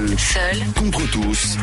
Seul. 0.00 0.18
Seul. 0.18 0.58
Contre 0.76 1.10
tous. 1.10 1.58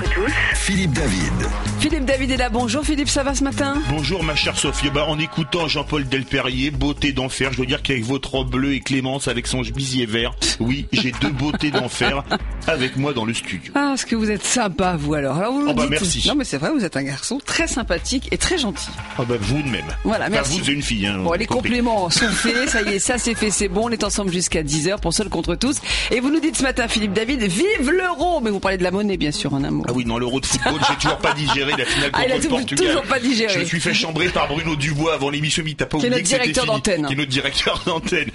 Philippe 0.54 0.92
David. 0.94 1.32
Philippe 1.80 2.06
David 2.06 2.32
est 2.32 2.38
là. 2.38 2.50
Bonjour 2.50 2.84
Philippe, 2.86 3.10
ça 3.10 3.24
va 3.24 3.34
ce 3.34 3.44
matin? 3.44 3.82
Bonjour 3.90 4.24
ma 4.24 4.36
chère 4.36 4.58
Sophie. 4.58 4.90
Bah, 4.92 5.06
en 5.08 5.18
écoutant 5.18 5.68
Jean-Paul 5.68 6.08
Delperrier, 6.08 6.70
beauté 6.70 7.12
d'enfer, 7.14 7.52
je 7.52 7.58
dois 7.58 7.66
dire 7.66 7.82
qu'avec 7.82 8.04
votre 8.04 8.30
robe 8.32 8.52
bleue 8.52 8.74
et 8.74 8.80
Clémence 8.82 9.28
avec 9.28 9.48
son 9.48 9.64
chemisier 9.64 10.06
vert, 10.06 10.36
oui, 10.60 10.86
j'ai 10.92 11.12
deux 11.20 11.30
beautés 11.32 11.72
d'enfer 11.72 12.24
avec 12.68 12.96
moi 12.98 13.14
dans 13.14 13.26
le 13.26 13.34
studio. 13.34 13.72
Ah, 13.76 13.92
est-ce 13.96 14.06
que 14.06 14.16
vous 14.16 14.30
êtes 14.30 14.44
sympa 14.44 14.96
vous 14.98 15.14
alors 15.16 15.38
Alors 15.38 15.54
vous 15.54 15.66
Oh, 15.70 15.74
bah, 15.74 15.84
dites- 15.84 15.92
merci. 15.92 16.28
Non 16.28 16.36
mais 16.36 16.44
c'est 16.44 16.58
vrai, 16.58 16.70
vous 16.72 16.86
êtes 16.86 16.98
un 16.98 17.04
garçon 17.04 17.40
très 17.44 17.68
sympathique 17.68 18.28
et 18.32 18.38
très 18.38 18.58
gentil. 18.60 18.90
Ah 19.18 19.24
bah 19.28 19.36
vous 19.40 19.62
de 19.64 19.70
même. 19.70 19.86
Voilà, 20.04 20.26
Enfin, 20.26 20.34
merci. 20.34 20.60
vous 20.60 20.70
et 20.70 20.74
une 20.74 20.82
fille. 20.84 21.08
Hein, 21.08 21.20
Bon, 21.24 21.34
les 21.34 21.46
compris. 21.48 21.70
compléments 21.70 22.10
sont 22.12 22.28
faits, 22.30 22.70
ça 22.70 22.82
y 22.84 22.90
est, 22.96 23.00
ça 23.00 23.18
c'est 23.18 23.34
fait, 23.36 23.50
c'est 23.52 23.68
bon, 23.68 23.86
on 23.86 23.90
est 23.90 24.04
ensemble 24.04 24.32
jusqu'à 24.32 24.62
10h 24.64 25.00
pour 25.00 25.14
Seul 25.14 25.30
contre 25.30 25.56
tous. 25.56 25.78
Et 26.12 26.20
vous 26.20 26.30
nous 26.30 26.40
dites 26.40 26.58
ce 26.58 26.64
matin, 26.64 26.88
Philippe 26.88 27.14
David, 27.14 27.42
vive 27.44 27.90
l'euro 27.90 28.27
Mais 28.42 28.50
vous 28.52 28.60
parlez 28.60 28.78
de 28.78 28.84
la 28.84 28.92
monnaie, 28.92 29.18
bien 29.18 29.32
sûr, 29.32 29.54
en 29.54 29.64
un 29.64 29.72
mot. 29.72 29.84
Ah 29.88 29.92
oui, 29.94 30.06
dans 30.06 30.18
l'euro 30.20 30.40
de 30.40 30.46
football, 30.46 30.80
j'ai 30.88 30.96
toujours 30.96 31.18
pas 31.18 31.34
digéré 31.34 31.72
la 31.78 31.86
finale 31.86 32.12
Ah, 32.14 32.24
contre 32.24 32.44
le 32.44 32.50
Portugal. 32.50 32.88
toujours 32.88 33.04
pas 33.04 33.20
digéré. 33.20 33.54
Je 33.54 33.60
me 33.60 33.66
suis 33.66 33.80
fait 33.80 33.94
chambrer 33.94 34.30
par 34.30 34.48
Bruno 34.48 34.76
Dubois 34.76 35.14
avant 35.16 35.30
l'émission, 35.30 35.64
mais 35.66 35.74
t'as 35.74 35.86
pas 35.86 35.98
Qui 35.98 36.06
est 36.06 36.10
oublié 36.10 36.22
notre 36.24 36.30
directeur 36.44 36.66
d'antenne. 36.66 37.06
Qui 37.08 37.14
est 37.14 37.16
notre 37.18 37.30
directeur 37.32 37.82
d'antenne. 37.86 38.30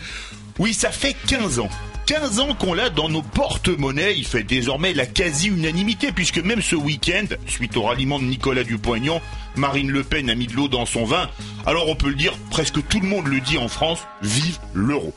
Oui, 0.59 0.74
ça 0.74 0.91
fait 0.91 1.16
15 1.28 1.60
ans. 1.60 1.69
15 2.06 2.41
ans 2.41 2.55
qu'on 2.59 2.74
l'a 2.74 2.91
dans 2.91 3.09
nos 3.09 3.23
porte-monnaies. 3.23 4.14
Il 4.16 4.27
fait 4.27 4.42
désormais 4.42 4.92
la 4.92 5.06
quasi-unanimité, 5.06 6.11
puisque 6.12 6.38
même 6.38 6.61
ce 6.61 6.74
week-end, 6.77 7.24
suite 7.47 7.77
au 7.77 7.83
ralliement 7.83 8.19
de 8.19 8.24
Nicolas 8.24 8.64
Dupont-Aignan, 8.64 9.20
Marine 9.56 9.91
Le 9.91 10.02
Pen 10.02 10.28
a 10.28 10.34
mis 10.34 10.47
de 10.47 10.55
l'eau 10.55 10.69
dans 10.69 10.84
son 10.86 11.05
vin. 11.05 11.28
Alors 11.64 11.88
on 11.88 11.94
peut 11.94 12.09
le 12.09 12.14
dire, 12.16 12.33
presque 12.50 12.86
tout 12.88 13.00
le 13.00 13.06
monde 13.06 13.28
le 13.28 13.41
dit 13.41 13.56
en 13.59 13.69
France, 13.69 14.00
vive 14.22 14.59
l'euro. 14.75 15.14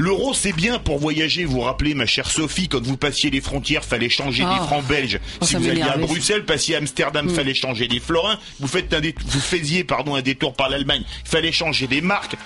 L'euro, 0.00 0.32
c'est 0.32 0.52
bien 0.52 0.78
pour 0.78 0.98
voyager. 1.00 1.44
Vous 1.44 1.54
vous 1.54 1.60
rappelez, 1.62 1.92
ma 1.92 2.06
chère 2.06 2.30
Sophie, 2.30 2.68
quand 2.68 2.80
vous 2.80 2.96
passiez 2.96 3.30
les 3.30 3.40
frontières, 3.40 3.84
fallait 3.84 4.08
changer 4.08 4.44
Ah. 4.46 4.58
des 4.60 4.66
francs 4.66 4.84
belges. 4.86 5.18
Oh, 5.40 5.44
si 5.44 5.56
vous 5.56 5.68
alliez 5.68 5.82
à. 5.82 5.96
Bruxelles, 5.96 6.44
passiez 6.44 6.76
à 6.76 6.78
Amsterdam, 6.78 7.28
fallait 7.28 7.52
changer 7.52 7.88
des 7.88 7.98
florins. 7.98 8.38
Vous 8.60 8.68
faites 8.68 8.94
un 8.94 9.00
vous 9.00 9.40
faisiez, 9.40 9.82
pardon, 9.82 10.14
un 10.14 10.22
détour 10.22 10.54
par 10.54 10.68
l'Allemagne. 10.68 11.02
Il 11.24 11.28
fallait 11.28 11.50
changer 11.52 11.88
des 11.88 12.00
marques. 12.00 12.36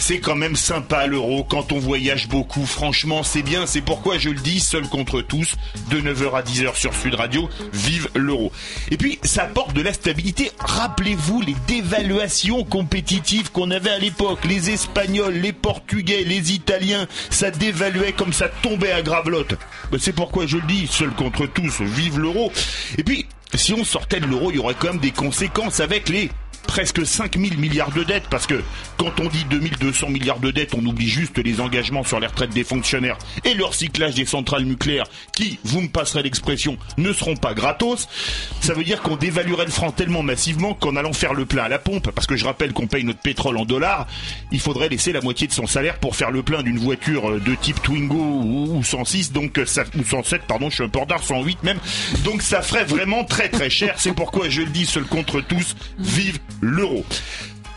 C'est 0.00 0.18
quand 0.18 0.34
même 0.34 0.56
sympa 0.56 1.06
l'euro 1.06 1.44
quand 1.44 1.72
on 1.72 1.78
voyage 1.78 2.26
beaucoup. 2.26 2.64
Franchement, 2.64 3.22
c'est 3.22 3.42
bien. 3.42 3.66
C'est 3.66 3.82
pourquoi 3.82 4.16
je 4.16 4.30
le 4.30 4.40
dis, 4.40 4.58
seul 4.58 4.88
contre 4.88 5.20
tous, 5.20 5.56
de 5.90 6.00
9h 6.00 6.34
à 6.34 6.42
10h 6.42 6.74
sur 6.74 6.94
Sud 6.94 7.14
Radio. 7.14 7.50
Vive 7.74 8.08
l'euro. 8.16 8.50
Et 8.90 8.96
puis, 8.96 9.18
ça 9.22 9.42
apporte 9.42 9.74
de 9.74 9.82
la 9.82 9.92
stabilité. 9.92 10.52
Rappelez-vous 10.58 11.42
les 11.42 11.54
dévaluations 11.68 12.64
compétitives 12.64 13.52
qu'on 13.52 13.70
avait 13.70 13.90
à 13.90 13.98
l'époque. 13.98 14.40
Les 14.46 14.70
Espagnols, 14.70 15.34
les 15.34 15.52
Portugais, 15.52 16.24
les 16.24 16.54
Italiens, 16.54 17.06
ça 17.28 17.50
dévaluait 17.50 18.12
comme 18.12 18.32
ça 18.32 18.48
tombait 18.48 18.92
à 18.92 19.02
gravelotte. 19.02 19.54
Ben, 19.92 19.98
c'est 20.00 20.14
pourquoi 20.14 20.46
je 20.46 20.56
le 20.56 20.66
dis, 20.66 20.86
seul 20.86 21.10
contre 21.10 21.46
tous. 21.46 21.82
Vive 21.82 22.18
l'euro. 22.18 22.50
Et 22.96 23.04
puis, 23.04 23.26
si 23.54 23.74
on 23.74 23.84
sortait 23.84 24.20
de 24.20 24.26
l'euro, 24.26 24.50
il 24.50 24.56
y 24.56 24.58
aurait 24.58 24.74
quand 24.78 24.88
même 24.88 24.98
des 24.98 25.10
conséquences 25.10 25.80
avec 25.80 26.08
les 26.08 26.30
presque 26.70 27.04
5000 27.04 27.58
milliards 27.58 27.90
de 27.90 28.04
dettes 28.04 28.28
parce 28.30 28.46
que 28.46 28.62
quand 28.96 29.18
on 29.18 29.26
dit 29.26 29.44
2200 29.50 30.08
milliards 30.08 30.38
de 30.38 30.52
dettes, 30.52 30.72
on 30.72 30.86
oublie 30.86 31.08
juste 31.08 31.36
les 31.38 31.60
engagements 31.60 32.04
sur 32.04 32.20
les 32.20 32.28
retraites 32.28 32.54
des 32.54 32.62
fonctionnaires 32.62 33.18
et 33.44 33.54
le 33.54 33.64
recyclage 33.64 34.14
des 34.14 34.24
centrales 34.24 34.62
nucléaires 34.62 35.06
qui, 35.34 35.58
vous 35.64 35.80
me 35.80 35.88
passerez 35.88 36.22
l'expression, 36.22 36.78
ne 36.96 37.12
seront 37.12 37.34
pas 37.34 37.54
gratos. 37.54 38.06
Ça 38.60 38.72
veut 38.72 38.84
dire 38.84 39.02
qu'on 39.02 39.16
dévaluerait 39.16 39.64
le 39.64 39.72
franc 39.72 39.90
tellement 39.90 40.22
massivement 40.22 40.74
qu'en 40.74 40.94
allant 40.94 41.12
faire 41.12 41.34
le 41.34 41.44
plein 41.44 41.64
à 41.64 41.68
la 41.68 41.80
pompe, 41.80 42.12
parce 42.12 42.28
que 42.28 42.36
je 42.36 42.44
rappelle 42.44 42.72
qu'on 42.72 42.86
paye 42.86 43.02
notre 43.02 43.18
pétrole 43.18 43.56
en 43.56 43.64
dollars, 43.64 44.06
il 44.52 44.60
faudrait 44.60 44.88
laisser 44.88 45.10
la 45.10 45.22
moitié 45.22 45.48
de 45.48 45.52
son 45.52 45.66
salaire 45.66 45.98
pour 45.98 46.14
faire 46.14 46.30
le 46.30 46.44
plein 46.44 46.62
d'une 46.62 46.78
voiture 46.78 47.30
euh, 47.30 47.40
de 47.40 47.56
type 47.56 47.82
Twingo 47.82 48.14
ou 48.14 48.60
ou 48.76 48.84
106, 48.84 49.32
donc 49.32 49.58
euh, 49.58 49.66
ça, 49.66 49.82
ou 49.98 50.04
107, 50.04 50.42
pardon, 50.46 50.70
je 50.70 50.76
suis 50.76 50.84
un 50.84 51.00
retard, 51.00 51.22
108 51.22 51.64
même. 51.64 51.78
Donc 52.24 52.42
ça 52.42 52.62
ferait 52.62 52.84
vraiment 52.84 53.24
très 53.24 53.48
très 53.48 53.70
cher. 53.70 53.94
C'est 53.98 54.14
pourquoi 54.14 54.48
je 54.48 54.62
le 54.62 54.68
dis 54.68 54.86
seul 54.86 55.04
contre 55.04 55.40
tous, 55.40 55.74
vive 55.98 56.38
l'euro. 56.60 57.04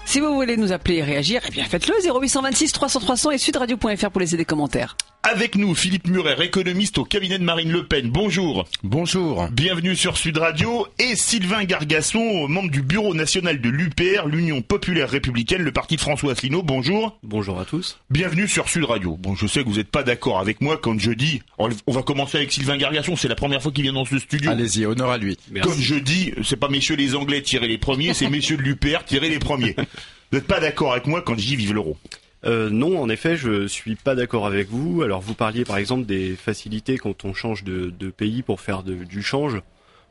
Si 0.05 0.19
vous 0.19 0.33
voulez 0.33 0.57
nous 0.57 0.71
appeler 0.71 0.97
et 0.97 1.03
réagir, 1.03 1.41
eh 1.47 1.51
bien 1.51 1.65
faites-le 1.65 1.95
0826 2.03 2.71
300 2.71 2.99
300 2.99 3.31
et 3.31 3.37
sudradio.fr 3.37 4.09
pour 4.09 4.19
laisser 4.19 4.37
des 4.37 4.45
commentaires. 4.45 4.95
Avec 5.25 5.55
nous, 5.55 5.73
Philippe 5.73 6.09
Murer, 6.09 6.35
économiste 6.43 6.97
au 6.97 7.05
cabinet 7.05 7.39
de 7.39 7.45
Marine 7.45 7.71
Le 7.71 7.87
Pen. 7.87 8.09
Bonjour. 8.09 8.67
Bonjour. 8.83 9.47
Bienvenue 9.53 9.95
sur 9.95 10.17
Sud 10.17 10.37
Radio. 10.37 10.85
Et 10.99 11.15
Sylvain 11.15 11.63
Gargasson, 11.63 12.49
membre 12.49 12.69
du 12.69 12.81
bureau 12.81 13.13
national 13.13 13.61
de 13.61 13.69
l'UPR, 13.69 14.27
l'Union 14.27 14.61
Populaire 14.61 15.09
Républicaine, 15.09 15.61
le 15.61 15.71
parti 15.71 15.95
de 15.95 16.01
François 16.01 16.33
Asselineau. 16.33 16.61
Bonjour. 16.61 17.17
Bonjour 17.23 17.57
à 17.57 17.63
tous. 17.63 17.99
Bienvenue 18.09 18.49
sur 18.49 18.67
Sud 18.67 18.83
Radio. 18.83 19.15
Bon, 19.15 19.33
je 19.33 19.47
sais 19.47 19.63
que 19.63 19.69
vous 19.69 19.77
n'êtes 19.77 19.87
pas 19.87 20.03
d'accord 20.03 20.39
avec 20.39 20.59
moi 20.59 20.75
quand 20.75 20.99
je 20.99 21.11
dis, 21.11 21.41
on 21.57 21.69
va 21.93 22.01
commencer 22.01 22.37
avec 22.39 22.51
Sylvain 22.51 22.75
Gargasson, 22.75 23.15
c'est 23.15 23.29
la 23.29 23.35
première 23.35 23.61
fois 23.61 23.71
qu'il 23.71 23.83
vient 23.83 23.93
dans 23.93 24.03
ce 24.03 24.19
studio. 24.19 24.51
Allez-y, 24.51 24.85
honneur 24.85 25.09
à 25.09 25.17
lui. 25.17 25.37
Merci. 25.51 25.69
Comme 25.69 25.79
je 25.79 25.95
dis, 25.95 26.33
c'est 26.43 26.57
pas 26.57 26.67
messieurs 26.67 26.97
les 26.97 27.15
Anglais 27.15 27.41
tirer 27.41 27.69
les 27.69 27.77
premiers, 27.77 28.13
c'est 28.13 28.29
messieurs 28.29 28.57
de 28.57 28.63
l'UPR 28.63 29.05
tirer 29.05 29.29
les 29.29 29.39
premiers. 29.39 29.75
Vous 30.31 30.39
n'êtes 30.39 30.47
pas 30.47 30.59
d'accord 30.59 30.91
avec 30.91 31.07
moi 31.07 31.21
quand 31.21 31.37
je 31.37 31.45
dis 31.45 31.55
vive 31.55 31.73
l'euro. 31.73 31.97
Euh, 32.45 32.69
non, 32.69 33.01
en 33.01 33.09
effet, 33.09 33.37
je 33.37 33.67
suis 33.67 33.95
pas 33.95 34.15
d'accord 34.15 34.45
avec 34.45 34.69
vous. 34.69 35.01
Alors, 35.01 35.21
vous 35.21 35.33
parliez 35.33 35.63
par 35.63 35.77
exemple 35.77 36.05
des 36.05 36.35
facilités 36.35 36.97
quand 36.97 37.25
on 37.25 37.33
change 37.33 37.63
de, 37.63 37.91
pays 38.09 38.41
pour 38.41 38.59
faire 38.59 38.83
du 38.83 39.23
change. 39.23 39.61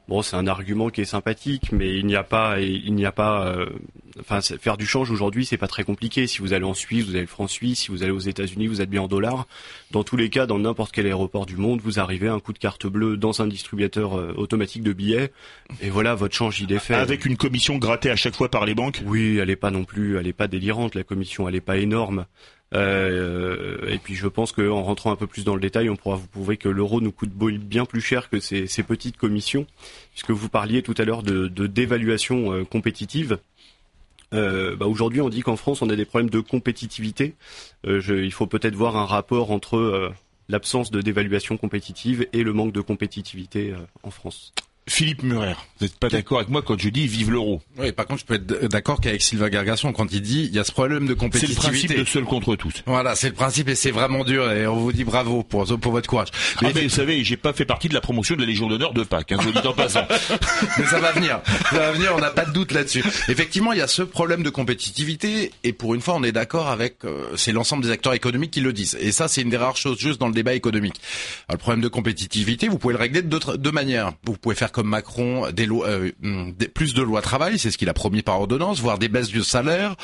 Bon, 0.09 0.21
c'est 0.21 0.37
un 0.37 0.47
argument 0.47 0.91
qui 0.91 1.01
est 1.01 1.07
sympathique, 1.07 1.71
mais 1.73 1.97
il 1.97 2.07
n'y 2.07 2.17
a 2.17 2.25
pas, 2.25 2.61
il 2.61 2.93
n'y 2.95 3.07
a 3.07 3.13
pas, 3.13 3.47
euh, 3.47 3.67
enfin, 4.21 4.41
faire 4.41 4.77
du 4.77 4.85
change 4.85 5.11
aujourd'hui, 5.11 5.47
c'est 5.47 5.57
pas 5.57 5.69
très 5.69 5.85
compliqué. 5.85 6.27
Si 6.27 6.41
vous 6.41 6.53
allez 6.53 6.65
en 6.65 6.75
Suisse, 6.75 7.05
vous 7.05 7.13
avez 7.13 7.21
le 7.21 7.27
franc 7.27 7.47
suisse. 7.47 7.81
Si 7.81 7.91
vous 7.91 8.03
allez 8.03 8.13
aux 8.13 8.19
États-Unis, 8.19 8.67
vous 8.67 8.81
êtes 8.81 8.91
bien 8.91 9.03
en 9.03 9.09
dollars. 9.09 9.47
Dans 9.91 10.03
tous 10.03 10.17
les 10.17 10.29
cas, 10.29 10.47
dans 10.47 10.59
n'importe 10.59 10.93
quel 10.93 11.07
aéroport 11.07 11.47
du 11.47 11.57
monde, 11.57 11.81
vous 11.83 12.01
arrivez 12.01 12.29
à 12.29 12.35
un 12.35 12.41
coup 12.41 12.53
de 12.53 12.59
carte 12.59 12.87
bleue 12.87 13.17
dans 13.17 13.43
un 13.43 13.47
distributeur 13.47 14.19
euh, 14.19 14.35
automatique 14.37 14.83
de 14.83 14.93
billets, 14.93 15.33
et 15.81 15.89
voilà, 15.89 16.15
votre 16.15 16.35
change 16.35 16.61
il 16.61 16.73
est 16.73 16.79
fait. 16.79 16.95
Avec 16.95 17.25
une 17.25 17.37
commission 17.37 17.79
grattée 17.79 18.11
à 18.11 18.17
chaque 18.17 18.35
fois 18.35 18.51
par 18.51 18.67
les 18.67 18.75
banques? 18.75 19.03
Oui, 19.07 19.39
elle 19.39 19.51
est 19.51 19.57
pas 19.57 19.71
non 19.71 19.85
plus, 19.85 20.19
elle 20.19 20.27
est 20.27 20.33
pas 20.33 20.49
délirante. 20.49 20.95
La 20.95 21.05
commission, 21.05 21.49
elle 21.49 21.55
est 21.55 21.61
pas 21.61 21.79
énorme. 21.79 22.27
Euh, 22.75 23.87
et 23.89 23.99
puis 23.99 24.15
je 24.15 24.27
pense 24.27 24.53
qu'en 24.53 24.83
rentrant 24.83 25.13
un 25.13 25.17
peu 25.17 25.27
plus 25.27 25.45
dans 25.45 25.55
le 25.55 25.61
détail, 25.61 25.91
on 25.91 25.97
pourra 25.97 26.17
vous 26.17 26.27
prouver 26.27 26.57
que 26.57 26.69
l'euro 26.69 27.01
nous 27.01 27.13
coûte 27.13 27.31
bien 27.31 27.85
plus 27.85 28.01
cher 28.01 28.31
que 28.31 28.41
ces, 28.41 28.67
petites 28.83 29.17
commissions, 29.17 29.67
puisque 30.13 30.31
vous 30.31 30.49
parliez 30.49 30.83
tout 30.83 30.95
à 30.99 31.05
l'heure 31.05 31.23
de, 31.23 31.49
dévaluation 31.67 32.53
euh, 32.53 32.65
compétitive. 32.65 33.39
Euh, 34.35 34.77
bah 34.77 34.87
aujourd'hui, 34.87 35.21
on 35.21 35.29
dit 35.29 35.43
qu'en 35.43 35.57
France, 35.57 35.83
on 35.83 35.91
a 35.91 35.97
des 35.97 36.07
problèmes 36.07 36.31
de 36.31 36.41
compétitivité. 36.41 37.35
Il 37.85 38.33
faut 38.33 38.47
peut-être 38.47 38.75
voir 38.75 38.97
un 38.97 39.05
rapport 39.05 39.51
entre 39.51 40.13
l'absence 40.49 40.91
de 40.91 41.03
dévaluation 41.03 41.59
compétitive 41.59 42.27
et 42.33 42.43
le 42.43 42.53
manque 42.55 42.73
de 42.73 42.81
compétitivité 42.81 43.75
en 44.03 44.11
France. 44.11 44.55
Philippe 44.93 45.23
Murer, 45.23 45.55
vous 45.81 45.87
n'êtes 45.87 45.97
pas 45.97 46.11
d'accord 46.11 46.37
avec 46.41 46.51
moi 46.51 46.61
quand 46.61 46.79
je 46.79 46.91
dis 46.91 47.07
vive 47.07 47.31
l'euro. 47.31 47.63
Oui, 47.79 47.93
par 47.93 48.07
contre, 48.07 48.21
je 48.21 48.27
peux 48.27 48.35
être 48.35 48.67
d'accord 48.67 49.01
qu'avec 49.01 49.23
Sylvain 49.23 49.49
Gargasson 49.49 49.91
quand 49.95 50.13
il 50.13 50.21
dit 50.21 50.45
il 50.45 50.55
y 50.55 50.59
a 50.59 50.65
ce 50.65 50.71
problème 50.71 51.05
de 51.07 51.07
C'est 51.07 51.09
le 51.09 51.17
compétitivité. 51.17 51.61
principe 51.69 51.97
de 51.99 52.05
seul 52.05 52.25
contre 52.25 52.57
tous. 52.57 52.83
Voilà, 52.85 53.15
c'est 53.17 53.31
le 53.31 53.35
principe 53.35 53.71
et 53.71 53.75
c'est 53.75 53.91
vraiment 53.91 54.23
dur 54.23 54.53
et 54.53 54.67
on 54.67 54.77
vous 54.77 54.93
dit 54.93 55.05
bravo 55.05 55.45
pour, 55.45 55.65
pour 55.81 55.93
votre 55.93 56.11
courage. 56.11 56.29
Ah 56.59 56.67
Mais, 56.75 56.83
vous 56.83 56.89
savez, 56.91 57.25
j'ai 57.25 57.39
pas 57.39 57.55
fait 57.55 57.65
partie 57.65 57.89
de 57.89 57.95
la 57.95 58.03
promotion 58.03 58.35
de 58.37 58.43
la 58.43 58.47
Légion 58.47 58.69
d'honneur 58.69 58.93
de 58.93 59.03
Pâques, 59.03 59.33
hein, 59.33 59.39
je 59.41 59.49
vous 59.49 59.55
le 59.55 59.63
dis 59.63 59.67
en 59.67 59.73
passant. 59.73 60.07
mais 60.79 60.85
ça 60.85 61.01
va 61.01 61.13
venir. 61.13 61.41
Ça 61.71 61.79
va 61.79 61.93
venir, 61.93 62.13
on 62.15 62.21
n'a 62.21 62.31
pas 62.31 62.45
de 62.45 62.53
doute 62.53 62.73
là-dessus. 62.73 63.03
Effectivement, 63.29 63.73
il 63.73 63.79
y 63.79 63.83
a 63.83 63.89
ce 63.89 64.03
problème 64.03 64.43
de 64.43 64.51
compétitivité 64.51 65.53
et 65.65 65.73
pour 65.73 65.95
une 65.95 66.03
fois, 66.03 66.17
on 66.17 66.23
est 66.23 66.33
d'accord 66.33 66.69
avec, 66.69 66.97
euh, 67.07 67.35
c'est 67.37 67.53
l'ensemble 67.53 67.83
des 67.83 67.91
acteurs 67.91 68.13
économiques 68.13 68.51
qui 68.51 68.61
le 68.61 68.75
disent. 68.75 68.99
Et 69.01 69.11
ça, 69.11 69.27
c'est 69.27 69.41
une 69.41 69.49
des 69.49 69.57
rares 69.57 69.79
choses 69.79 69.99
juste 69.99 70.21
dans 70.21 70.29
le 70.29 70.35
débat 70.35 70.53
économique. 70.53 71.01
Alors, 71.49 71.57
le 71.57 71.63
problème 71.63 71.81
de 71.81 71.89
compétitivité, 71.89 72.69
vous 72.69 72.77
pouvez 72.77 72.93
le 72.93 73.01
régler 73.01 73.23
de 73.23 73.29
deux, 73.29 73.57
deux 73.57 73.73
manières. 73.73 74.13
Vous 74.25 74.37
pouvez 74.37 74.55
faire 74.55 74.71
comme 74.71 74.82
Macron, 74.83 75.51
des 75.51 75.69
euh, 75.71 76.11
hum, 76.25 76.53
des- 76.53 76.69
plus 76.69 76.95
de 76.95 77.03
lois 77.03 77.23
travail, 77.23 77.59
c'est 77.59 77.71
ce 77.71 77.79
qu'il 77.79 77.89
a 77.89 77.95
promis 77.95 78.23
par 78.23 78.41
ordonnance, 78.41 78.81
voire 78.81 78.99
des 78.99 79.09
baisses 79.09 79.29
du 79.29 79.43
salaire, 79.43 79.97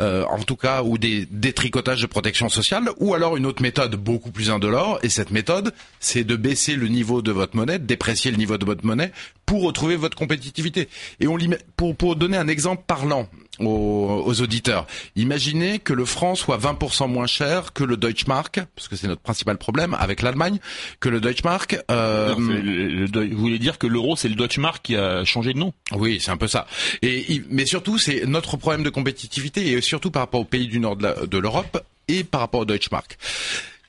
euh, 0.00 0.24
en 0.30 0.38
tout 0.42 0.56
cas, 0.56 0.82
ou 0.82 0.98
des 0.98 1.26
détricotages 1.30 2.00
de 2.02 2.06
protection 2.06 2.48
sociale, 2.48 2.90
ou 2.98 3.14
alors 3.14 3.36
une 3.36 3.46
autre 3.46 3.62
méthode 3.62 3.96
beaucoup 3.96 4.30
plus 4.30 4.50
indolore. 4.50 4.98
Et 5.02 5.08
cette 5.08 5.30
méthode, 5.30 5.72
c'est 6.00 6.24
de 6.24 6.36
baisser 6.36 6.76
le 6.76 6.88
niveau 6.88 7.22
de 7.22 7.32
votre 7.32 7.56
monnaie, 7.56 7.78
de 7.78 7.86
déprécier 7.86 8.30
le 8.30 8.36
niveau 8.36 8.58
de 8.58 8.64
votre 8.64 8.84
monnaie 8.84 9.12
pour 9.46 9.62
retrouver 9.62 9.96
votre 9.96 10.16
compétitivité. 10.16 10.88
Et 11.20 11.28
on 11.28 11.36
pour 11.76 11.94
pour 11.96 12.16
donner 12.16 12.36
un 12.36 12.48
exemple 12.48 12.82
parlant 12.86 13.28
aux, 13.60 14.22
aux 14.26 14.40
auditeurs, 14.40 14.86
imaginez 15.16 15.78
que 15.78 15.92
le 15.92 16.04
franc 16.04 16.34
soit 16.34 16.58
20% 16.58 17.08
moins 17.08 17.26
cher 17.26 17.72
que 17.72 17.84
le 17.84 17.96
Deutschmark, 17.96 18.60
parce 18.74 18.88
que 18.88 18.96
c'est 18.96 19.06
notre 19.08 19.22
principal 19.22 19.56
problème 19.58 19.94
avec 19.98 20.22
l'Allemagne, 20.22 20.58
que 21.00 21.08
le 21.08 21.20
Deutschmark. 21.20 21.78
Euh, 21.90 22.34
Non, 22.34 22.48
c'est 22.48 22.62
le- 22.62 22.88
le 22.88 23.08
Deu- 23.08 23.28
vous 23.32 23.38
voulez 23.40 23.58
dire 23.58 23.78
que 23.78 23.86
l'euro, 23.86 24.16
c'est 24.16 24.28
le 24.28 24.34
Deutschmark 24.34 24.82
qui 24.84 24.96
a 24.96 25.24
changé 25.24 25.52
de 25.52 25.58
nom? 25.58 25.72
Oui, 25.92 26.18
c'est 26.20 26.30
un 26.30 26.36
peu 26.36 26.48
ça. 26.48 26.66
Et 27.02 27.42
mais 27.50 27.66
surtout, 27.66 27.98
c'est 27.98 28.26
notre 28.26 28.56
problème 28.56 28.82
de 28.82 28.90
compétitivité 28.90 29.72
et 29.72 29.80
surtout 29.80 30.10
par 30.10 30.22
rapport 30.22 30.40
aux 30.40 30.44
pays 30.44 30.66
du 30.68 30.78
nord 30.80 30.96
de 30.96 31.38
l'Europe 31.38 31.82
et 32.08 32.24
par 32.24 32.40
rapport 32.40 32.60
au 32.60 32.64
Deutschmark. 32.64 33.16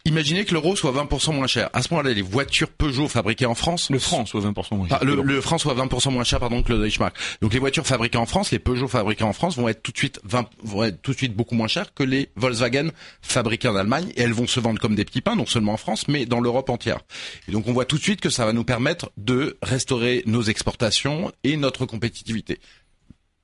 Imaginez 0.07 0.45
que 0.45 0.53
l'euro 0.53 0.75
soit 0.75 0.91
20% 0.91 1.35
moins 1.35 1.47
cher. 1.47 1.69
À 1.73 1.81
ce 1.81 1.93
moment-là, 1.93 2.13
les 2.13 2.21
voitures 2.21 2.69
Peugeot 2.69 3.07
fabriquées 3.07 3.45
en 3.45 3.55
France, 3.55 3.89
Le 3.89 3.99
franc 3.99 4.25
soit 4.25 4.41
20% 4.41 4.77
moins 4.77 4.87
cher. 4.87 4.97
Ah, 5.01 5.05
le, 5.05 5.21
le 5.21 5.41
franc 5.41 5.57
soit 5.57 5.75
20% 5.75 6.11
moins 6.11 6.23
cher 6.23 6.39
pardon 6.39 6.63
que 6.63 6.71
le 6.71 6.79
Deutschmark. 6.79 7.15
Donc 7.41 7.53
les 7.53 7.59
voitures 7.59 7.85
fabriquées 7.85 8.17
en 8.17 8.25
France, 8.25 8.51
les 8.51 8.59
Peugeot 8.59 8.87
fabriquées 8.87 9.23
en 9.23 9.33
France 9.33 9.57
vont 9.57 9.67
être 9.67 9.83
tout 9.83 9.91
de 9.91 9.97
suite 9.97 10.19
20, 10.23 10.49
vont 10.63 10.83
être 10.83 11.01
tout 11.01 11.11
de 11.11 11.17
suite 11.17 11.35
beaucoup 11.35 11.55
moins 11.55 11.67
chères 11.67 11.93
que 11.93 12.03
les 12.03 12.29
Volkswagen 12.35 12.89
fabriquées 13.21 13.67
en 13.67 13.75
Allemagne 13.75 14.11
et 14.15 14.21
elles 14.21 14.33
vont 14.33 14.47
se 14.47 14.59
vendre 14.59 14.79
comme 14.79 14.95
des 14.95 15.05
petits 15.05 15.21
pains 15.21 15.35
non 15.35 15.45
seulement 15.45 15.73
en 15.73 15.77
France 15.77 16.07
mais 16.07 16.25
dans 16.25 16.39
l'Europe 16.39 16.69
entière. 16.69 16.99
Et 17.47 17.51
donc 17.51 17.67
on 17.67 17.73
voit 17.73 17.85
tout 17.85 17.97
de 17.97 18.03
suite 18.03 18.21
que 18.21 18.29
ça 18.29 18.45
va 18.45 18.53
nous 18.53 18.63
permettre 18.63 19.11
de 19.17 19.57
restaurer 19.61 20.23
nos 20.25 20.41
exportations 20.43 21.31
et 21.43 21.57
notre 21.57 21.85
compétitivité 21.85 22.59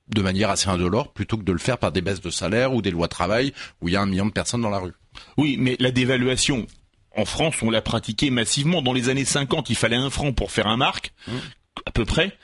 de 0.08 0.22
manière 0.22 0.50
assez 0.50 0.68
indolore 0.68 1.12
plutôt 1.12 1.38
que 1.38 1.44
de 1.44 1.52
le 1.52 1.58
faire 1.58 1.78
par 1.78 1.92
des 1.92 2.02
baisses 2.02 2.20
de 2.20 2.30
salaire 2.30 2.74
ou 2.74 2.82
des 2.82 2.90
lois 2.90 3.06
de 3.06 3.12
travail 3.12 3.52
où 3.80 3.88
il 3.88 3.94
y 3.94 3.96
a 3.96 4.02
un 4.02 4.06
million 4.06 4.26
de 4.26 4.32
personnes 4.32 4.60
dans 4.60 4.70
la 4.70 4.78
rue. 4.78 4.92
Oui, 5.36 5.56
mais 5.58 5.76
la 5.78 5.90
dévaluation, 5.90 6.66
en 7.16 7.24
France, 7.24 7.56
on 7.62 7.70
l'a 7.70 7.82
pratiquée 7.82 8.30
massivement. 8.30 8.82
Dans 8.82 8.92
les 8.92 9.08
années 9.08 9.24
50, 9.24 9.70
il 9.70 9.76
fallait 9.76 9.96
un 9.96 10.10
franc 10.10 10.32
pour 10.32 10.50
faire 10.50 10.66
un 10.66 10.76
marque, 10.76 11.12
à 11.86 11.90
peu 11.90 12.04
près. 12.04 12.36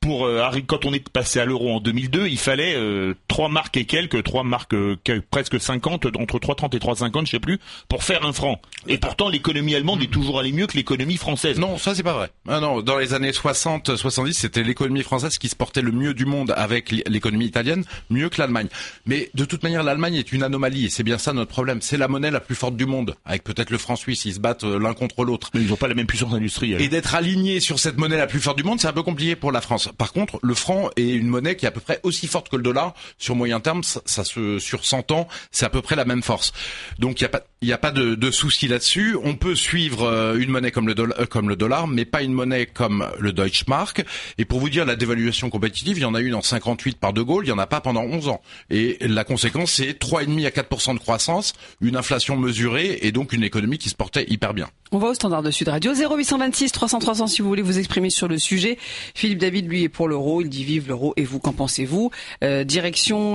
Pour 0.00 0.26
euh, 0.26 0.48
quand 0.66 0.84
on 0.84 0.92
est 0.92 1.08
passé 1.08 1.40
à 1.40 1.44
l'euro 1.44 1.74
en 1.76 1.80
2002, 1.80 2.28
il 2.28 2.38
fallait 2.38 2.74
euh, 2.76 3.14
trois 3.26 3.48
marques 3.48 3.76
et 3.76 3.86
quelques, 3.86 4.22
trois 4.22 4.44
marques 4.44 4.74
euh, 4.74 4.96
que- 5.02 5.18
presque 5.30 5.60
50, 5.60 6.06
entre 6.16 6.38
3,30 6.38 6.76
et 6.76 6.78
3,50, 6.78 7.26
je 7.26 7.30
sais 7.32 7.40
plus, 7.40 7.58
pour 7.88 8.04
faire 8.04 8.24
un 8.24 8.32
franc. 8.32 8.60
Et 8.86 8.98
pourtant, 8.98 9.28
l'économie 9.28 9.74
allemande 9.74 10.02
est 10.02 10.10
toujours 10.12 10.38
allée 10.38 10.52
mieux 10.52 10.66
que 10.66 10.76
l'économie 10.76 11.16
française. 11.16 11.58
Non, 11.58 11.76
ça 11.78 11.94
c'est 11.94 12.02
pas 12.02 12.12
vrai. 12.12 12.30
Ah 12.48 12.60
non, 12.60 12.82
dans 12.82 12.98
les 12.98 13.14
années 13.14 13.32
60, 13.32 13.96
70, 13.96 14.34
c'était 14.34 14.62
l'économie 14.62 15.02
française 15.02 15.38
qui 15.38 15.48
se 15.48 15.56
portait 15.56 15.82
le 15.82 15.90
mieux 15.90 16.14
du 16.14 16.26
monde 16.26 16.52
avec 16.56 16.90
l'économie 16.90 17.46
italienne, 17.46 17.84
mieux 18.10 18.28
que 18.28 18.40
l'Allemagne. 18.40 18.68
Mais 19.06 19.30
de 19.34 19.44
toute 19.44 19.62
manière, 19.64 19.82
l'Allemagne 19.82 20.14
est 20.14 20.32
une 20.32 20.42
anomalie 20.44 20.86
et 20.86 20.90
c'est 20.90 21.02
bien 21.02 21.18
ça 21.18 21.32
notre 21.32 21.50
problème. 21.50 21.80
C'est 21.80 21.96
la 21.96 22.06
monnaie 22.08 22.30
la 22.30 22.40
plus 22.40 22.54
forte 22.54 22.76
du 22.76 22.86
monde, 22.86 23.16
avec 23.24 23.42
peut-être 23.42 23.70
le 23.70 23.78
franc 23.78 23.96
suisse, 23.96 24.24
ils 24.26 24.34
se 24.34 24.40
battent 24.40 24.64
l'un 24.64 24.94
contre 24.94 25.24
l'autre. 25.24 25.50
Mais 25.54 25.62
ils 25.62 25.68
n'ont 25.68 25.76
pas 25.76 25.88
la 25.88 25.94
même 25.94 26.06
puissance 26.06 26.32
industrielle. 26.32 26.80
Et 26.80 26.88
d'être 26.88 27.14
aligné 27.14 27.58
sur 27.60 27.78
cette 27.80 27.96
monnaie 27.98 28.16
la 28.18 28.26
plus 28.26 28.40
forte 28.40 28.56
du 28.58 28.62
monde, 28.64 28.78
c'est 28.80 28.88
un 28.88 28.92
peu 28.92 29.02
compliqué 29.02 29.34
pour 29.34 29.50
la 29.50 29.60
Par 29.66 30.12
contre, 30.12 30.38
le 30.42 30.54
franc 30.54 30.90
est 30.96 31.10
une 31.10 31.28
monnaie 31.28 31.56
qui 31.56 31.64
est 31.64 31.68
à 31.68 31.72
peu 31.72 31.80
près 31.80 32.00
aussi 32.02 32.26
forte 32.26 32.48
que 32.48 32.56
le 32.56 32.62
dollar. 32.62 32.94
Sur 33.18 33.34
moyen 33.34 33.60
terme, 33.60 33.82
ça, 33.82 34.00
ça 34.04 34.24
se, 34.24 34.58
sur 34.58 34.84
100 34.84 35.10
ans, 35.10 35.28
c'est 35.50 35.66
à 35.66 35.70
peu 35.70 35.82
près 35.82 35.96
la 35.96 36.04
même 36.04 36.22
force. 36.22 36.52
Donc 36.98 37.20
il 37.20 37.24
n'y 37.24 37.26
a 37.26 37.30
pas, 37.30 37.44
il 37.64 37.68
y 37.68 37.72
a 37.72 37.78
pas 37.78 37.92
de, 37.92 38.30
souci 38.30 38.68
là-dessus. 38.68 39.16
On 39.24 39.36
peut 39.36 39.54
suivre 39.54 40.06
euh, 40.06 40.36
une 40.38 40.50
monnaie 40.50 40.70
comme 40.70 40.86
le, 40.86 40.94
dollar, 40.94 41.18
euh, 41.18 41.24
comme 41.24 41.48
le 41.48 41.56
dollar, 41.56 41.86
mais 41.86 42.04
pas 42.04 42.20
une 42.20 42.34
monnaie 42.34 42.66
comme 42.66 43.08
le 43.18 43.32
Deutschmark. 43.32 44.04
Et 44.36 44.44
pour 44.44 44.60
vous 44.60 44.68
dire, 44.68 44.84
la 44.84 44.96
dévaluation 44.96 45.48
compétitive, 45.48 45.96
il 45.96 46.02
y 46.02 46.04
en 46.04 46.14
a 46.14 46.20
une 46.20 46.34
en 46.34 46.42
58 46.42 46.98
par 46.98 47.14
De 47.14 47.22
Gaulle, 47.22 47.46
il 47.46 47.48
y 47.48 47.52
en 47.52 47.58
a 47.58 47.66
pas 47.66 47.80
pendant 47.80 48.02
11 48.02 48.28
ans. 48.28 48.42
Et 48.68 48.98
la 49.00 49.24
conséquence, 49.24 49.72
c'est 49.72 49.98
3,5 49.98 50.46
à 50.46 50.50
4% 50.50 50.94
de 50.94 50.98
croissance, 50.98 51.54
une 51.80 51.96
inflation 51.96 52.36
mesurée 52.36 52.98
et 53.00 53.12
donc 53.12 53.32
une 53.32 53.42
économie 53.42 53.78
qui 53.78 53.88
se 53.88 53.94
portait 53.94 54.26
hyper 54.28 54.52
bien. 54.52 54.68
On 54.92 54.98
va 54.98 55.08
au 55.08 55.14
standard 55.14 55.42
de 55.42 55.50
Sud 55.50 55.68
Radio 55.68 55.92
0826 55.94 56.70
300 56.70 56.98
300 56.98 57.26
si 57.28 57.42
vous 57.42 57.48
voulez 57.48 57.62
vous 57.62 57.78
exprimer 57.78 58.10
sur 58.10 58.28
le 58.28 58.38
sujet. 58.38 58.78
Philippe 59.14 59.38
David 59.38 59.68
lui 59.68 59.84
est 59.84 59.88
pour 59.88 60.06
l'euro, 60.06 60.42
il 60.42 60.50
dit 60.50 60.64
vive 60.64 60.88
l'euro 60.88 61.14
et 61.16 61.24
vous 61.24 61.40
qu'en 61.40 61.52
pensez-vous? 61.54 62.10
Euh, 62.44 62.62
Direction 62.64 63.34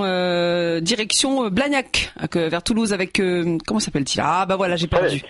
direction 0.80 1.50
Blagnac 1.50 2.12
vers 2.32 2.62
Toulouse 2.62 2.92
avec 2.92 3.20
comment 3.66 3.80
s'appelle-t-il? 3.80 4.19
Ah 4.22 4.46
bah 4.46 4.56
voilà 4.56 4.76
j'ai 4.76 4.86
perdu. 4.86 5.22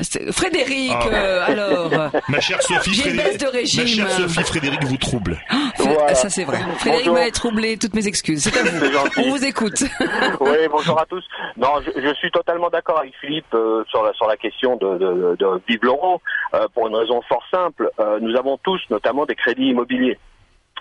C'est- 0.00 0.32
Frédéric 0.32 0.90
Ah. 0.92 1.06
euh, 1.12 1.44
alors 1.46 2.10
Ma 2.28 2.40
chère 2.40 2.60
Sophie 2.60 2.96
Frédéric, 3.00 3.16
baisse 3.30 3.38
de 3.38 3.46
régime. 3.46 3.82
ma 3.84 3.86
chère 3.88 4.10
Sophie 4.10 4.42
Frédéric 4.42 4.82
vous 4.84 4.96
trouble. 4.96 5.38
Voilà. 5.78 6.14
ça 6.16 6.28
c'est 6.30 6.42
vrai. 6.42 6.58
Frédéric 6.78 7.06
m'a 7.12 7.30
troublé 7.30 7.76
toutes 7.78 7.94
mes 7.94 8.08
excuses. 8.08 8.42
C'est 8.42 8.58
à 8.58 8.64
C'est 8.64 8.70
vous. 8.88 8.92
gentil. 8.92 9.20
On 9.24 9.30
vous 9.30 9.44
écoute. 9.44 9.84
Oui, 10.40 10.56
bonjour 10.68 11.00
à 11.00 11.06
tous. 11.06 11.22
Non, 11.56 11.74
je, 11.86 12.00
je 12.00 12.12
suis 12.14 12.30
totalement 12.32 12.70
d'accord 12.70 12.98
avec 12.98 13.14
Philippe 13.20 13.54
euh, 13.54 13.84
sur, 13.88 14.02
la, 14.02 14.12
sur 14.14 14.26
la 14.26 14.36
question 14.36 14.74
de, 14.76 14.98
de, 14.98 15.36
de 15.38 15.46
vive 15.68 15.78
l'euro, 15.82 16.20
euh, 16.54 16.66
pour 16.74 16.88
une 16.88 16.96
raison 16.96 17.20
fort 17.28 17.44
simple. 17.52 17.88
Euh, 18.00 18.18
nous 18.20 18.34
avons 18.36 18.58
tous 18.64 18.80
notamment 18.90 19.26
des 19.26 19.36
crédits 19.36 19.68
immobiliers, 19.68 20.18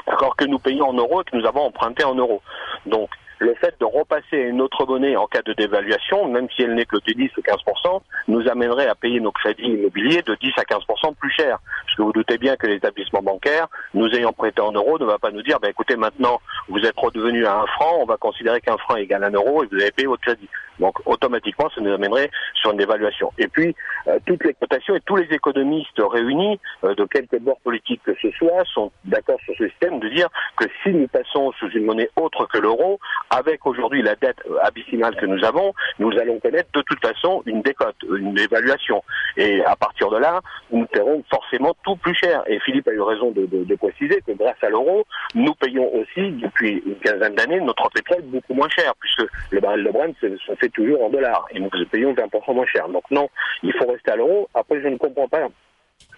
alors 0.08 0.36
que 0.36 0.46
nous 0.46 0.58
payons 0.58 0.88
en 0.90 0.94
euros 0.94 1.22
et 1.22 1.26
que 1.26 1.38
nous 1.38 1.46
avons 1.46 1.62
emprunté 1.68 2.04
en 2.04 2.16
euros. 2.16 2.42
Donc, 2.88 3.10
le 3.40 3.54
fait 3.56 3.76
de 3.80 3.86
repasser 3.86 4.38
une 4.38 4.62
autre 4.62 4.86
monnaie 4.86 5.16
en 5.16 5.28
cas 5.28 5.42
de 5.42 5.54
dévaluation, 5.54 6.28
même 6.28 6.48
si 6.56 6.64
elle 6.64 6.76
n'est 6.76 6.86
que 6.86 6.98
de 6.98 7.14
10 7.14 7.32
ou 7.38 7.42
15% 7.42 8.02
nous 8.28 8.48
amènerait 8.48 8.88
à 8.88 8.96
payer 8.96 9.20
nos 9.20 9.32
crédits 9.32 9.64
immobiliers 9.64 10.22
de 10.22 10.36
10 10.36 10.52
à 10.58 10.64
15% 10.64 11.16
plus 11.16 11.32
cher. 11.32 11.60
Parce 11.86 11.98
que 11.98 12.02
vous 12.02 12.14
doutez 12.14 12.38
bien 12.38 12.56
que 12.56 12.68
l'établissement 12.68 13.22
bancaire, 13.22 13.68
nous 13.94 14.08
ayant 14.10 14.34
prêté 14.34 14.62
en 14.62 14.72
euros, 14.72 14.98
ne 15.00 15.06
va 15.06 15.18
pas 15.18 15.32
nous 15.32 15.42
dire, 15.42 15.60
ben 15.60 15.70
écoutez, 15.70 15.96
maintenant, 15.96 16.42
vous 16.70 16.80
êtes 16.80 16.98
redevenu 16.98 17.46
à 17.46 17.60
un 17.60 17.68
franc, 17.68 17.98
on 18.00 18.06
va 18.06 18.18
considérer 18.18 18.62
qu'un 18.62 18.78
franc 18.78 18.96
égale 18.96 19.24
un 19.24 19.32
euro 19.32 19.64
et 19.64 19.68
vous 19.72 19.80
avez 19.80 19.92
payé 19.92 20.08
votre 20.08 20.22
crédit. 20.22 20.50
Donc, 20.80 20.96
automatiquement, 21.06 21.70
ça 21.74 21.82
nous 21.82 21.94
amènerait 21.94 22.30
sur 22.56 22.72
une 22.72 22.78
dévaluation. 22.78 23.32
Et 23.38 23.48
puis, 23.48 23.76
euh, 24.08 24.20
toutes 24.26 24.44
les 24.44 24.54
cotations 24.54 24.96
et 24.96 25.02
tous 25.02 25.16
les 25.16 25.28
économistes 25.32 26.00
réunis, 26.00 26.60
euh, 26.84 26.96
de 26.96 27.06
quelque 27.06 27.38
bord 27.38 27.60
politique 27.64 28.02
que 28.04 28.14
ce 28.22 28.30
soit, 28.32 28.64
sont 28.74 28.92
d'accord 29.06 29.40
sur 29.46 29.54
ce 29.58 29.68
système 29.68 30.00
de 30.00 30.10
dire 30.10 30.28
que 30.58 30.66
si 30.82 30.90
nous 30.90 31.08
passons 31.08 31.52
sous 31.54 31.70
une 31.70 31.86
monnaie 31.86 32.10
autre 32.16 32.48
que 32.48 32.58
l'euro, 32.58 33.00
avec 33.30 33.66
aujourd'hui 33.66 34.02
la 34.02 34.16
dette 34.16 34.42
abyssimale 34.62 35.16
que 35.16 35.26
nous 35.26 35.44
avons, 35.44 35.74
nous 36.00 36.12
allons 36.20 36.40
connaître 36.40 36.70
de 36.74 36.82
toute 36.82 37.00
façon 37.06 37.44
une 37.46 37.62
décote, 37.62 37.96
une 38.10 38.38
évaluation. 38.38 39.04
Et 39.38 39.64
à 39.66 39.76
partir 39.76 40.10
de 40.10 40.18
là, 40.18 40.42
nous 40.72 40.86
paierons 40.86 41.24
forcément 41.30 41.76
tout 41.84 41.96
plus 41.96 42.16
cher. 42.16 42.44
Et 42.48 42.60
Philippe 42.60 42.88
a 42.88 42.92
eu 42.92 43.02
raison 43.02 43.32
de, 43.32 43.76
préciser 43.76 44.22
que 44.26 44.32
grâce 44.34 44.62
à 44.62 44.70
l'euro, 44.70 45.04
nous 45.36 45.54
payons 45.56 45.90
aussi, 45.96 46.32
depuis 46.32 46.82
une 46.86 46.96
quinzaine 46.96 47.36
d'années, 47.36 47.60
notre 47.60 47.90
pétrole 47.90 48.22
beaucoup 48.24 48.54
moins 48.54 48.70
cher, 48.70 48.94
puisque 49.00 49.30
le 49.50 49.60
baril 49.60 49.84
de 49.84 49.92
Brent 49.92 50.14
se 50.22 50.56
toujours 50.70 51.04
en 51.04 51.10
dollars. 51.10 51.46
Et 51.52 51.60
nous 51.60 51.70
payons 51.92 52.14
20% 52.14 52.54
moins 52.54 52.66
cher. 52.66 52.88
Donc 52.90 53.04
non, 53.12 53.30
il 53.64 53.74
faut 53.74 53.88
rester 53.88 54.12
à 54.12 54.16
l'euro. 54.16 54.50
Après, 54.54 54.82
je 54.82 54.88
ne 54.88 54.98
comprends 54.98 55.28
pas 55.28 55.48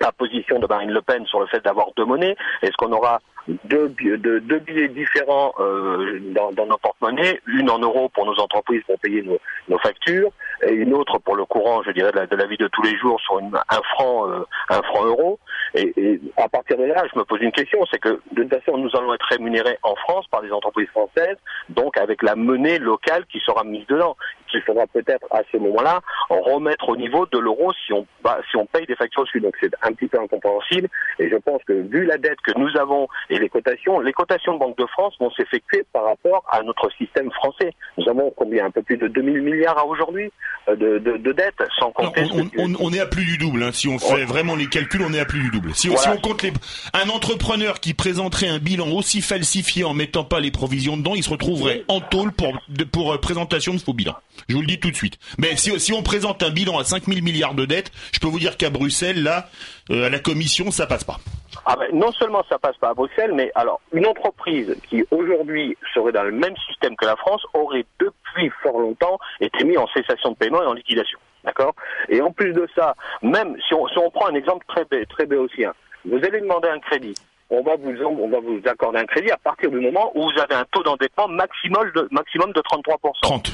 la 0.01 0.11
position 0.11 0.59
de 0.59 0.67
Marine 0.67 0.91
Le 0.91 1.01
Pen 1.01 1.25
sur 1.25 1.39
le 1.39 1.47
fait 1.47 1.63
d'avoir 1.63 1.87
deux 1.95 2.05
monnaies. 2.05 2.35
Est-ce 2.61 2.73
qu'on 2.77 2.91
aura 2.91 3.19
deux, 3.65 3.89
deux- 3.89 4.59
billets 4.59 4.87
différents 4.87 5.53
euh, 5.59 6.19
dans, 6.31 6.65
nos 6.65 6.77
porte-monnaies, 6.77 7.39
une 7.45 7.69
en 7.69 7.79
euros 7.79 8.09
pour 8.09 8.25
nos 8.25 8.39
entreprises 8.39 8.81
pour 8.87 8.99
payer 8.99 9.23
nos 9.67 9.77
factures, 9.77 10.31
et 10.63 10.73
une 10.73 10.93
autre 10.93 11.19
pour 11.19 11.35
le 11.35 11.45
courant, 11.45 11.83
je 11.83 11.91
dirais, 11.91 12.11
de 12.11 12.35
la, 12.35 12.45
vie 12.45 12.57
de 12.57 12.67
tous 12.67 12.81
les 12.83 12.97
jours 12.97 13.19
sur 13.21 13.37
un 13.37 13.81
franc, 13.93 14.29
euh, 14.29 14.45
un 14.69 14.81
franc 14.83 15.05
euro. 15.05 15.39
Et, 15.73 15.93
et 15.97 16.21
à 16.37 16.47
partir 16.47 16.77
de 16.77 16.83
là, 16.83 17.03
je 17.11 17.19
me 17.19 17.25
pose 17.25 17.41
une 17.41 17.51
question, 17.51 17.79
c'est 17.91 17.99
que 17.99 18.21
toute 18.35 18.61
façon, 18.61 18.77
nous 18.77 18.89
allons 18.95 19.13
être 19.13 19.25
rémunérés 19.29 19.77
en 19.83 19.95
France 19.95 20.25
par 20.27 20.41
des 20.41 20.51
entreprises 20.51 20.89
françaises, 20.89 21.37
donc 21.69 21.97
avec 21.97 22.21
la 22.21 22.35
monnaie 22.35 22.79
locale 22.79 23.25
qui 23.31 23.39
sera 23.39 23.63
mise 23.63 23.85
dedans. 23.87 24.15
Qu'il 24.49 24.61
faudra 24.61 24.85
peut-être 24.87 25.27
à 25.31 25.41
ce 25.51 25.57
moment-là 25.57 26.01
remettre 26.29 26.87
au 26.89 26.95
niveau 26.95 27.25
de 27.25 27.39
l'euro 27.39 27.73
si 27.73 27.91
on 27.91 28.05
bah, 28.23 28.39
si 28.49 28.55
on 28.55 28.65
paye 28.65 28.85
des 28.85 28.95
factures 28.95 29.23
dessus. 29.23 29.41
Donc 29.41 29.55
c'est 29.59 29.71
un 29.81 29.91
petit 29.91 30.07
peu 30.07 30.19
incompréhensible. 30.19 30.87
Et 31.19 31.29
je 31.29 31.35
pense 31.37 31.61
que 31.63 31.73
vu 31.73 32.05
la 32.05 32.17
dette 32.17 32.39
que 32.41 32.57
nous 32.57 32.69
avons 32.77 33.07
et 33.29 33.39
les 33.39 33.49
cotations, 33.49 33.99
les 33.99 34.13
cotations 34.13 34.53
de 34.53 34.59
Banque 34.59 34.77
de 34.77 34.85
France 34.85 35.15
vont 35.19 35.31
s'effectuer 35.31 35.83
par 35.91 36.05
rapport 36.05 36.45
à 36.49 36.61
notre 36.61 36.89
système 36.91 37.31
français. 37.31 37.73
Nous 37.97 38.07
avons 38.07 38.31
combien? 38.35 38.65
Un 38.65 38.71
peu 38.71 38.81
plus 38.81 38.97
de 38.97 39.07
2000 39.07 39.41
milliards 39.41 39.77
à 39.77 39.85
aujourd'hui? 39.85 40.31
De, 40.67 40.97
de, 40.97 41.17
de 41.17 41.31
dettes, 41.31 41.53
sans 41.79 41.87
Non, 41.87 41.91
compter. 42.09 42.23
on, 42.33 42.49
on- 42.57 42.75
on 42.79 42.91
est 42.93 42.99
à 42.99 43.05
plus 43.05 43.23
du 43.25 43.37
double. 43.37 43.61
hein. 43.63 43.69
Si 43.71 43.87
on 43.87 43.99
fait 43.99 44.25
vraiment 44.25 44.55
les 44.55 44.65
calculs, 44.67 45.03
on 45.07 45.13
est 45.13 45.19
à 45.19 45.25
plus 45.25 45.41
du 45.41 45.49
double. 45.51 45.75
Si, 45.75 45.89
on- 45.89 45.93
Voilà. 45.93 46.11
si 46.11 46.17
on 46.17 46.21
compte 46.21 46.41
les, 46.41 46.51
un 46.93 47.09
entrepreneur 47.09 47.79
qui 47.79 47.93
présenterait 47.93 48.47
un 48.47 48.57
bilan 48.57 48.89
aussi 48.89 49.21
falsifié 49.21 49.83
en 49.83 49.93
mettant 49.93 50.23
pas 50.23 50.39
les 50.39 50.49
provisions 50.49 50.97
dedans, 50.97 51.13
il 51.15 51.23
se 51.23 51.29
retrouverait 51.29 51.83
en 51.87 52.01
tôle 52.01 52.31
pour, 52.31 52.51
pour 52.91 53.13
euh, 53.13 53.17
présentation 53.19 53.73
de 53.75 53.79
faux 53.79 53.93
bilan. 53.93 54.15
Je 54.49 54.55
vous 54.55 54.61
le 54.61 54.67
dis 54.67 54.79
tout 54.79 54.91
de 54.91 54.95
suite. 54.95 55.17
Mais 55.37 55.55
si, 55.55 55.77
si 55.79 55.93
on 55.93 56.03
présente 56.03 56.43
un 56.43 56.49
bilan 56.49 56.77
à 56.77 56.83
5000 56.83 57.23
milliards 57.23 57.55
de 57.55 57.65
dettes, 57.65 57.91
je 58.13 58.19
peux 58.19 58.27
vous 58.27 58.39
dire 58.39 58.57
qu'à 58.57 58.69
Bruxelles, 58.69 59.23
là, 59.23 59.49
euh, 59.91 60.07
à 60.07 60.09
la 60.09 60.19
commission, 60.19 60.71
ça 60.71 60.87
passe 60.87 61.03
pas. 61.03 61.17
Ah 61.65 61.75
ben, 61.77 61.87
non 61.93 62.11
seulement 62.11 62.43
ça 62.47 62.59
passe 62.59 62.77
pas 62.77 62.89
à 62.89 62.93
Bruxelles, 62.93 63.31
mais 63.33 63.51
alors 63.55 63.81
une 63.91 64.05
entreprise 64.05 64.75
qui 64.87 65.03
aujourd'hui 65.09 65.75
serait 65.93 66.11
dans 66.11 66.23
le 66.23 66.31
même 66.31 66.55
système 66.67 66.95
que 66.95 67.05
la 67.05 67.15
France 67.15 67.41
aurait 67.53 67.85
depuis 67.99 68.51
fort 68.61 68.79
longtemps 68.79 69.17
été 69.39 69.63
mise 69.63 69.77
en 69.77 69.87
cessation 69.87 70.31
de 70.31 70.35
paiement 70.35 70.61
et 70.61 70.65
en 70.65 70.73
liquidation. 70.73 71.17
D'accord? 71.43 71.73
Et 72.09 72.21
en 72.21 72.31
plus 72.31 72.53
de 72.53 72.67
ça, 72.75 72.95
même 73.21 73.55
si 73.67 73.73
on, 73.73 73.87
si 73.87 73.97
on 73.97 74.09
prend 74.11 74.27
un 74.27 74.35
exemple 74.35 74.65
très 74.67 74.85
très 75.05 75.25
béotien, 75.25 75.73
vous 76.05 76.17
allez 76.17 76.41
demander 76.41 76.67
un 76.67 76.79
crédit. 76.79 77.15
On 77.49 77.61
va 77.61 77.75
vous 77.75 77.93
on 78.03 78.29
va 78.29 78.39
vous 78.39 78.61
accorder 78.65 78.99
un 78.99 79.05
crédit 79.05 79.31
à 79.31 79.37
partir 79.37 79.69
du 79.71 79.79
moment 79.79 80.11
où 80.15 80.23
vous 80.23 80.39
avez 80.39 80.55
un 80.55 80.65
taux 80.71 80.83
d'endettement 80.83 81.27
maximum 81.27 81.91
de 81.95 82.07
maximum 82.11 82.51
de 82.53 82.61
33 82.61 82.97
30. 83.21 83.51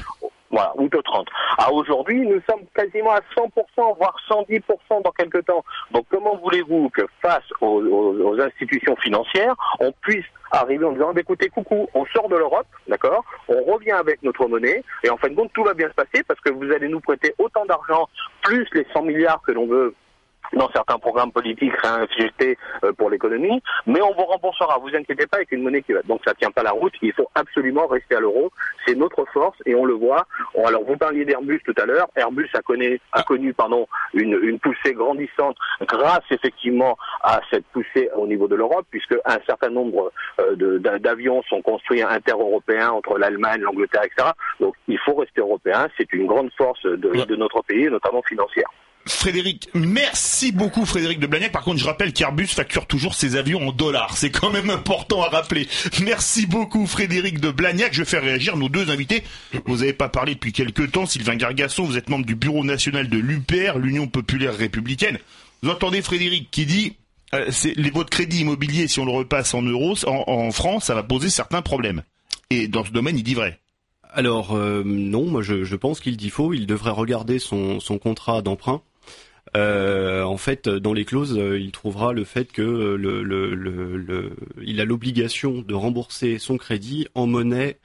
Voilà, 0.51 0.73
ou 0.75 0.87
de 0.89 0.97
30. 0.97 1.27
À 1.57 1.71
aujourd'hui, 1.71 2.25
nous 2.27 2.41
sommes 2.49 2.65
quasiment 2.75 3.11
à 3.11 3.21
100%, 3.35 3.97
voire 3.97 4.15
110% 4.29 5.03
dans 5.03 5.11
quelques 5.11 5.45
temps. 5.45 5.63
Donc 5.91 6.05
comment 6.09 6.37
voulez-vous 6.37 6.89
que 6.89 7.03
face 7.21 7.43
aux, 7.61 8.39
institutions 8.39 8.95
financières, 8.97 9.55
on 9.79 9.91
puisse 10.01 10.25
arriver 10.51 10.85
en 10.85 10.91
disant, 10.91 11.13
écoutez, 11.13 11.49
coucou, 11.49 11.87
on 11.93 12.05
sort 12.07 12.27
de 12.27 12.35
l'Europe, 12.35 12.67
d'accord 12.87 13.23
On 13.47 13.63
revient 13.63 13.91
avec 13.91 14.21
notre 14.23 14.47
monnaie, 14.47 14.83
et 15.03 15.09
en 15.09 15.17
fin 15.17 15.29
de 15.29 15.35
compte, 15.35 15.53
tout 15.53 15.63
va 15.63 15.73
bien 15.73 15.87
se 15.87 15.93
passer 15.93 16.23
parce 16.27 16.39
que 16.41 16.51
vous 16.51 16.71
allez 16.71 16.89
nous 16.89 16.99
prêter 16.99 17.33
autant 17.37 17.65
d'argent, 17.65 18.09
plus 18.43 18.67
les 18.73 18.85
100 18.93 19.03
milliards 19.03 19.41
que 19.45 19.51
l'on 19.51 19.67
veut 19.67 19.95
dans 20.53 20.69
certains 20.71 20.97
programmes 20.97 21.31
politiques 21.31 21.73
réinjectés 21.77 22.57
euh, 22.83 22.91
pour 22.93 23.09
l'économie, 23.09 23.61
mais 23.85 24.01
on 24.01 24.13
vous 24.13 24.25
remboursera. 24.25 24.77
Vous 24.79 24.95
inquiétez 24.95 25.27
pas 25.27 25.37
avec 25.37 25.51
une 25.51 25.63
monnaie 25.63 25.81
qui 25.81 25.93
va. 25.93 26.01
Donc 26.03 26.21
ça 26.25 26.33
tient 26.33 26.51
pas 26.51 26.63
la 26.63 26.71
route. 26.71 26.93
Il 27.01 27.13
faut 27.13 27.29
absolument 27.35 27.87
rester 27.87 28.15
à 28.15 28.19
l'euro. 28.19 28.51
C'est 28.85 28.95
notre 28.95 29.25
force 29.33 29.57
et 29.65 29.75
on 29.75 29.85
le 29.85 29.93
voit. 29.93 30.25
Alors 30.65 30.83
vous 30.83 30.97
parliez 30.97 31.25
d'Airbus 31.25 31.61
tout 31.65 31.75
à 31.77 31.85
l'heure. 31.85 32.07
Airbus 32.15 32.49
a, 32.53 32.61
connu, 32.61 32.99
a 33.13 33.23
connu 33.23 33.53
pardon, 33.53 33.87
une, 34.13 34.37
une 34.41 34.59
poussée 34.59 34.93
grandissante 34.93 35.57
grâce 35.87 36.23
effectivement 36.31 36.97
à 37.21 37.41
cette 37.49 37.65
poussée 37.67 38.09
au 38.15 38.27
niveau 38.27 38.47
de 38.47 38.55
l'Europe, 38.55 38.85
puisque 38.89 39.15
un 39.25 39.37
certain 39.45 39.69
nombre 39.69 40.11
euh, 40.39 40.79
d'avions 40.99 41.41
sont 41.43 41.61
construits 41.61 42.01
inter-européens 42.01 42.89
entre 42.89 43.17
l'Allemagne, 43.17 43.61
l'Angleterre, 43.61 44.03
etc. 44.03 44.29
Donc 44.59 44.75
il 44.87 44.99
faut 44.99 45.15
rester 45.15 45.41
européen. 45.41 45.87
C'est 45.97 46.11
une 46.13 46.27
grande 46.27 46.51
force 46.57 46.83
de, 46.83 47.25
de 47.25 47.35
notre 47.35 47.61
pays, 47.63 47.89
notamment 47.89 48.21
financière. 48.23 48.69
Frédéric, 49.07 49.67
merci 49.73 50.51
beaucoup 50.51 50.85
Frédéric 50.85 51.19
de 51.19 51.25
Blagnac. 51.25 51.51
Par 51.51 51.63
contre, 51.63 51.79
je 51.79 51.85
rappelle 51.85 52.13
qu'Airbus 52.13 52.47
facture 52.47 52.85
toujours 52.85 53.15
ses 53.15 53.35
avions 53.35 53.67
en 53.67 53.71
dollars. 53.71 54.15
C'est 54.15 54.29
quand 54.29 54.51
même 54.51 54.69
important 54.69 55.23
à 55.23 55.29
rappeler. 55.29 55.67
Merci 56.03 56.45
beaucoup 56.45 56.85
Frédéric 56.85 57.39
de 57.39 57.49
Blagnac. 57.49 57.93
Je 57.93 58.03
vais 58.03 58.09
faire 58.09 58.21
réagir 58.21 58.57
nos 58.57 58.69
deux 58.69 58.91
invités. 58.91 59.23
Vous 59.65 59.77
n'avez 59.77 59.93
pas 59.93 60.09
parlé 60.09 60.35
depuis 60.35 60.53
quelques 60.53 60.91
temps. 60.91 61.07
Sylvain 61.07 61.35
Gargasson, 61.35 61.83
vous 61.83 61.97
êtes 61.97 62.09
membre 62.09 62.25
du 62.25 62.35
bureau 62.35 62.63
national 62.63 63.09
de 63.09 63.17
l'UPR, 63.17 63.79
l'Union 63.79 64.07
populaire 64.07 64.55
républicaine. 64.55 65.17
Vous 65.63 65.69
entendez 65.69 66.03
Frédéric 66.03 66.51
qui 66.51 66.67
dit 66.67 66.93
euh, 67.33 67.49
les 67.75 67.89
votre 67.89 68.09
crédit 68.11 68.41
immobilier 68.41 68.87
si 68.87 68.99
on 68.99 69.05
le 69.05 69.11
repasse 69.11 69.55
en 69.55 69.63
euros 69.63 69.95
en, 70.05 70.51
France, 70.51 70.85
ça 70.85 70.95
va 70.95 71.01
poser 71.01 71.29
certains 71.31 71.63
problèmes. 71.63 72.03
Et 72.51 72.67
dans 72.67 72.85
ce 72.85 72.91
domaine, 72.91 73.17
il 73.17 73.23
dit 73.23 73.35
vrai. 73.35 73.59
Alors 74.13 74.55
euh, 74.55 74.83
non, 74.85 75.25
moi 75.25 75.41
je, 75.41 75.75
pense 75.75 76.01
qu'il 76.01 76.17
dit 76.17 76.29
faux. 76.29 76.53
Il 76.53 76.67
devrait 76.67 76.91
regarder 76.91 77.39
son 77.39 77.79
contrat 77.99 78.43
d'emprunt 78.43 78.81
euh, 79.55 80.23
en 80.23 80.37
fait, 80.37 80.69
dans 80.69 80.93
les 80.93 81.05
clauses, 81.05 81.37
euh, 81.37 81.59
il 81.59 81.71
trouvera 81.71 82.13
le 82.13 82.23
fait 82.23 82.51
que 82.51 82.61
le, 82.61 83.21
le, 83.23 83.53
le, 83.53 84.31
il 84.63 84.79
a 84.79 84.85
l'obligation 84.85 85.61
de 85.61 85.73
rembourser 85.73 86.39
son 86.39 86.57
crédit 86.57 87.07
en 87.15 87.27
monnaie 87.27 87.77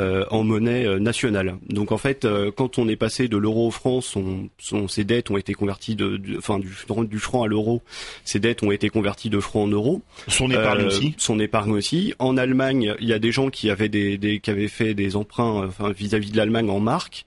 euh, 0.00 0.24
en 0.30 0.42
monnaie 0.42 0.98
nationale. 0.98 1.56
Donc 1.68 1.92
en 1.92 1.98
fait, 1.98 2.26
quand 2.56 2.78
on 2.78 2.88
est 2.88 2.96
passé 2.96 3.28
de 3.28 3.36
l'euro 3.36 3.68
au 3.68 3.70
franc, 3.70 4.00
son, 4.00 4.50
son, 4.58 4.88
ses 4.88 5.04
dettes 5.04 5.30
ont 5.30 5.36
été 5.36 5.54
converties 5.54 5.94
de, 5.94 6.20
enfin 6.36 6.58
du, 6.58 6.74
du, 7.08 7.18
franc 7.20 7.44
à 7.44 7.46
l'euro, 7.46 7.80
ses 8.24 8.40
dettes 8.40 8.64
ont 8.64 8.72
été 8.72 8.90
converties 8.90 9.30
de 9.30 9.38
franc 9.38 9.62
en 9.62 9.68
euros. 9.68 10.02
Son 10.26 10.50
épargne 10.50 10.86
aussi. 10.86 11.14
Son 11.16 11.38
épargne 11.38 11.70
aussi. 11.70 12.12
En 12.18 12.36
Allemagne, 12.36 12.96
il 12.98 13.06
y 13.06 13.12
a 13.12 13.20
des 13.20 13.30
gens 13.30 13.50
qui 13.50 13.70
avaient 13.70 13.88
des, 13.88 14.18
des 14.18 14.40
qui 14.40 14.50
avaient 14.50 14.66
fait 14.66 14.94
des 14.94 15.14
emprunts, 15.14 15.64
enfin 15.64 15.92
vis-à-vis 15.92 16.32
de 16.32 16.36
l'Allemagne 16.36 16.70
en 16.70 16.80
marque 16.80 17.24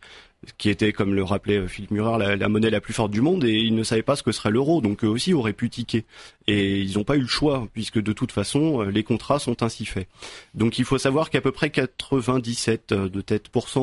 qui 0.57 0.69
était, 0.69 0.93
comme 0.93 1.13
le 1.13 1.23
rappelait 1.23 1.57
euh, 1.57 1.67
Philippe 1.67 1.91
Murer, 1.91 2.37
la, 2.37 2.49
monnaie 2.49 2.69
la 2.69 2.81
plus 2.81 2.93
forte 2.93 3.11
du 3.11 3.21
monde, 3.21 3.43
et 3.43 3.53
ils 3.53 3.75
ne 3.75 3.83
savaient 3.83 4.03
pas 4.03 4.15
ce 4.15 4.23
que 4.23 4.31
serait 4.31 4.51
l'euro, 4.51 4.81
donc 4.81 5.03
eux 5.03 5.07
aussi 5.07 5.33
auraient 5.33 5.53
pu 5.53 5.69
tiquer. 5.69 6.05
Et 6.47 6.79
ils 6.79 6.97
n'ont 6.97 7.03
pas 7.03 7.17
eu 7.17 7.21
le 7.21 7.27
choix, 7.27 7.67
puisque 7.73 8.01
de 8.01 8.13
toute 8.13 8.31
façon, 8.31 8.81
euh, 8.81 8.91
les 8.91 9.03
contrats 9.03 9.39
sont 9.39 9.63
ainsi 9.63 9.85
faits. 9.85 10.07
Donc 10.53 10.79
il 10.79 10.85
faut 10.85 10.97
savoir 10.97 11.29
qu'à 11.29 11.41
peu 11.41 11.51
près 11.51 11.69
97 11.69 12.91
euh, 12.91 13.09
de 13.09 13.23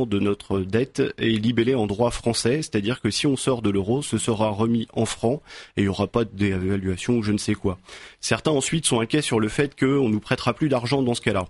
de 0.06 0.18
notre 0.18 0.60
dette 0.60 1.02
est 1.18 1.40
libellée 1.40 1.74
en 1.74 1.86
droit 1.86 2.10
français, 2.10 2.62
c'est-à-dire 2.62 3.00
que 3.00 3.10
si 3.10 3.26
on 3.26 3.36
sort 3.36 3.62
de 3.62 3.70
l'euro, 3.70 4.02
ce 4.02 4.18
sera 4.18 4.50
remis 4.50 4.86
en 4.92 5.06
francs, 5.06 5.42
et 5.76 5.82
il 5.82 5.84
n'y 5.84 5.88
aura 5.88 6.06
pas 6.06 6.24
d'évaluation 6.24 7.14
ou 7.18 7.22
je 7.22 7.32
ne 7.32 7.38
sais 7.38 7.54
quoi. 7.54 7.78
Certains 8.20 8.52
ensuite 8.52 8.86
sont 8.86 9.00
inquiets 9.00 9.22
sur 9.22 9.40
le 9.40 9.48
fait 9.48 9.78
qu'on 9.78 10.08
nous 10.08 10.20
prêtera 10.20 10.54
plus 10.54 10.68
d'argent 10.68 11.02
dans 11.02 11.14
ce 11.14 11.20
cas-là. 11.20 11.46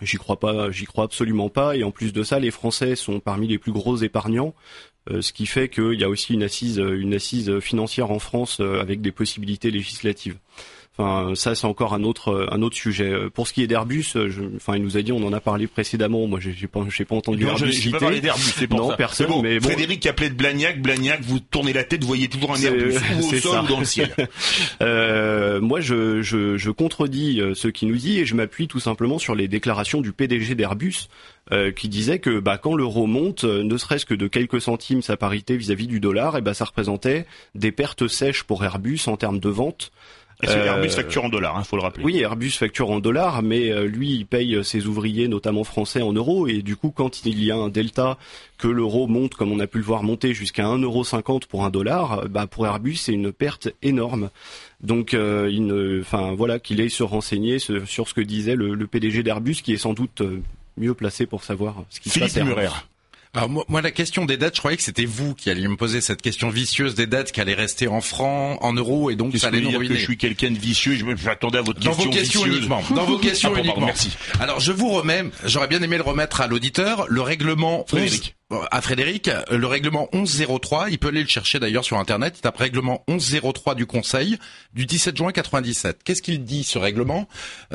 J'y 0.00 0.16
crois 0.16 0.38
pas, 0.38 0.70
j'y 0.70 0.84
crois 0.84 1.04
absolument 1.04 1.48
pas. 1.48 1.76
Et 1.76 1.84
en 1.84 1.90
plus 1.90 2.12
de 2.12 2.22
ça, 2.22 2.38
les 2.38 2.50
Français 2.50 2.96
sont 2.96 3.20
parmi 3.20 3.48
les 3.48 3.58
plus 3.58 3.72
gros 3.72 3.96
épargnants, 3.96 4.54
euh, 5.10 5.20
ce 5.20 5.32
qui 5.32 5.46
fait 5.46 5.68
qu'il 5.68 6.00
y 6.00 6.04
a 6.04 6.08
aussi 6.08 6.34
une 6.34 6.42
assise, 6.42 7.58
financière 7.60 8.10
en 8.10 8.18
France 8.18 8.58
euh, 8.60 8.80
avec 8.80 9.00
des 9.00 9.12
possibilités 9.12 9.70
législatives. 9.70 10.38
Enfin, 10.96 11.34
ça 11.34 11.54
c'est 11.54 11.66
encore 11.66 11.94
un 11.94 12.04
autre 12.04 12.48
un 12.50 12.62
autre 12.62 12.76
sujet. 12.76 13.12
Pour 13.32 13.48
ce 13.48 13.52
qui 13.52 13.62
est 13.62 13.66
d'Airbus, 13.66 14.14
enfin 14.56 14.76
il 14.76 14.82
nous 14.82 14.96
a 14.96 15.02
dit, 15.02 15.12
on 15.12 15.24
en 15.26 15.32
a 15.32 15.40
parlé 15.40 15.66
précédemment. 15.66 16.26
Moi, 16.26 16.38
j'ai 16.40 16.66
pas 16.66 16.80
j'ai 16.88 17.04
pas 17.04 17.16
entendu 17.16 17.44
non, 17.44 17.50
Airbus 17.50 17.90
pas 17.90 17.98
parlé 17.98 18.20
d'Airbus, 18.20 18.54
c'est 18.56 18.66
pour 18.66 18.78
non, 18.78 18.90
ça. 18.90 18.96
personne. 18.96 19.26
Bon, 19.26 19.42
mais 19.42 19.58
bon. 19.58 19.68
Frédéric 19.68 20.06
appelait 20.06 20.30
de 20.30 20.34
Blagnac, 20.34 20.80
Blagnac, 20.80 21.20
vous 21.22 21.40
tournez 21.40 21.72
la 21.72 21.84
tête, 21.84 22.02
vous 22.02 22.06
voyez 22.06 22.28
toujours 22.28 22.52
un 22.52 22.60
Airbus 22.60 22.96
ou 23.20 23.26
au 23.26 23.36
sol 23.36 23.64
ou 23.64 23.66
dans 23.66 23.80
le 23.80 23.84
ciel. 23.84 24.14
euh, 24.82 25.60
moi, 25.60 25.80
je, 25.80 26.22
je, 26.22 26.56
je 26.56 26.70
contredis 26.70 27.40
euh, 27.40 27.54
ce 27.54 27.68
qu'il 27.68 27.88
nous 27.88 27.96
dit 27.96 28.18
et 28.18 28.26
je 28.26 28.34
m'appuie 28.34 28.68
tout 28.68 28.80
simplement 28.80 29.18
sur 29.18 29.34
les 29.34 29.48
déclarations 29.48 30.00
du 30.00 30.12
PDG 30.12 30.54
d'Airbus. 30.54 31.08
Euh, 31.52 31.72
qui 31.72 31.90
disait 31.90 32.20
que 32.20 32.40
bah, 32.40 32.56
quand 32.56 32.74
l'euro 32.74 33.06
monte, 33.06 33.44
euh, 33.44 33.62
ne 33.62 33.76
serait-ce 33.76 34.06
que 34.06 34.14
de 34.14 34.26
quelques 34.28 34.62
centimes 34.62 35.02
sa 35.02 35.18
parité 35.18 35.58
vis-à-vis 35.58 35.86
du 35.86 36.00
dollar, 36.00 36.38
et 36.38 36.40
bah, 36.40 36.54
ça 36.54 36.64
représentait 36.64 37.26
des 37.54 37.70
pertes 37.70 38.08
sèches 38.08 38.44
pour 38.44 38.64
Airbus 38.64 39.00
en 39.08 39.18
termes 39.18 39.40
de 39.40 39.50
vente. 39.50 39.92
Euh, 40.42 40.66
Airbus 40.66 40.90
facture 40.90 41.24
en 41.24 41.28
dollars, 41.28 41.56
hein, 41.56 41.64
faut 41.64 41.76
le 41.76 41.82
rappeler. 41.82 42.04
Oui, 42.04 42.18
Airbus 42.18 42.50
facture 42.50 42.90
en 42.90 43.00
dollars, 43.00 43.42
mais 43.42 43.70
euh, 43.70 43.86
lui, 43.86 44.10
il 44.10 44.26
paye 44.26 44.64
ses 44.64 44.86
ouvriers, 44.86 45.28
notamment 45.28 45.64
français, 45.64 46.02
en 46.02 46.12
euros. 46.12 46.48
Et 46.48 46.62
du 46.62 46.76
coup, 46.76 46.90
quand 46.90 47.24
il 47.24 47.42
y 47.42 47.50
a 47.50 47.56
un 47.56 47.68
delta, 47.68 48.18
que 48.58 48.68
l'euro 48.68 49.06
monte, 49.06 49.34
comme 49.34 49.52
on 49.52 49.60
a 49.60 49.66
pu 49.66 49.78
le 49.78 49.84
voir 49.84 50.02
monter 50.02 50.34
jusqu'à 50.34 50.64
1,50€ 50.64 51.46
pour 51.46 51.64
un 51.64 51.70
dollar, 51.70 52.28
bah 52.28 52.46
pour 52.46 52.66
Airbus, 52.66 52.96
c'est 52.96 53.12
une 53.12 53.32
perte 53.32 53.68
énorme. 53.82 54.30
Donc, 54.80 55.14
euh, 55.14 55.48
il 55.50 56.00
enfin 56.00 56.34
voilà, 56.34 56.58
qu'il 56.58 56.80
aille 56.80 56.90
se 56.90 57.02
renseigner 57.02 57.58
sur 57.58 58.08
ce 58.08 58.14
que 58.14 58.20
disait 58.20 58.56
le, 58.56 58.74
le 58.74 58.86
PDG 58.86 59.22
d'Airbus, 59.22 59.56
qui 59.62 59.72
est 59.72 59.78
sans 59.78 59.94
doute 59.94 60.22
mieux 60.76 60.94
placé 60.94 61.26
pour 61.26 61.44
savoir 61.44 61.84
ce 61.90 62.00
qui 62.00 62.10
se 62.10 62.18
passe. 62.18 62.38
Alors 63.36 63.50
moi, 63.68 63.82
la 63.82 63.90
question 63.90 64.26
des 64.26 64.36
dettes, 64.36 64.54
je 64.54 64.60
croyais 64.60 64.76
que 64.76 64.82
c'était 64.82 65.04
vous 65.04 65.34
qui 65.34 65.50
alliez 65.50 65.66
me 65.66 65.76
poser 65.76 66.00
cette 66.00 66.22
question 66.22 66.50
vicieuse 66.50 66.94
des 66.94 67.08
dettes 67.08 67.32
qui 67.32 67.40
allaient 67.40 67.54
rester 67.54 67.88
en 67.88 68.00
francs, 68.00 68.58
en 68.62 68.72
euros 68.72 69.10
et 69.10 69.16
donc 69.16 69.36
ça 69.36 69.48
allait 69.48 69.60
nous 69.60 69.76
ruiner. 69.76 69.94
Que 69.94 70.00
je 70.00 70.04
suis 70.04 70.16
quelqu'un 70.16 70.52
de 70.52 70.58
vicieux, 70.58 70.94
je 70.94 71.04
m'attendais 71.04 71.58
à 71.58 71.62
votre 71.62 71.80
Dans 71.80 71.90
question 71.90 72.04
vos 72.04 72.16
questions 72.16 72.40
vicieuse. 72.44 72.58
uniquement. 72.58 72.82
Dans 72.94 73.04
vos 73.04 73.18
questions 73.18 73.52
ah, 73.56 73.58
uniquement. 73.58 73.86
merci. 73.86 74.16
Alors 74.38 74.60
je 74.60 74.70
vous 74.70 74.88
remets, 74.88 75.24
j'aurais 75.44 75.66
bien 75.66 75.82
aimé 75.82 75.96
le 75.96 76.04
remettre 76.04 76.40
à 76.42 76.46
l'auditeur, 76.46 77.06
le 77.08 77.22
règlement 77.22 77.84
Frédéric. 77.88 78.36
11, 78.50 78.60
à 78.70 78.80
Frédéric, 78.80 79.28
le 79.50 79.66
règlement 79.66 80.08
1103, 80.12 80.90
il 80.90 80.98
peut 80.98 81.08
aller 81.08 81.22
le 81.22 81.28
chercher 81.28 81.58
d'ailleurs 81.58 81.84
sur 81.84 81.98
internet, 81.98 82.34
il 82.38 82.40
tape 82.40 82.56
règlement 82.56 83.02
1103 83.08 83.74
du 83.74 83.86
Conseil 83.86 84.38
du 84.74 84.86
17 84.86 85.16
juin 85.16 85.32
97. 85.32 86.04
Qu'est-ce 86.04 86.22
qu'il 86.22 86.44
dit 86.44 86.62
ce 86.62 86.78
règlement? 86.78 87.28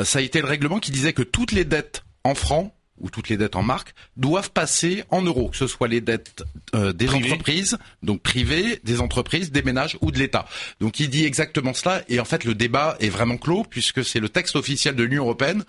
Ça 0.03 0.19
a 0.19 0.21
été 0.21 0.39
le 0.39 0.47
règlement 0.47 0.79
qui 0.79 0.91
disait 0.91 1.11
que 1.11 1.23
toutes 1.23 1.51
les 1.51 1.65
dettes 1.65 2.03
en 2.23 2.33
francs 2.33 2.71
ou 3.00 3.10
toutes 3.10 3.29
les 3.29 3.38
dettes 3.38 3.56
en 3.56 3.63
marque 3.63 3.94
doivent 4.18 4.51
passer 4.51 5.03
en 5.10 5.22
euros, 5.22 5.50
que 5.50 5.58
ce 5.58 5.68
soit 5.68 5.88
les 5.88 6.01
dettes 6.01 6.44
euh, 6.75 6.94
des 6.94 7.06
Privé. 7.06 7.32
entreprises, 7.32 7.77
donc 8.03 8.22
privées, 8.22 8.79
des 8.84 9.01
entreprises, 9.01 9.51
des 9.51 9.62
ménages 9.62 9.98
ou 10.01 10.12
de 10.12 10.20
l'État. 10.20 10.46
Donc 10.79 11.00
il 11.00 11.10
dit 11.10 11.25
exactement 11.25 11.74
cela 11.74 12.03
et 12.10 12.20
en 12.20 12.25
fait 12.25 12.44
le 12.44 12.56
débat 12.56 12.98
est 13.00 13.10
vraiment 13.10 13.38
clos 13.38 13.63
puisque 13.63 14.03
c'est 14.03 14.20
le 14.20 14.29
texte 14.29 14.56
officiel 14.56 14.96
de 14.96 15.03
l'Union 15.03 15.24
européenne 15.24 15.63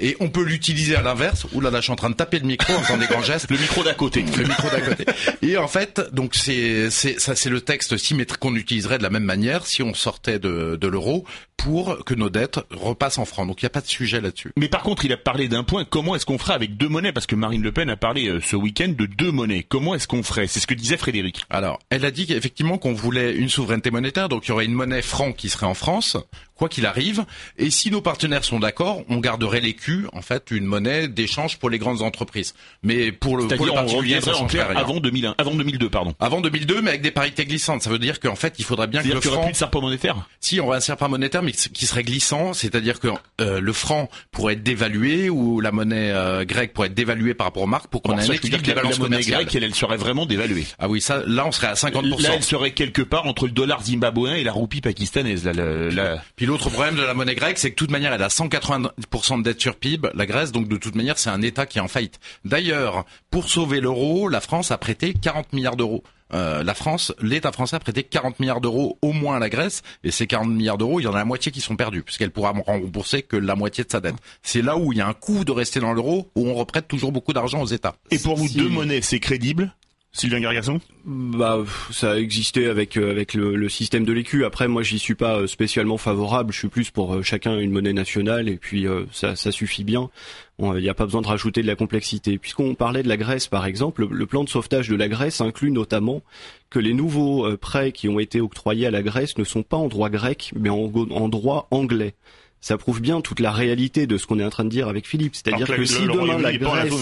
et 0.00 0.16
on 0.20 0.28
peut 0.28 0.42
l'utiliser 0.42 0.96
à 0.96 1.02
l'inverse. 1.02 1.46
Ouh 1.52 1.60
là 1.60 1.70
là, 1.70 1.78
je 1.78 1.84
suis 1.84 1.92
en 1.92 1.96
train 1.96 2.10
de 2.10 2.14
taper 2.14 2.38
le 2.38 2.46
micro 2.46 2.72
en 2.72 2.80
faisant 2.80 2.98
des 2.98 3.06
grands 3.06 3.22
gestes. 3.22 3.46
Le 3.50 3.58
micro 3.58 3.82
d'à 3.82 3.94
côté. 3.94 4.22
Le 4.22 4.44
micro 4.44 4.68
d'à 4.68 4.80
côté. 4.80 5.04
Et 5.42 5.56
en 5.56 5.68
fait, 5.68 6.00
donc 6.12 6.34
c'est 6.34 6.90
c'est 6.90 7.20
ça 7.20 7.34
c'est 7.34 7.50
le 7.50 7.60
texte 7.60 7.96
symétrique 7.96 8.40
qu'on 8.40 8.54
utiliserait 8.54 8.98
de 8.98 9.02
la 9.02 9.10
même 9.10 9.24
manière 9.24 9.66
si 9.66 9.82
on 9.82 9.92
sortait 9.92 10.38
de, 10.38 10.76
de 10.80 10.88
l'euro 10.88 11.24
pour 11.56 12.04
que 12.04 12.14
nos 12.14 12.30
dettes 12.30 12.60
repassent 12.70 13.18
en 13.18 13.24
francs. 13.24 13.46
Donc 13.46 13.60
il 13.60 13.64
n'y 13.64 13.68
a 13.68 13.70
pas 13.70 13.82
de 13.82 13.86
sujet 13.86 14.20
là-dessus. 14.20 14.52
Mais 14.56 14.68
par 14.68 14.82
contre, 14.82 15.04
il 15.04 15.12
a 15.12 15.16
parlé 15.16 15.48
d'un 15.48 15.64
point. 15.64 15.84
Comment 15.84 16.16
est-ce 16.16 16.24
qu'on 16.24 16.38
fera 16.38 16.54
avec 16.54 16.76
deux 16.76 16.88
monnaies? 16.88 17.12
Parce 17.12 17.26
que 17.26 17.34
Marine 17.34 17.62
Le 17.62 17.72
Pen 17.72 17.90
a 17.90 17.96
parlé 17.96 18.28
euh, 18.28 18.40
ce 18.40 18.56
week-end 18.56 18.92
de 18.96 19.06
deux 19.06 19.30
monnaies. 19.30 19.64
Comment 19.68 19.94
est-ce 19.94 20.08
qu'on 20.08 20.22
ferait? 20.22 20.46
C'est 20.46 20.60
ce 20.60 20.66
que 20.66 20.74
disait 20.74 20.96
Frédéric. 20.96 21.44
Alors, 21.50 21.78
elle 21.90 22.04
a 22.04 22.10
dit 22.10 22.26
qu'effectivement 22.26 22.78
qu'on 22.78 22.94
voulait 22.94 23.34
une 23.34 23.48
souveraineté 23.48 23.90
monétaire, 23.90 24.28
donc 24.28 24.46
il 24.46 24.50
y 24.50 24.52
aurait 24.52 24.64
une 24.64 24.72
monnaie 24.72 25.02
franc 25.02 25.32
qui 25.32 25.50
serait 25.50 25.66
en 25.66 25.74
France, 25.74 26.16
quoi 26.60 26.68
qu'il 26.68 26.84
arrive. 26.84 27.24
Et 27.56 27.70
si 27.70 27.90
nos 27.90 28.02
partenaires 28.02 28.44
sont 28.44 28.60
d'accord, 28.60 29.02
on 29.08 29.16
garderait 29.16 29.60
l'écu, 29.60 30.04
en 30.12 30.20
fait, 30.20 30.50
une 30.50 30.64
monnaie 30.64 31.08
d'échange 31.08 31.56
pour 31.58 31.70
les 31.70 31.78
grandes 31.78 32.02
entreprises. 32.02 32.54
Mais 32.82 33.12
pour 33.12 33.38
le, 33.38 33.48
pour 33.48 33.64
le 33.66 33.72
particulier, 33.72 34.20
ça 34.20 34.36
en 34.36 34.46
clair 34.46 34.68
avant 34.76 35.00
2001, 35.00 35.34
avant 35.38 35.54
2002, 35.54 35.88
pardon. 35.88 36.14
Avant 36.20 36.42
2002, 36.42 36.82
mais 36.82 36.90
avec 36.90 37.02
des 37.02 37.10
parités 37.10 37.46
glissantes. 37.46 37.82
Ça 37.82 37.88
veut 37.88 37.98
dire 37.98 38.20
qu'en 38.20 38.34
fait, 38.36 38.56
il 38.58 38.64
faudrait 38.66 38.86
bien 38.88 39.02
que 39.02 39.08
le 39.08 39.14
aurait 39.16 39.22
franc, 39.28 39.42
plus 39.44 39.52
de 39.52 39.56
serpent 39.56 39.80
monétaire 39.80 40.16
si 40.38 40.60
on 40.60 40.66
aurait 40.66 40.76
un 40.76 40.80
serpent 40.80 41.08
monétaire, 41.08 41.42
mais 41.42 41.52
qui 41.52 41.86
serait 41.86 42.02
glissant, 42.02 42.52
c'est-à-dire 42.52 43.00
que 43.00 43.08
euh, 43.40 43.58
le 43.60 43.72
franc 43.72 44.10
pourrait 44.30 44.52
être 44.54 44.62
dévalué 44.62 45.30
ou 45.30 45.60
la 45.60 45.72
monnaie 45.72 46.10
euh, 46.12 46.44
grecque 46.44 46.74
pourrait 46.74 46.88
être 46.88 46.94
dévaluée 46.94 47.32
par 47.34 47.46
rapport 47.46 47.62
aux 47.62 47.66
marques 47.66 47.86
pour 47.88 48.02
qu'on 48.02 48.18
ait 48.18 48.22
un 48.22 48.32
équilibre 48.34 48.62
des 48.62 48.68
la, 48.70 48.74
la 48.76 48.82
balances 48.82 48.98
monnaie 48.98 49.16
commerciales. 49.16 49.44
grecque, 49.44 49.54
elle, 49.54 49.64
elle 49.64 49.74
serait 49.74 49.96
vraiment 49.96 50.26
dévaluée. 50.26 50.66
Ah 50.78 50.88
oui, 50.88 51.00
ça, 51.00 51.22
là, 51.26 51.46
on 51.46 51.52
serait 51.52 51.68
à 51.68 51.74
50%. 51.74 52.22
Là, 52.22 52.30
elle 52.34 52.42
serait 52.42 52.72
quelque 52.72 53.00
part 53.02 53.24
entre 53.26 53.46
le 53.46 53.52
dollar 53.52 53.82
zimbabwéen 53.82 54.34
et 54.34 54.44
la 54.44 54.52
roupie 54.52 54.80
pakistanaise. 54.82 55.44
Là, 55.46 55.52
la- 55.54 56.22
Puis 56.36 56.46
l'autre 56.50 56.68
problème 56.70 56.96
de 56.96 57.02
la 57.02 57.14
monnaie 57.14 57.34
grecque, 57.34 57.58
c'est 57.58 57.70
que 57.70 57.74
de 57.74 57.78
toute 57.78 57.90
manière, 57.90 58.12
elle 58.12 58.22
a 58.22 58.28
180% 58.28 59.38
de 59.38 59.42
dette 59.42 59.60
sur 59.60 59.76
PIB, 59.76 60.08
la 60.14 60.26
Grèce, 60.26 60.52
donc 60.52 60.68
de 60.68 60.76
toute 60.76 60.94
manière, 60.94 61.18
c'est 61.18 61.30
un 61.30 61.42
État 61.42 61.66
qui 61.66 61.78
est 61.78 61.80
en 61.80 61.88
faillite. 61.88 62.18
D'ailleurs, 62.44 63.04
pour 63.30 63.48
sauver 63.48 63.80
l'euro, 63.80 64.28
la 64.28 64.40
France 64.40 64.70
a 64.70 64.78
prêté 64.78 65.14
40 65.14 65.52
milliards 65.52 65.76
d'euros. 65.76 66.02
Euh, 66.32 66.62
la 66.62 66.74
France, 66.74 67.12
l'État 67.20 67.50
français 67.50 67.74
a 67.76 67.80
prêté 67.80 68.04
40 68.04 68.38
milliards 68.38 68.60
d'euros 68.60 68.98
au 69.02 69.12
moins 69.12 69.36
à 69.36 69.38
la 69.40 69.48
Grèce, 69.48 69.82
et 70.04 70.10
ces 70.12 70.26
40 70.28 70.48
milliards 70.50 70.78
d'euros, 70.78 71.00
il 71.00 71.04
y 71.04 71.06
en 71.06 71.12
a 71.14 71.18
la 71.18 71.24
moitié 71.24 71.50
qui 71.50 71.60
sont 71.60 71.74
perdus, 71.76 72.02
puisqu'elle 72.02 72.30
pourra 72.30 72.52
rembourser 72.66 73.22
que 73.22 73.36
la 73.36 73.56
moitié 73.56 73.82
de 73.84 73.90
sa 73.90 74.00
dette. 74.00 74.14
C'est 74.42 74.62
là 74.62 74.76
où 74.76 74.92
il 74.92 74.98
y 74.98 75.00
a 75.00 75.08
un 75.08 75.12
coût 75.12 75.44
de 75.44 75.50
rester 75.52 75.80
dans 75.80 75.92
l'euro, 75.92 76.30
où 76.36 76.48
on 76.48 76.54
reprête 76.54 76.86
toujours 76.86 77.10
beaucoup 77.12 77.32
d'argent 77.32 77.60
aux 77.62 77.66
États. 77.66 77.94
Et 78.12 78.18
pour 78.18 78.36
vous, 78.36 78.46
Si- 78.48 78.56
deux 78.58 78.68
monnaies, 78.68 79.02
c'est 79.02 79.18
crédible? 79.20 79.74
Sylvain 80.12 80.40
Gargasson 80.40 80.80
Bah, 81.04 81.64
ça 81.92 82.12
a 82.12 82.16
existé 82.16 82.66
avec 82.66 82.96
euh, 82.96 83.12
avec 83.12 83.34
le, 83.34 83.68
système 83.68 84.04
de 84.04 84.12
l'écu. 84.12 84.44
Après, 84.44 84.66
moi, 84.66 84.82
j'y 84.82 84.98
suis 84.98 85.14
pas 85.14 85.36
euh, 85.36 85.46
spécialement 85.46 85.98
favorable. 85.98 86.52
Je 86.52 86.58
suis 86.58 86.68
plus 86.68 86.90
pour 86.90 87.14
euh, 87.14 87.22
chacun 87.22 87.56
une 87.58 87.70
monnaie 87.70 87.92
nationale 87.92 88.48
et 88.48 88.56
puis 88.56 88.86
ça, 89.12 89.34
suffit 89.36 89.84
bien. 89.84 90.10
Il 90.58 90.82
n'y 90.82 90.88
a 90.88 90.94
pas 90.94 91.04
besoin 91.06 91.22
de 91.22 91.26
rajouter 91.26 91.62
de 91.62 91.66
la 91.66 91.76
complexité. 91.76 92.38
Puisqu'on 92.38 92.74
parlait 92.74 93.02
de 93.02 93.08
la 93.08 93.16
Grèce, 93.16 93.46
par 93.46 93.66
exemple, 93.66 94.06
le 94.10 94.26
plan 94.26 94.44
de 94.44 94.48
sauvetage 94.48 94.88
de 94.88 94.96
la 94.96 95.08
Grèce 95.08 95.40
inclut 95.40 95.70
notamment 95.70 96.22
que 96.68 96.78
les 96.78 96.92
nouveaux 96.92 97.56
prêts 97.56 97.92
qui 97.92 98.08
ont 98.08 98.18
été 98.18 98.40
octroyés 98.40 98.86
à 98.86 98.90
la 98.90 99.02
Grèce 99.02 99.38
ne 99.38 99.44
sont 99.44 99.62
pas 99.62 99.78
en 99.78 99.88
droit 99.88 100.10
grec, 100.10 100.52
mais 100.54 100.68
en 100.68 101.28
droit 101.28 101.66
anglais 101.70 102.14
ça 102.60 102.76
prouve 102.76 103.00
bien 103.00 103.20
toute 103.20 103.40
la 103.40 103.52
réalité 103.52 104.06
de 104.06 104.18
ce 104.18 104.26
qu'on 104.26 104.38
est 104.38 104.44
en 104.44 104.50
train 104.50 104.64
de 104.64 104.70
dire 104.70 104.88
avec 104.88 105.06
Philippe. 105.06 105.34
C'est-à-dire 105.34 105.66
que, 105.66 105.84
si 105.84 106.02
demain 106.02 106.38
la 106.38 106.56
Grèce, 106.56 106.92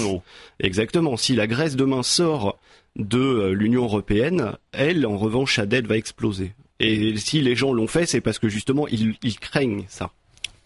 exactement, 0.60 1.16
si 1.16 1.34
la 1.34 1.46
Grèce 1.46 1.76
demain 1.76 2.02
sort 2.02 2.58
de 2.96 3.18
euh, 3.18 3.52
l'Union 3.52 3.84
européenne, 3.84 4.52
elle, 4.72 5.06
en 5.06 5.16
revanche, 5.16 5.56
sa 5.56 5.66
dette 5.66 5.86
va 5.86 5.96
exploser. 5.96 6.52
Et 6.80 7.16
si 7.16 7.40
les 7.40 7.56
gens 7.56 7.72
l'ont 7.72 7.88
fait, 7.88 8.06
c'est 8.06 8.20
parce 8.20 8.38
que 8.38 8.48
justement, 8.48 8.86
ils, 8.88 9.16
craignent 9.40 9.84
ça. 9.88 10.10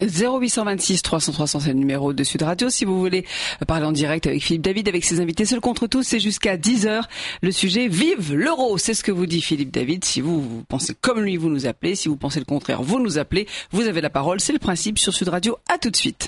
0826 0.01 1.01
300 1.01 1.31
300 1.31 1.59
c'est 1.61 1.69
le 1.69 1.75
numéro 1.75 2.13
de 2.13 2.23
Sud 2.23 2.41
Radio. 2.41 2.69
Si 2.69 2.85
vous 2.85 2.99
voulez 2.99 3.25
parler 3.67 3.85
en 3.85 3.91
direct 3.91 4.27
avec 4.27 4.43
Philippe 4.43 4.63
David 4.63 4.87
avec 4.87 5.03
ses 5.05 5.19
invités 5.19 5.45
seul 5.45 5.59
contre 5.59 5.87
tous 5.87 6.03
c'est 6.03 6.19
jusqu'à 6.19 6.57
10h 6.57 7.03
le 7.41 7.51
sujet 7.51 7.87
vive 7.87 8.33
l'euro. 8.33 8.77
C'est 8.77 8.93
ce 8.93 9.03
que 9.03 9.11
vous 9.11 9.25
dit 9.25 9.41
Philippe 9.41 9.71
David. 9.71 10.03
Si 10.05 10.21
vous, 10.21 10.41
vous 10.41 10.63
pensez 10.67 10.95
comme 10.99 11.21
lui 11.21 11.37
vous 11.37 11.49
nous 11.49 11.65
appelez. 11.65 11.95
Si 11.95 12.07
vous 12.07 12.17
pensez 12.17 12.39
le 12.39 12.45
contraire 12.45 12.81
vous 12.81 12.99
nous 12.99 13.17
appelez. 13.17 13.47
Vous 13.71 13.87
avez 13.87 14.01
la 14.01 14.09
parole. 14.09 14.39
C'est 14.39 14.53
le 14.53 14.59
principe 14.59 14.99
sur 14.99 15.13
Sud 15.13 15.29
Radio. 15.29 15.57
À 15.73 15.77
tout 15.77 15.89
de 15.89 15.95
suite. 15.95 16.27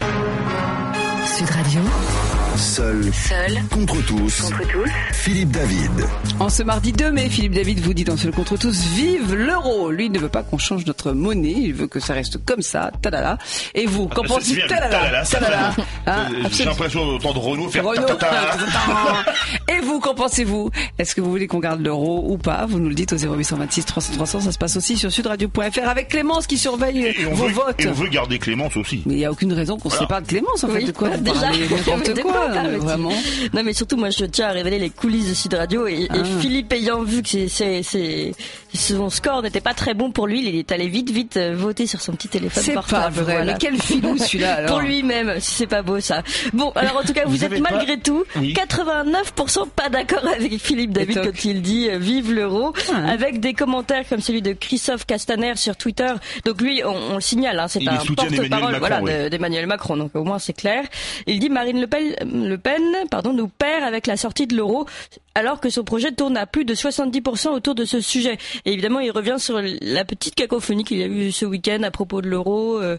Sud 1.38 1.50
Radio 1.50 1.82
Seul. 2.58 3.12
Seul. 3.14 3.62
Contre 3.70 4.06
tous. 4.06 4.42
Contre 4.42 4.68
tous. 4.72 4.90
Philippe 5.12 5.52
David. 5.52 5.92
En 6.40 6.48
ce 6.48 6.64
mardi 6.64 6.94
2 6.94 7.12
mai, 7.12 7.30
Philippe 7.30 7.54
David 7.54 7.80
vous 7.80 7.94
dit 7.94 8.06
dans 8.06 8.16
Seul 8.16 8.32
contre 8.32 8.58
tous, 8.58 8.86
vive 8.96 9.36
l'euro. 9.36 9.92
Lui 9.92 10.10
ne 10.10 10.18
veut 10.20 10.30
pas 10.30 10.42
qu'on 10.44 10.58
change 10.58 10.86
notre 10.86 11.12
monnaie. 11.12 11.56
Il 11.58 11.74
veut 11.74 11.88
que 11.88 12.00
ça 12.00 12.14
reste 12.14 12.44
comme 12.46 12.62
ça. 12.62 12.92
Talala. 13.02 13.38
Et 13.74 13.86
vous, 13.86 14.08
qu'en 14.08 14.22
ah, 14.24 14.28
pensez-vous? 14.28 14.68
Talala. 14.70 15.24
Hein, 16.08 16.28
J'ai 16.52 16.64
l'impression 16.64 17.06
d'entendre 17.06 17.42
Renault 17.44 17.70
faire 17.70 17.84
Renault. 17.86 18.06
Et 19.68 19.80
vous, 19.82 20.00
qu'en 20.00 20.16
pensez-vous? 20.16 20.72
Est-ce 20.98 21.14
que 21.14 21.22
vous 21.22 21.30
voulez 21.32 21.48
qu'on 21.48 21.60
garde 21.60 21.82
l'euro 21.82 22.24
ou 22.28 22.38
pas? 22.38 22.66
Vous 22.68 22.80
nous 22.80 22.90
le 22.90 22.96
dites 22.96 23.12
au 23.12 23.18
0826 23.18 23.86
300 23.86 24.14
300. 24.14 24.40
Ça 24.42 24.52
se 24.54 24.58
passe 24.58 24.78
aussi 24.78 24.98
sur 24.98 25.12
sudradio.fr 25.12 25.88
avec 25.90 26.08
Clémence 26.08 26.48
qui 26.48 26.58
surveille 26.58 27.14
vos 27.32 27.50
votes. 27.50 27.84
Et 27.84 27.88
on 27.88 27.94
veut 27.94 28.08
garder 28.08 28.40
Clémence 28.40 28.78
aussi. 28.78 29.04
Mais 29.06 29.16
il 29.16 29.18
n'y 29.18 29.26
a 29.26 29.32
aucune 29.32 29.52
raison 29.52 29.78
qu'on 29.78 29.90
se 29.90 29.98
sépare 29.98 30.22
de 30.22 30.28
Clémence 30.28 30.64
en 30.64 30.70
fait. 30.70 30.86
De 30.86 30.92
quoi? 30.92 31.10
déjà, 31.18 31.52
n'importe 31.52 32.22
quoi 32.22 32.45
vraiment. 32.78 33.12
Non, 33.54 33.64
mais 33.64 33.74
surtout, 33.74 33.98
moi, 33.98 34.10
je 34.10 34.26
tiens 34.26 34.48
à 34.48 34.52
révéler 34.52 34.80
les 34.80 34.90
coulisses 34.90 35.30
de 35.30 35.34
Sud 35.34 35.54
Radio 35.54 35.88
et, 35.88 36.08
ah. 36.10 36.24
Philippe 36.40 36.72
ayant 36.74 37.04
vu 37.04 37.22
que 37.22 37.48
c'est, 37.48 37.82
son 38.74 39.10
score 39.10 39.42
n'était 39.42 39.62
pas 39.62 39.74
très 39.74 39.94
bon 39.94 40.12
pour 40.12 40.28
lui, 40.28 40.46
il 40.46 40.56
est 40.56 40.72
allé 40.72 40.88
vite, 40.88 41.10
vite 41.10 41.38
euh, 41.38 41.56
voter 41.56 41.88
sur 41.88 42.02
son 42.02 42.14
petit 42.14 42.28
téléphone 42.28 42.64
c'est 42.64 42.74
pas 42.74 43.10
vrai. 43.10 43.46
Mais 43.46 43.56
quel 43.60 43.82
filou 43.82 44.18
celui-là 44.18 44.64
Pour 44.68 44.80
lui-même, 44.80 45.40
si 45.40 45.52
c'est 45.52 45.68
pas 45.68 45.82
beau 45.82 46.00
ça. 46.00 46.24
Bon, 46.54 46.72
alors 46.76 46.98
en 46.98 47.04
tout 47.04 47.14
cas, 47.14 47.24
vous, 47.26 47.44
êtes 47.44 47.60
malgré 47.60 47.98
tout 47.98 48.24
89% 48.36 49.70
pas 49.76 49.90
d'accord 49.90 50.28
avec 50.28 50.58
Philippe 50.60 50.92
David 50.92 51.22
quand 51.24 51.46
il 51.46 51.62
dit 51.62 51.90
euh, 51.90 51.98
vive 51.98 52.34
l'euro, 52.34 52.74
ah. 52.92 53.10
avec 53.10 53.40
des 53.40 53.54
commentaires 53.54 54.08
comme 54.08 54.22
celui 54.22 54.42
de 54.42 54.54
Christophe 54.54 55.06
Castaner 55.06 55.56
sur 55.56 55.76
Twitter. 55.76 56.12
Donc 56.46 56.62
lui, 56.62 56.82
on, 56.84 57.16
le 57.16 57.22
signale, 57.22 57.60
hein, 57.60 57.68
c'est 57.68 57.88
un 57.88 57.98
porte-parole 58.16 58.78
voilà, 58.78 59.30
d'Emmanuel 59.30 59.68
Macron. 59.68 59.98
Donc 59.98 60.16
au 60.16 60.24
moins 60.24 60.40
c'est 60.40 60.54
clair. 60.54 60.84
Il 61.28 61.40
dit 61.40 61.50
Marine 61.50 61.80
Le 61.80 61.88
Pen, 61.88 62.16
Le 62.44 62.58
Pen 62.58 62.82
pardon, 63.10 63.34
nous 63.34 63.48
perd 63.48 63.84
avec 63.84 64.08
la 64.08 64.18
sortie 64.18 64.48
de 64.48 64.56
l'euro, 64.56 64.86
alors 65.34 65.60
que 65.60 65.70
son 65.70 65.84
projet 65.84 66.12
tourne 66.12 66.38
à 66.38 66.46
plus 66.46 66.66
de 66.66 66.74
70% 66.74 67.50
autour 67.50 67.76
de 67.76 67.86
ce 67.86 68.02
sujet. 68.02 68.38
Et 68.66 68.74
évidemment, 68.74 69.00
il 69.00 69.12
revient 69.12 69.38
sur 69.38 69.62
la 69.62 70.06
petite 70.06 70.36
cacophonie 70.36 70.84
qu'il 70.84 70.98
y 70.98 71.04
a 71.04 71.08
eu 71.08 71.32
ce 71.32 71.46
week-end 71.46 71.84
à 71.84 71.92
propos 71.92 72.22
de 72.22 72.30
l'euro. 72.30 72.82
Euh, 72.82 72.98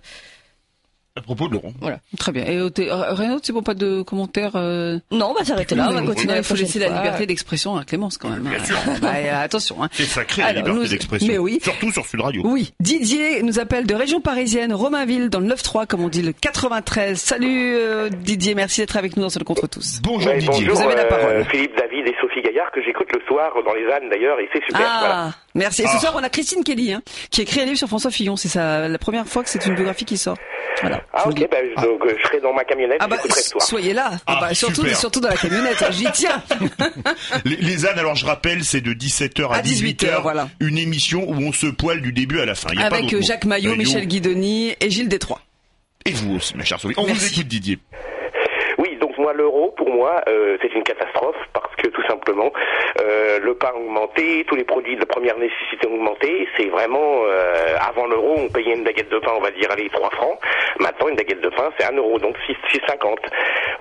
à 1.16 1.22
propos 1.22 1.48
de 1.48 1.54
Laurent. 1.54 1.72
Voilà, 1.80 2.00
très 2.18 2.30
bien. 2.30 2.44
Et 2.44 2.58
euh, 2.58 2.70
rien 2.78 3.30
d'autre, 3.30 3.46
c'est 3.46 3.52
bon, 3.52 3.62
pas 3.62 3.74
de 3.74 4.02
commentaires 4.02 4.52
euh... 4.54 4.98
Non, 5.10 5.30
on 5.30 5.34
va 5.34 5.44
s'arrêter 5.44 5.74
là, 5.74 5.88
on 5.90 5.94
va 5.94 6.02
continuer. 6.02 6.36
Il 6.36 6.44
faut 6.44 6.54
laisser 6.54 6.78
la 6.78 6.88
liberté 6.88 7.26
d'expression 7.26 7.76
à 7.76 7.84
Clémence 7.84 8.18
quand 8.18 8.28
même. 8.28 8.42
Bien 8.42 8.64
sûr. 8.64 8.76
Bah, 9.00 9.12
euh, 9.16 9.44
attention. 9.44 9.82
Hein. 9.82 9.88
C'est 9.92 10.04
sacré 10.04 10.42
la 10.42 10.52
liberté 10.52 10.88
d'expression. 10.88 11.28
Mais 11.28 11.38
oui. 11.38 11.58
Surtout 11.62 11.90
sur 11.92 12.06
Sud 12.06 12.20
Radio. 12.20 12.42
Oui. 12.44 12.72
Didier 12.80 13.42
nous 13.42 13.58
appelle 13.58 13.86
de 13.86 13.94
région 13.94 14.20
parisienne, 14.20 14.72
Romainville, 14.72 15.28
dans 15.28 15.40
le 15.40 15.48
9-3, 15.48 15.86
comme 15.86 16.02
on 16.02 16.08
dit, 16.08 16.22
le 16.22 16.32
93. 16.32 17.18
Salut 17.18 17.76
euh, 17.76 18.08
Didier, 18.08 18.54
merci 18.54 18.80
d'être 18.80 18.96
avec 18.96 19.16
nous 19.16 19.22
dans 19.22 19.30
Seul 19.30 19.44
contre 19.44 19.66
tous. 19.66 20.00
Bonjour 20.02 20.32
Didier. 20.32 20.48
Bonjour, 20.48 20.74
Vous 20.74 20.82
avez 20.82 20.96
la 20.96 21.04
parole. 21.04 21.44
Philippe 21.50 21.76
David 21.76 22.06
et 22.06 22.14
Sophie 22.36 22.46
Gaillard 22.46 22.70
que 22.72 22.82
j'écoute 22.82 23.08
le 23.12 23.20
soir 23.26 23.52
dans 23.64 23.74
les 23.74 23.86
ânes 23.92 24.08
d'ailleurs 24.10 24.38
et 24.40 24.48
c'est 24.52 24.62
super. 24.64 24.86
Ah, 24.86 25.30
merci. 25.54 25.82
Et 25.82 25.86
ce 25.86 25.96
ah. 25.96 26.00
soir 26.00 26.14
on 26.16 26.22
a 26.22 26.28
Christine 26.28 26.64
Kelly, 26.64 26.92
hein, 26.92 27.02
qui 27.30 27.40
a 27.40 27.42
écrit 27.42 27.60
un 27.60 27.64
livre 27.64 27.78
sur 27.78 27.88
François 27.88 28.10
Fillon. 28.10 28.36
C'est 28.36 28.54
la 28.56 28.98
première 28.98 29.26
fois 29.26 29.42
que 29.42 29.48
c'est 29.48 29.64
une 29.66 29.74
biographie 29.74 30.04
qui 30.04 30.16
sort. 30.16 30.36
Voilà. 30.82 31.00
Ah 31.14 31.26
ok, 31.26 31.48
bah, 31.50 31.56
donc 31.82 32.04
euh, 32.04 32.14
je 32.18 32.26
serai 32.26 32.40
dans 32.40 32.52
ma 32.52 32.62
camionnette. 32.64 32.98
Ah 33.00 33.08
bah, 33.08 33.16
soyez 33.58 33.94
là. 33.94 34.10
Ah, 34.26 34.38
bah, 34.40 34.54
surtout, 34.54 34.86
surtout 34.88 35.20
dans 35.20 35.30
la 35.30 35.36
camionnette. 35.36 35.82
J'y 35.92 36.04
tiens. 36.12 36.42
les, 37.46 37.56
les, 37.56 37.86
ânes, 37.86 37.98
alors 37.98 38.14
je 38.14 38.26
rappelle, 38.26 38.62
c'est 38.62 38.82
de 38.82 38.92
17h 38.92 39.48
à, 39.50 39.62
18h. 39.62 40.20
voilà. 40.20 40.48
Une 40.60 40.76
émission 40.76 41.24
où 41.26 41.36
on 41.36 41.52
se 41.52 41.66
poile 41.66 42.02
du 42.02 42.12
début 42.12 42.40
à 42.40 42.44
la 42.44 42.54
fin. 42.54 42.68
Avec 42.76 43.22
Jacques 43.22 43.46
Maillot, 43.46 43.74
Michel 43.76 44.06
Guidoni 44.06 44.74
et 44.78 44.90
Gilles 44.90 45.08
Détroit. 45.08 45.40
Et 46.04 46.12
vous 46.12 46.36
aussi, 46.36 46.56
ma 46.56 46.64
chère 46.64 46.78
Sophie. 46.78 46.94
On 46.98 47.04
vous 47.04 47.26
écoute, 47.26 47.48
Didier. 47.48 47.78
Oui, 48.78 48.98
donc 49.00 49.16
moi, 49.18 49.32
l'euro, 49.32 49.65
pour 49.76 49.90
moi, 49.90 50.22
euh, 50.28 50.56
c'est 50.60 50.74
une 50.74 50.82
catastrophe 50.82 51.36
parce 51.52 51.74
que 51.76 51.88
tout 51.88 52.02
simplement, 52.08 52.52
euh, 53.00 53.38
le 53.40 53.54
pain 53.54 53.72
augmenté, 53.74 54.44
tous 54.48 54.56
les 54.56 54.64
produits 54.64 54.96
de 54.96 55.04
première 55.04 55.38
nécessité 55.38 55.86
augmentés, 55.86 56.48
c'est 56.56 56.68
vraiment, 56.68 57.22
euh, 57.26 57.76
avant 57.80 58.06
l'euro, 58.06 58.34
on 58.38 58.48
payait 58.48 58.74
une 58.74 58.84
baguette 58.84 59.10
de 59.10 59.18
pain, 59.18 59.32
on 59.36 59.40
va 59.40 59.50
dire, 59.50 59.70
allez, 59.70 59.88
3 59.90 60.10
francs. 60.10 60.38
Maintenant, 60.80 61.08
une 61.08 61.16
baguette 61.16 61.40
de 61.40 61.48
pain, 61.50 61.70
c'est 61.78 61.86
1 61.86 61.96
euro, 61.96 62.18
donc 62.18 62.36
6,50. 62.46 63.18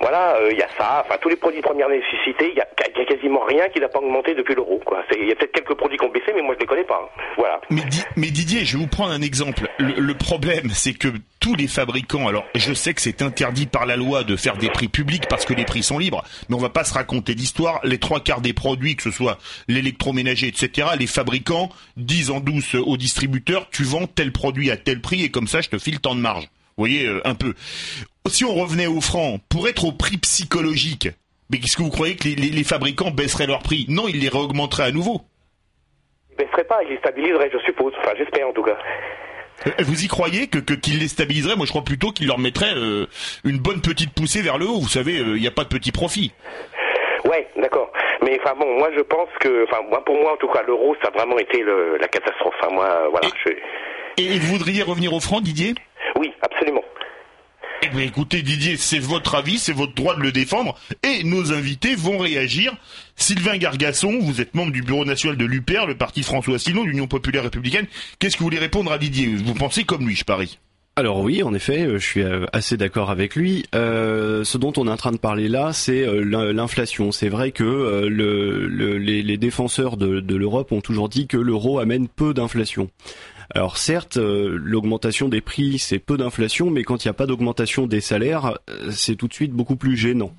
Voilà, 0.01 0.37
il 0.51 0.57
y 0.57 0.61
a 0.61 0.67
ça, 0.77 1.03
enfin, 1.05 1.15
tous 1.21 1.29
les 1.29 1.37
produits 1.37 1.61
de 1.61 1.65
première 1.65 1.89
nécessité, 1.89 2.51
il 2.51 2.57
y, 2.57 2.61
a, 2.61 2.65
quasiment 3.05 3.41
rien 3.41 3.67
qui 3.69 3.79
n'a 3.79 3.87
pas 3.87 3.99
augmenté 3.99 4.33
depuis 4.33 4.55
l'euro. 4.55 4.81
Il 5.15 5.27
y 5.27 5.31
a 5.31 5.35
peut-être 5.35 5.51
quelques 5.51 5.75
produits 5.75 5.97
qui 5.97 6.05
ont 6.05 6.09
baissé, 6.09 6.31
mais 6.35 6.41
moi, 6.41 6.55
je 6.55 6.59
les 6.59 6.65
connais 6.65 6.83
pas. 6.83 7.09
Voilà. 7.37 7.61
Mais, 7.69 7.83
mais 8.17 8.27
Didier, 8.27 8.65
je 8.65 8.77
vais 8.77 8.83
vous 8.83 8.89
prendre 8.89 9.11
un 9.11 9.21
exemple. 9.21 9.67
le 9.79 10.13
problème, 10.13 10.69
c'est 10.73 10.97
que 10.97 11.09
tous 11.45 11.55
les 11.55 11.67
fabricants, 11.67 12.27
alors 12.27 12.43
je 12.55 12.73
sais 12.73 12.95
que 12.95 13.01
c'est 13.01 13.21
interdit 13.21 13.67
par 13.67 13.85
la 13.85 13.95
loi 13.95 14.23
de 14.23 14.35
faire 14.35 14.57
des 14.57 14.69
prix 14.69 14.87
publics 14.87 15.27
parce 15.29 15.45
que 15.45 15.53
les 15.53 15.63
prix 15.63 15.83
sont 15.85 15.99
libres, 15.99 16.23
mais 16.49 16.55
on 16.55 16.59
va 16.59 16.69
pas 16.69 16.83
se 16.83 16.93
raconter 16.93 17.35
d'histoire. 17.35 17.79
Les 17.83 17.99
trois 17.99 18.19
quarts 18.19 18.41
des 18.41 18.53
produits, 18.53 18.95
que 18.95 19.03
ce 19.03 19.11
soit 19.11 19.37
l'électroménager, 19.67 20.47
etc., 20.47 20.89
les 20.99 21.07
fabricants 21.07 21.69
disent 21.97 22.31
en 22.31 22.39
douce 22.39 22.75
aux 22.75 22.97
distributeurs, 22.97 23.69
tu 23.69 23.83
vends 23.83 24.07
tel 24.07 24.31
produit 24.31 24.71
à 24.71 24.77
tel 24.77 25.01
prix 25.01 25.23
et 25.23 25.31
comme 25.31 25.47
ça 25.47 25.61
je 25.61 25.69
te 25.69 25.77
file 25.77 25.99
tant 25.99 26.15
de 26.15 26.21
marge. 26.21 26.49
Vous 26.77 26.81
voyez, 26.81 27.07
euh, 27.07 27.21
un 27.25 27.35
peu. 27.35 27.53
Si 28.27 28.43
on 28.43 28.53
revenait 28.53 28.87
au 28.87 28.99
franc, 28.99 29.39
pour 29.49 29.69
être 29.69 29.85
au 29.85 29.91
prix 29.93 30.17
psychologique, 30.17 31.07
mais 31.49 31.59
qu'est-ce 31.59 31.77
que 31.77 31.83
vous 31.83 31.89
croyez 31.89 32.15
que 32.15 32.27
les, 32.27 32.63
fabricants 32.63 33.11
baisseraient 33.11 33.47
leur 33.47 33.59
prix? 33.59 33.85
Non, 33.87 34.07
ils 34.07 34.19
les 34.19 34.29
réaugmenteraient 34.29 34.85
à 34.85 34.91
nouveau. 34.91 35.21
Ils 36.31 36.37
baisseraient 36.37 36.65
pas, 36.65 36.83
ils 36.83 36.89
les 36.89 36.97
stabiliseraient, 36.97 37.51
je 37.53 37.59
suppose. 37.59 37.93
Enfin, 37.99 38.11
j'espère 38.17 38.49
en 38.49 38.53
tout 38.53 38.63
cas. 38.63 38.77
Euh, 39.67 39.71
vous 39.79 40.03
y 40.03 40.07
croyez 40.07 40.47
que 40.47 40.59
qu'il 40.59 40.99
les 40.99 41.07
stabiliserait? 41.07 41.55
Moi, 41.55 41.65
je 41.65 41.71
crois 41.71 41.83
plutôt 41.83 42.11
qu'il 42.11 42.27
leur 42.27 42.39
mettrait 42.39 42.73
euh, 42.75 43.07
une 43.43 43.57
bonne 43.57 43.81
petite 43.81 44.13
poussée 44.13 44.41
vers 44.41 44.57
le 44.57 44.67
haut. 44.67 44.79
Vous 44.79 44.89
savez, 44.89 45.15
il 45.15 45.41
n'y 45.41 45.47
a 45.47 45.51
pas 45.51 45.63
de 45.63 45.69
petit 45.69 45.91
profit. 45.91 46.31
Ouais, 47.25 47.47
d'accord. 47.57 47.91
Mais 48.21 48.39
enfin 48.43 48.55
bon, 48.59 48.77
moi 48.77 48.89
je 48.95 49.01
pense 49.01 49.29
que, 49.39 49.65
enfin 49.65 49.81
moi 49.89 50.03
pour 50.05 50.15
moi 50.15 50.33
en 50.33 50.37
tout 50.37 50.47
cas, 50.47 50.63
l'euro 50.65 50.95
ça 51.01 51.09
a 51.09 51.11
vraiment 51.11 51.37
été 51.37 51.63
la 51.99 52.07
catastrophe. 52.07 52.53
Enfin, 52.61 52.73
moi, 52.73 53.07
voilà. 53.11 53.27
Et, 54.17 54.35
et 54.35 54.39
vous 54.39 54.53
voudriez 54.53 54.83
revenir 54.83 55.13
au 55.13 55.19
franc, 55.19 55.41
Didier? 55.41 55.75
Écoutez, 57.97 58.41
Didier, 58.41 58.77
c'est 58.77 58.99
votre 58.99 59.35
avis, 59.35 59.57
c'est 59.57 59.73
votre 59.73 59.93
droit 59.93 60.15
de 60.15 60.21
le 60.21 60.31
défendre, 60.31 60.77
et 61.03 61.23
nos 61.23 61.53
invités 61.53 61.95
vont 61.95 62.17
réagir. 62.17 62.75
Sylvain 63.15 63.57
Gargasson, 63.57 64.19
vous 64.19 64.41
êtes 64.41 64.53
membre 64.53 64.71
du 64.71 64.81
bureau 64.81 65.05
national 65.05 65.37
de 65.37 65.45
l'UPR, 65.45 65.85
le 65.87 65.95
parti 65.95 66.21
François 66.21 66.55
Asselineau, 66.55 66.83
l'Union 66.83 67.07
populaire 67.07 67.43
républicaine. 67.43 67.87
Qu'est-ce 68.19 68.35
que 68.35 68.39
vous 68.39 68.45
voulez 68.45 68.59
répondre 68.59 68.91
à 68.91 68.97
Didier? 68.97 69.27
Vous 69.35 69.53
pensez 69.53 69.83
comme 69.83 70.07
lui, 70.07 70.15
je 70.15 70.25
parie 70.25 70.59
alors 70.97 71.19
oui, 71.19 71.43
en 71.43 71.53
effet, 71.53 71.81
euh, 71.81 71.99
je 71.99 72.05
suis 72.05 72.23
euh, 72.23 72.45
assez 72.53 72.77
d'accord 72.77 73.09
avec 73.09 73.35
lui. 73.35 73.65
Euh, 73.75 74.45
ce 74.45 74.57
dont 74.57 74.71
on 74.77 74.87
est 74.87 74.91
en 74.91 74.95
train 74.95 75.11
de 75.11 75.17
parler 75.17 75.49
là, 75.49 75.73
c'est 75.73 76.05
l'inflation. 76.23 77.11
C'est 77.11 77.27
vrai 77.27 77.51
que 77.51 78.07
les, 78.07 79.37
défenseurs 79.37 79.97
de 79.97 80.35
l'Europe 80.35 80.71
ont 80.71 80.79
toujours 80.79 81.09
dit 81.09 81.27
que 81.27 81.35
l'euro 81.35 81.79
amène 81.79 82.07
peu 82.07 82.33
d'inflation. 82.33 82.89
Alors 83.53 83.77
certes, 83.77 84.17
euh, 84.17 84.57
l'augmentation 84.61 85.29
des 85.29 85.41
prix, 85.41 85.77
c'est 85.79 85.99
peu 85.99 86.17
d'inflation, 86.17 86.69
mais 86.69 86.83
quand 86.83 87.03
il 87.03 87.07
n'y 87.07 87.11
a 87.11 87.13
pas 87.13 87.25
d'augmentation 87.25 87.87
des 87.87 88.01
salaires, 88.01 88.57
euh, 88.69 88.91
c'est 88.91 89.15
tout 89.15 89.27
de 89.27 89.33
suite 89.33 89.51
beaucoup 89.51 89.75
plus 89.75 89.95
gênant. 89.95 90.31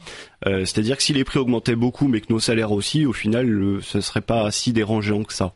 Euh, 0.46 0.60
c'est-à-dire 0.60 0.96
que 0.96 1.02
si 1.02 1.12
les 1.12 1.24
prix 1.24 1.38
augmentaient 1.38 1.76
beaucoup, 1.76 2.08
mais 2.08 2.20
que 2.20 2.32
nos 2.32 2.40
salaires 2.40 2.72
aussi, 2.72 3.06
au 3.06 3.12
final, 3.12 3.78
ce 3.82 4.00
serait 4.00 4.20
pas 4.20 4.50
si 4.50 4.72
dérangeant 4.72 5.22
que 5.22 5.32
ça. 5.32 5.54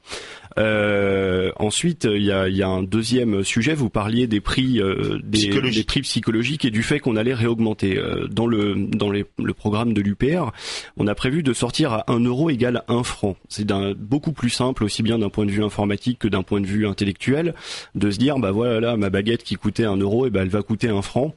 Euh, 0.58 1.52
ensuite, 1.56 2.04
il 2.04 2.22
y 2.22 2.32
a, 2.32 2.48
y 2.48 2.62
a, 2.62 2.68
un 2.68 2.82
deuxième 2.82 3.44
sujet. 3.44 3.74
Vous 3.74 3.90
parliez 3.90 4.26
des 4.26 4.40
prix, 4.40 4.80
euh, 4.80 5.18
des, 5.22 5.48
des, 5.48 5.84
prix 5.84 6.02
psychologiques 6.02 6.64
et 6.64 6.70
du 6.70 6.82
fait 6.82 6.98
qu'on 6.98 7.16
allait 7.16 7.34
réaugmenter. 7.34 7.98
Euh, 7.98 8.26
dans 8.28 8.46
le 8.46 8.74
dans 8.74 9.10
les, 9.10 9.26
le 9.38 9.54
programme 9.54 9.92
de 9.92 10.00
l'UPR, 10.00 10.50
on 10.96 11.06
a 11.06 11.14
prévu 11.14 11.42
de 11.42 11.52
sortir 11.52 11.92
à 11.92 12.04
1 12.10 12.20
euro 12.20 12.50
égale 12.50 12.82
1 12.88 13.02
franc. 13.02 13.36
C'est 13.48 13.70
beaucoup 13.96 14.32
plus 14.32 14.50
simple, 14.50 14.84
aussi 14.84 15.02
bien 15.02 15.18
d'un 15.18 15.30
point 15.30 15.46
de 15.46 15.50
vue 15.50 15.64
informatique 15.64 16.18
que 16.18 16.28
d'un 16.28 16.42
point 16.42 16.60
de 16.60 16.66
vue 16.66 16.86
intellectuel, 16.86 17.54
de 17.94 18.10
se 18.10 18.18
dire 18.18 18.38
bah 18.38 18.50
voilà 18.50 18.80
là, 18.80 18.96
ma 18.96 19.10
baguette 19.10 19.42
qui 19.42 19.56
coûtait 19.56 19.84
1 19.84 19.96
euro, 19.98 20.24
et 20.24 20.28
eh 20.28 20.30
ben 20.30 20.42
elle 20.42 20.48
va 20.48 20.62
coûter 20.62 20.88
1 20.88 21.02
franc 21.02 21.34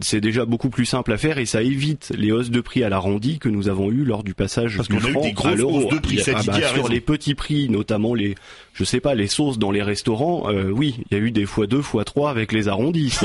c'est 0.00 0.20
déjà 0.20 0.44
beaucoup 0.44 0.70
plus 0.70 0.86
simple 0.86 1.12
à 1.12 1.18
faire 1.18 1.38
et 1.38 1.46
ça 1.46 1.62
évite 1.62 2.12
les 2.16 2.30
hausses 2.30 2.50
de 2.50 2.60
prix 2.60 2.84
à 2.84 2.88
l'arrondi 2.88 3.38
que 3.38 3.48
nous 3.48 3.68
avons 3.68 3.90
eu 3.90 4.04
lors 4.04 4.22
du 4.22 4.34
passage 4.34 4.76
Parce 4.76 4.88
du 4.88 5.00
franc 5.00 5.22
a 5.22 5.28
eu 5.28 5.32
des 5.32 5.48
à 5.48 5.54
l'euro. 5.54 5.90
De 5.90 5.98
prix, 5.98 6.20
ah 6.28 6.42
bah, 6.46 6.60
sur 6.74 6.88
les 6.88 7.00
petits 7.00 7.34
prix, 7.34 7.68
notamment 7.68 8.14
les, 8.14 8.36
je 8.72 8.84
sais 8.84 9.00
pas, 9.00 9.14
les 9.14 9.26
sauces 9.26 9.58
dans 9.58 9.72
les 9.72 9.82
restaurants, 9.82 10.48
euh, 10.48 10.70
oui, 10.70 11.00
il 11.10 11.16
y 11.16 11.20
a 11.20 11.22
eu 11.22 11.32
des 11.32 11.44
fois 11.44 11.66
deux, 11.66 11.82
fois 11.82 12.04
trois 12.04 12.30
avec 12.30 12.52
les 12.52 12.68
arrondis. 12.68 13.18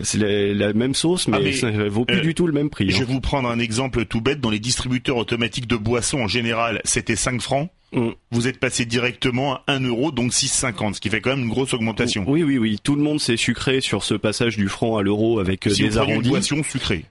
C'est 0.00 0.18
la, 0.54 0.72
même 0.72 0.94
sauce, 0.94 1.28
mais, 1.28 1.38
ah, 1.40 1.52
ça 1.52 1.70
vaut 1.88 2.04
plus 2.04 2.18
euh, 2.18 2.22
du 2.22 2.34
tout 2.34 2.46
le 2.46 2.52
même 2.52 2.70
prix. 2.70 2.90
Je 2.90 2.96
hein. 2.96 2.98
vais 3.00 3.12
vous 3.12 3.20
prendre 3.20 3.48
un 3.48 3.58
exemple 3.60 4.04
tout 4.04 4.20
bête. 4.20 4.40
Dans 4.40 4.50
les 4.50 4.60
distributeurs 4.60 5.16
automatiques 5.16 5.68
de 5.68 5.76
boissons 5.76 6.20
en 6.20 6.28
général, 6.28 6.80
c'était 6.84 7.16
5 7.16 7.40
francs. 7.40 7.70
Vous 7.92 8.48
êtes 8.48 8.58
passé 8.58 8.84
directement 8.84 9.54
à 9.54 9.62
1 9.68 9.80
euro, 9.80 10.10
donc 10.10 10.32
6,50, 10.32 10.94
ce 10.94 11.00
qui 11.00 11.08
fait 11.08 11.20
quand 11.20 11.30
même 11.30 11.44
une 11.44 11.48
grosse 11.48 11.72
augmentation. 11.72 12.24
Oui, 12.26 12.42
oui, 12.42 12.58
oui. 12.58 12.78
Tout 12.82 12.94
le 12.94 13.02
monde 13.02 13.20
s'est 13.20 13.36
sucré 13.36 13.80
sur 13.80 14.04
ce 14.04 14.14
passage 14.14 14.56
du 14.56 14.68
franc 14.68 14.96
à 14.98 15.02
l'euro 15.02 15.38
avec 15.38 15.66
euh, 15.66 15.74
des 15.74 15.96
arrondis. 15.96 16.28
Une 16.28 16.34
boisson 16.34 16.62
sucrée. 16.62 17.04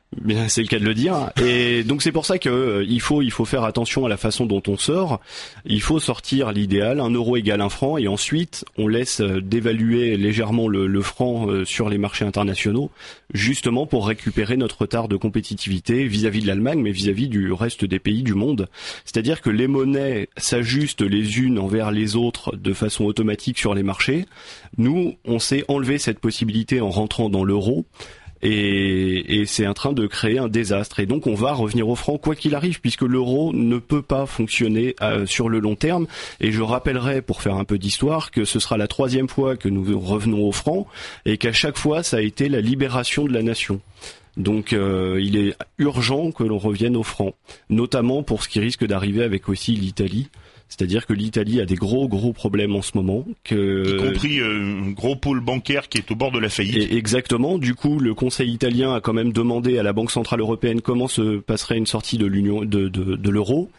C'est 0.48 0.62
le 0.62 0.68
cas 0.68 0.80
de 0.80 0.86
le 0.86 0.94
dire. 0.94 1.32
Et 1.42 1.84
donc 1.84 2.02
c'est 2.02 2.12
pour 2.12 2.26
ça 2.26 2.40
que 2.40 2.50
euh, 2.50 2.86
il 2.88 3.02
faut 3.02 3.22
il 3.22 3.32
faut 3.32 3.46
faire 3.46 3.64
attention 3.64 4.06
à 4.06 4.10
la 4.10 4.18
façon 4.18 4.46
dont 4.46 4.64
on 4.68 4.78
sort. 4.78 5.20
Il 5.66 5.82
faut 5.82 6.00
sortir 6.00 6.52
l'idéal, 6.52 7.00
un 7.00 7.10
euro 7.10 7.38
égale 7.38 7.62
un 7.62 7.70
franc, 7.70 7.98
et 7.98 8.08
ensuite 8.08 8.66
on 8.78 8.88
laisse 8.88 9.22
euh, 9.22 9.42
dévaluer 9.42 10.18
légèrement 10.18 10.68
le, 10.68 10.88
le 10.88 11.02
franc 11.02 11.48
sur 11.66 11.90
les 11.90 11.98
marchés 11.98 12.26
internationaux, 12.26 12.90
justement 13.34 13.86
pour 13.86 14.08
récupérer 14.08 14.58
notre 14.58 14.82
retard 14.82 15.08
de 15.08 15.16
compétitivité 15.16 16.08
vis-à-vis 16.08 16.42
de 16.42 16.48
l'Allemagne, 16.48 16.82
mais 16.82 16.92
vis-à-vis 16.92 17.28
du 17.28 17.52
reste 17.52 17.86
des 17.86 18.00
pays 18.00 18.24
du 18.24 18.34
monde. 18.34 18.68
C'est-à-dire 19.06 19.42
que 19.42 19.50
les 19.50 19.68
monnaies 19.68 20.30
s'ajustent 20.38 21.02
les 21.02 21.40
unes 21.40 21.60
envers 21.60 21.92
les 21.92 22.16
autres 22.16 22.56
de 22.56 22.74
façon 22.74 23.06
automatique 23.06 23.58
sur 23.58 23.74
les 23.74 23.84
marchés. 23.84 24.26
Nous, 24.78 25.16
on 25.26 25.40
s'est 25.40 25.64
enlevé 25.68 25.98
cette 25.98 26.20
possibilité 26.20 26.82
en 26.82 26.90
rentrant 26.90 27.30
dans 27.30 27.44
l'euro 27.44 27.86
et, 28.42 29.44
c'est 29.46 29.68
en 29.68 29.74
train 29.74 29.94
de 29.94 30.08
créer 30.08 30.40
un 30.40 30.48
désastre. 30.48 31.00
Et 31.00 31.06
donc 31.06 31.28
on 31.28 31.36
va 31.36 31.54
revenir 31.54 31.88
au 31.88 31.96
franc 31.96 32.18
quoi 32.18 32.36
qu'il 32.36 32.56
arrive, 32.56 32.82
puisque 32.82 33.02
l'euro 33.02 33.54
ne 33.54 33.78
peut 33.78 34.02
pas 34.02 34.26
fonctionner 34.26 34.96
euh, 35.02 35.26
sur 35.26 35.50
le 35.50 35.60
long 35.60 35.76
terme. 35.76 36.08
Et 36.40 36.52
je 36.52 36.62
rappellerai, 36.62 37.22
pour 37.22 37.42
faire 37.42 37.56
un 37.56 37.66
peu 37.66 37.78
d'histoire, 37.78 38.32
que 38.32 38.46
ce 38.46 38.60
sera 38.60 38.78
la 38.78 38.88
troisième 38.88 39.30
fois 39.30 39.56
que 39.56 39.70
nous 39.70 40.00
revenons 40.00 40.48
au 40.48 40.52
franc, 40.52 40.88
et 41.26 41.38
qu'à 41.38 41.54
chaque 41.54 41.78
fois 41.78 42.04
ça 42.04 42.18
a 42.18 42.22
été 42.22 42.50
la 42.50 42.62
libération 42.62 43.26
de 43.26 43.34
la 43.34 43.44
nation. 43.44 43.82
Donc 44.38 44.72
euh, 44.72 45.20
il 45.22 45.36
est 45.36 45.56
urgent 45.80 46.32
que 46.32 46.44
l'on 46.44 46.60
revienne 46.60 46.96
au 46.96 47.04
franc, 47.04 47.34
notamment 47.70 48.22
pour 48.22 48.44
ce 48.44 48.50
qui 48.50 48.60
risque 48.60 48.86
d'arriver 48.86 49.24
avec 49.24 49.50
aussi 49.50 49.74
l'Italie. 49.74 50.30
C'est-à-dire 50.70 51.06
que 51.06 51.14
l'Italie 51.14 51.62
a 51.62 51.66
des 51.66 51.76
gros 51.76 52.08
gros 52.08 52.34
problèmes 52.34 52.76
en 52.76 52.82
ce 52.82 52.92
moment. 52.96 53.26
Que... 53.44 53.96
Y 53.96 53.98
compris 53.98 54.40
euh, 54.40 54.84
un 54.86 54.92
gros 54.92 55.16
pôle 55.16 55.40
bancaire 55.40 55.88
qui 55.90 55.98
est 55.98 56.12
au 56.12 56.16
bord 56.16 56.32
de 56.32 56.40
la 56.40 56.50
faillite. 56.50 56.92
exactement. 56.92 57.58
Du 57.58 57.74
coup, 57.74 58.00
le 58.00 58.14
Conseil 58.14 58.52
italien 58.52 58.94
a 58.94 59.02
quand 59.02 59.14
même 59.14 59.32
demandé 59.32 59.78
à 59.80 59.84
la 59.84 59.94
Banque 59.94 60.12
centrale 60.12 60.42
européenne 60.42 60.82
comment 60.82 61.08
se 61.08 61.38
passerait 61.40 61.78
une 61.78 61.86
sortie 61.86 62.18
de 62.18 62.26
l'union 62.26 62.66
de, 62.66 62.90
de, 62.90 63.16
de 63.16 63.30
l'euro. 63.30 63.70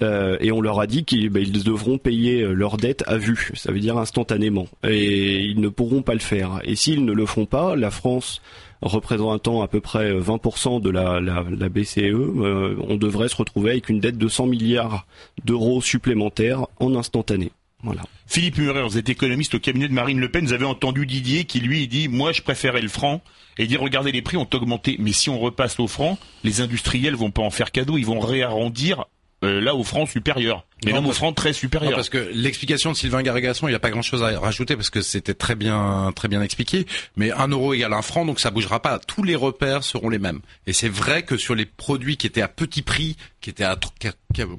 Euh, 0.00 0.36
et 0.40 0.50
on 0.52 0.60
leur 0.60 0.80
a 0.80 0.86
dit 0.86 1.04
qu'ils 1.04 1.28
ben, 1.28 1.44
devront 1.44 1.98
payer 1.98 2.42
euh, 2.42 2.52
leurs 2.52 2.76
dettes 2.76 3.04
à 3.06 3.18
vue, 3.18 3.50
ça 3.54 3.72
veut 3.72 3.80
dire 3.80 3.98
instantanément, 3.98 4.66
et 4.88 5.40
ils 5.40 5.60
ne 5.60 5.68
pourront 5.68 6.00
pas 6.00 6.14
le 6.14 6.20
faire. 6.20 6.60
Et 6.64 6.76
s'ils 6.76 7.04
ne 7.04 7.12
le 7.12 7.26
font 7.26 7.44
pas, 7.44 7.76
la 7.76 7.90
France 7.90 8.40
représentant 8.82 9.62
à 9.62 9.68
peu 9.68 9.80
près 9.80 10.12
20% 10.12 10.80
de 10.80 10.90
la, 10.90 11.68
BCE, 11.68 11.98
euh, 11.98 12.76
on 12.88 12.96
devrait 12.96 13.28
se 13.28 13.36
retrouver 13.36 13.70
avec 13.70 13.88
une 13.88 14.00
dette 14.00 14.18
de 14.18 14.28
100 14.28 14.46
milliards 14.46 15.06
d'euros 15.44 15.80
supplémentaires 15.80 16.66
en 16.80 16.94
instantané. 16.94 17.52
Voilà. 17.82 18.02
Philippe 18.26 18.58
Murer, 18.58 18.82
vous 18.82 18.98
êtes 18.98 19.08
économiste 19.08 19.54
au 19.54 19.58
cabinet 19.58 19.88
de 19.88 19.92
Marine 19.92 20.20
Le 20.20 20.28
Pen. 20.28 20.44
Vous 20.44 20.52
avez 20.52 20.64
entendu 20.64 21.04
Didier 21.04 21.44
qui 21.44 21.60
lui 21.60 21.88
dit 21.88 22.08
moi 22.08 22.32
je 22.32 22.42
préférais 22.42 22.80
le 22.80 22.88
franc 22.88 23.22
et 23.58 23.66
dit 23.66 23.76
regardez 23.76 24.12
les 24.12 24.22
prix 24.22 24.36
ont 24.36 24.48
augmenté, 24.52 24.96
mais 25.00 25.12
si 25.12 25.30
on 25.30 25.38
repasse 25.38 25.80
au 25.80 25.88
franc, 25.88 26.18
les 26.44 26.60
industriels 26.60 27.16
vont 27.16 27.30
pas 27.30 27.42
en 27.42 27.50
faire 27.50 27.72
cadeau, 27.72 27.98
ils 27.98 28.06
vont 28.06 28.20
réarrondir 28.20 29.06
euh, 29.42 29.60
là 29.60 29.74
au 29.74 29.84
franc 29.84 30.06
supérieur. 30.06 30.64
Mais 30.84 30.92
même 30.92 31.06
au 31.06 31.12
franc 31.12 31.32
très 31.32 31.52
supérieur. 31.52 31.94
parce 31.94 32.08
que 32.08 32.30
l'explication 32.34 32.90
de 32.90 32.96
Sylvain 32.96 33.22
Garrigasson, 33.22 33.68
il 33.68 33.70
n'y 33.70 33.76
a 33.76 33.80
pas 33.80 33.90
grand 33.90 34.02
chose 34.02 34.22
à 34.22 34.38
rajouter 34.38 34.74
parce 34.74 34.90
que 34.90 35.00
c'était 35.00 35.34
très 35.34 35.54
bien, 35.54 36.10
très 36.16 36.26
bien 36.28 36.42
expliqué. 36.42 36.86
Mais 37.16 37.30
un 37.30 37.48
euro 37.48 37.72
égale 37.72 37.92
un 37.92 38.02
franc, 38.02 38.24
donc 38.24 38.40
ça 38.40 38.50
bougera 38.50 38.82
pas. 38.82 38.98
Tous 38.98 39.22
les 39.22 39.36
repères 39.36 39.84
seront 39.84 40.08
les 40.08 40.18
mêmes. 40.18 40.40
Et 40.66 40.72
c'est 40.72 40.88
vrai 40.88 41.22
que 41.22 41.36
sur 41.36 41.54
les 41.54 41.66
produits 41.66 42.16
qui 42.16 42.26
étaient 42.26 42.42
à 42.42 42.48
petit 42.48 42.82
prix, 42.82 43.16
qui 43.40 43.50
étaient 43.50 43.64
à 43.64 43.76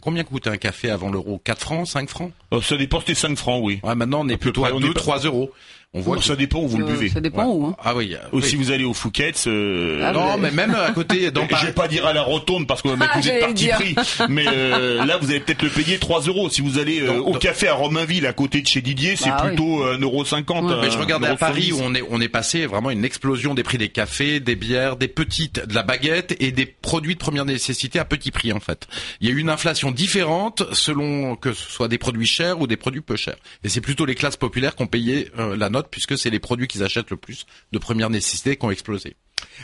combien 0.02 0.24
coûtait 0.24 0.50
un 0.50 0.58
café 0.58 0.90
avant 0.90 1.10
l'euro? 1.10 1.42
4 1.44 1.60
francs, 1.62 1.88
5 1.88 2.10
francs? 2.10 2.32
Euh, 2.54 2.62
Ça 2.62 2.78
dépend, 2.78 3.00
c'était 3.00 3.16
5 3.16 3.38
francs, 3.38 3.62
oui. 3.64 3.80
Ouais, 3.84 3.96
maintenant 3.96 4.22
on 4.24 4.30
est 4.30 4.38
plutôt 4.38 4.66
à 4.66 4.72
2, 4.72 4.94
3 4.94 5.20
euros. 5.20 5.52
On 5.96 6.02
voit 6.02 6.18
que 6.18 6.24
ça 6.24 6.36
dépend 6.36 6.60
où 6.60 6.68
vous 6.68 6.80
le 6.80 6.86
euh, 6.86 6.92
buvez. 6.92 7.10
Ça 7.10 7.22
dépend 7.22 7.46
où. 7.46 7.68
Hein. 7.68 7.76
Ah 7.78 7.96
oui. 7.96 8.16
Ou 8.32 8.42
si 8.42 8.56
vous 8.56 8.72
allez 8.72 8.84
au 8.84 8.96
Fouquet's. 8.96 9.46
Euh... 9.46 10.02
Ah, 10.04 10.12
non, 10.12 10.40
mais 10.40 10.50
même 10.50 10.74
à 10.74 10.90
côté. 10.92 11.30
Dans 11.32 11.48
je 11.48 11.68
vais 11.68 11.72
pas 11.72 11.88
dire 11.88 12.08
à 12.08 12.14
la 12.14 12.24
rotonde 12.24 12.66
parce 12.66 12.82
que 12.82 12.88
ah, 13.00 13.20
vous 13.20 13.28
êtes 13.30 13.40
parti 13.40 13.68
pris. 13.68 13.96
Mais 14.28 14.46
euh, 14.48 15.06
là, 15.06 15.18
vous 15.18 15.30
allez 15.30 15.40
peut-être 15.40 15.62
le 15.62 15.70
payer 15.70 16.00
3 16.00 16.22
euros. 16.22 16.50
Si 16.50 16.62
vous 16.62 16.80
allez 16.80 17.02
euh, 17.02 17.20
au 17.20 17.36
café 17.36 17.68
à 17.68 17.76
Romainville 17.76 18.26
à 18.26 18.34
côté 18.34 18.62
de 18.64 18.68
chez 18.68 18.82
Didier, 18.82 19.16
c'est 19.16 19.30
bah 19.30 19.44
plutôt 19.46 19.86
1,50 19.86 20.02
euro. 20.02 20.68
Ouais. 20.68 20.76
mais 20.82 20.90
je 20.90 20.98
regardais 20.98 21.28
à 21.28 21.36
Paris 21.36 21.72
où 21.72 21.80
on 21.84 21.94
est 21.94 22.04
on 22.10 22.20
est 22.20 22.28
passé 22.28 22.66
vraiment 22.66 22.90
une 22.90 23.06
explosion 23.06 23.54
des 23.54 23.62
prix 23.62 23.78
des 23.78 23.90
cafés, 23.90 24.40
des 24.40 24.56
bières, 24.56 24.96
des 24.96 25.08
petites, 25.08 25.64
de 25.68 25.76
la 25.76 25.84
baguette 25.84 26.36
et 26.40 26.52
des 26.52 26.66
produits 26.66 27.14
de 27.14 27.20
première 27.20 27.46
nécessité 27.46 28.00
à 28.00 28.06
petit 28.06 28.32
prix 28.32 28.52
en 28.52 28.60
fait. 28.60 28.88
Il 29.22 29.30
y 29.30 29.32
a 29.32 29.36
eu 29.36 29.40
une 29.40 29.50
inflation 29.50 29.92
différente 29.92 30.64
selon 30.72 31.36
que 31.36 31.54
ce 31.54 31.70
soit 31.70 31.88
des 31.88 32.00
produits 32.00 32.26
chers 32.26 32.60
ou 32.60 32.66
des 32.66 32.78
produits 32.78 33.02
peu 33.02 33.16
chers. 33.16 33.38
Et 33.64 33.70
c'est 33.70 33.82
plutôt 33.82 34.06
les 34.06 34.16
classes 34.16 34.38
populaires 34.38 34.76
qui 34.76 34.82
ont 34.82 34.88
payé 34.88 35.30
la 35.38 35.70
note 35.70 35.83
puisque 35.90 36.18
c'est 36.18 36.30
les 36.30 36.40
produits 36.40 36.68
qu'ils 36.68 36.84
achètent 36.84 37.12
le 37.12 37.18
plus 37.18 37.46
de 37.72 37.78
première 37.78 38.10
nécessité 38.10 38.56
qui 38.56 38.66
ont 38.66 38.72
explosé. 38.72 39.16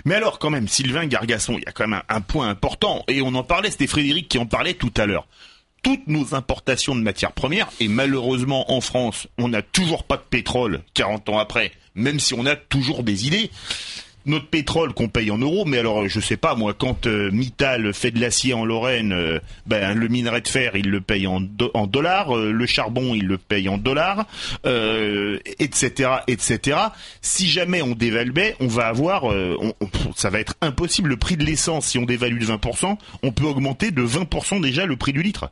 Mais 0.06 0.16
alors 0.16 0.40
quand 0.40 0.50
même, 0.50 0.68
Sylvain 0.68 1.06
Gargasson, 1.06 1.58
il 1.58 1.64
y 1.64 1.68
a 1.68 1.72
quand 1.72 1.88
même 1.88 2.02
un, 2.08 2.22
point 2.22 2.50
important, 2.50 3.04
et 3.08 3.22
on 3.22 3.34
en 3.36 3.44
parlait, 3.44 3.72
c'était 3.72 3.88
Frédéric 3.88 4.28
qui 4.28 4.38
en 4.38 4.46
parlait 4.46 4.74
tout 4.74 4.94
à 4.98 5.06
l'heure. 5.06 5.28
Toutes 5.82 6.08
nos 6.08 6.36
importations 6.36 6.96
de 6.96 7.02
matières 7.02 7.32
premières, 7.32 7.70
et 7.80 7.88
malheureusement 7.88 8.72
en 8.72 8.82
France, 8.82 9.28
on 9.38 9.48
n'a 9.48 9.62
toujours 9.62 10.04
pas 10.04 10.18
de 10.18 10.24
pétrole 10.30 10.82
40 10.94 11.30
ans 11.30 11.40
après, 11.40 11.72
même 11.96 12.20
si 12.20 12.34
on 12.34 12.46
a 12.46 12.56
toujours 12.56 13.04
des 13.04 13.28
idées 13.28 13.50
notre 14.26 14.48
pétrole 14.48 14.94
qu'on 14.94 15.08
paye 15.08 15.32
en 15.32 15.38
euros, 15.38 15.66
mais 15.66 15.78
alors 15.78 16.08
je 16.08 16.20
sais 16.20 16.38
pas 16.38 16.56
moi, 16.56 16.74
quand 16.74 17.08
euh, 17.08 17.32
Mittal 17.32 17.94
fait 17.94 18.12
de 18.12 18.20
l'acier 18.20 18.54
en 18.54 18.66
Lorraine, 18.66 19.14
euh, 19.14 19.40
ben 19.66 19.94
le 19.98 20.08
minerai 20.08 20.42
de 20.42 20.48
fer 20.48 20.76
il 20.76 20.90
le 20.90 21.02
paye 21.02 21.28
en, 21.28 21.42
dollars, 21.42 22.36
euh, 22.36 22.52
le 22.52 22.66
charbon 22.66 23.16
il 23.16 23.26
le 23.26 23.38
paye 23.38 23.70
en 23.70 23.78
dollars, 23.78 24.26
etc., 24.64 26.10
etc. 26.28 26.78
Si 27.22 27.48
jamais 27.48 27.82
on 27.82 27.96
dévaluait, 27.96 28.56
on 28.60 28.68
va 28.68 28.88
avoir, 28.88 29.24
ça 30.16 30.30
va 30.30 30.40
être 30.40 30.56
impossible. 30.62 31.10
Le 31.10 31.18
prix 31.18 31.38
de 31.38 31.44
l'essence, 31.44 31.88
si 31.88 31.98
on 31.98 32.06
dévalue 32.06 32.40
de 32.40 32.46
20%, 32.46 32.98
on 33.24 33.32
peut 33.32 33.46
augmenter 33.46 33.92
de 33.92 34.04
20% 34.04 34.62
déjà 34.62 34.86
le 34.86 34.96
prix 34.96 35.14
du 35.14 35.24
litre. 35.24 35.52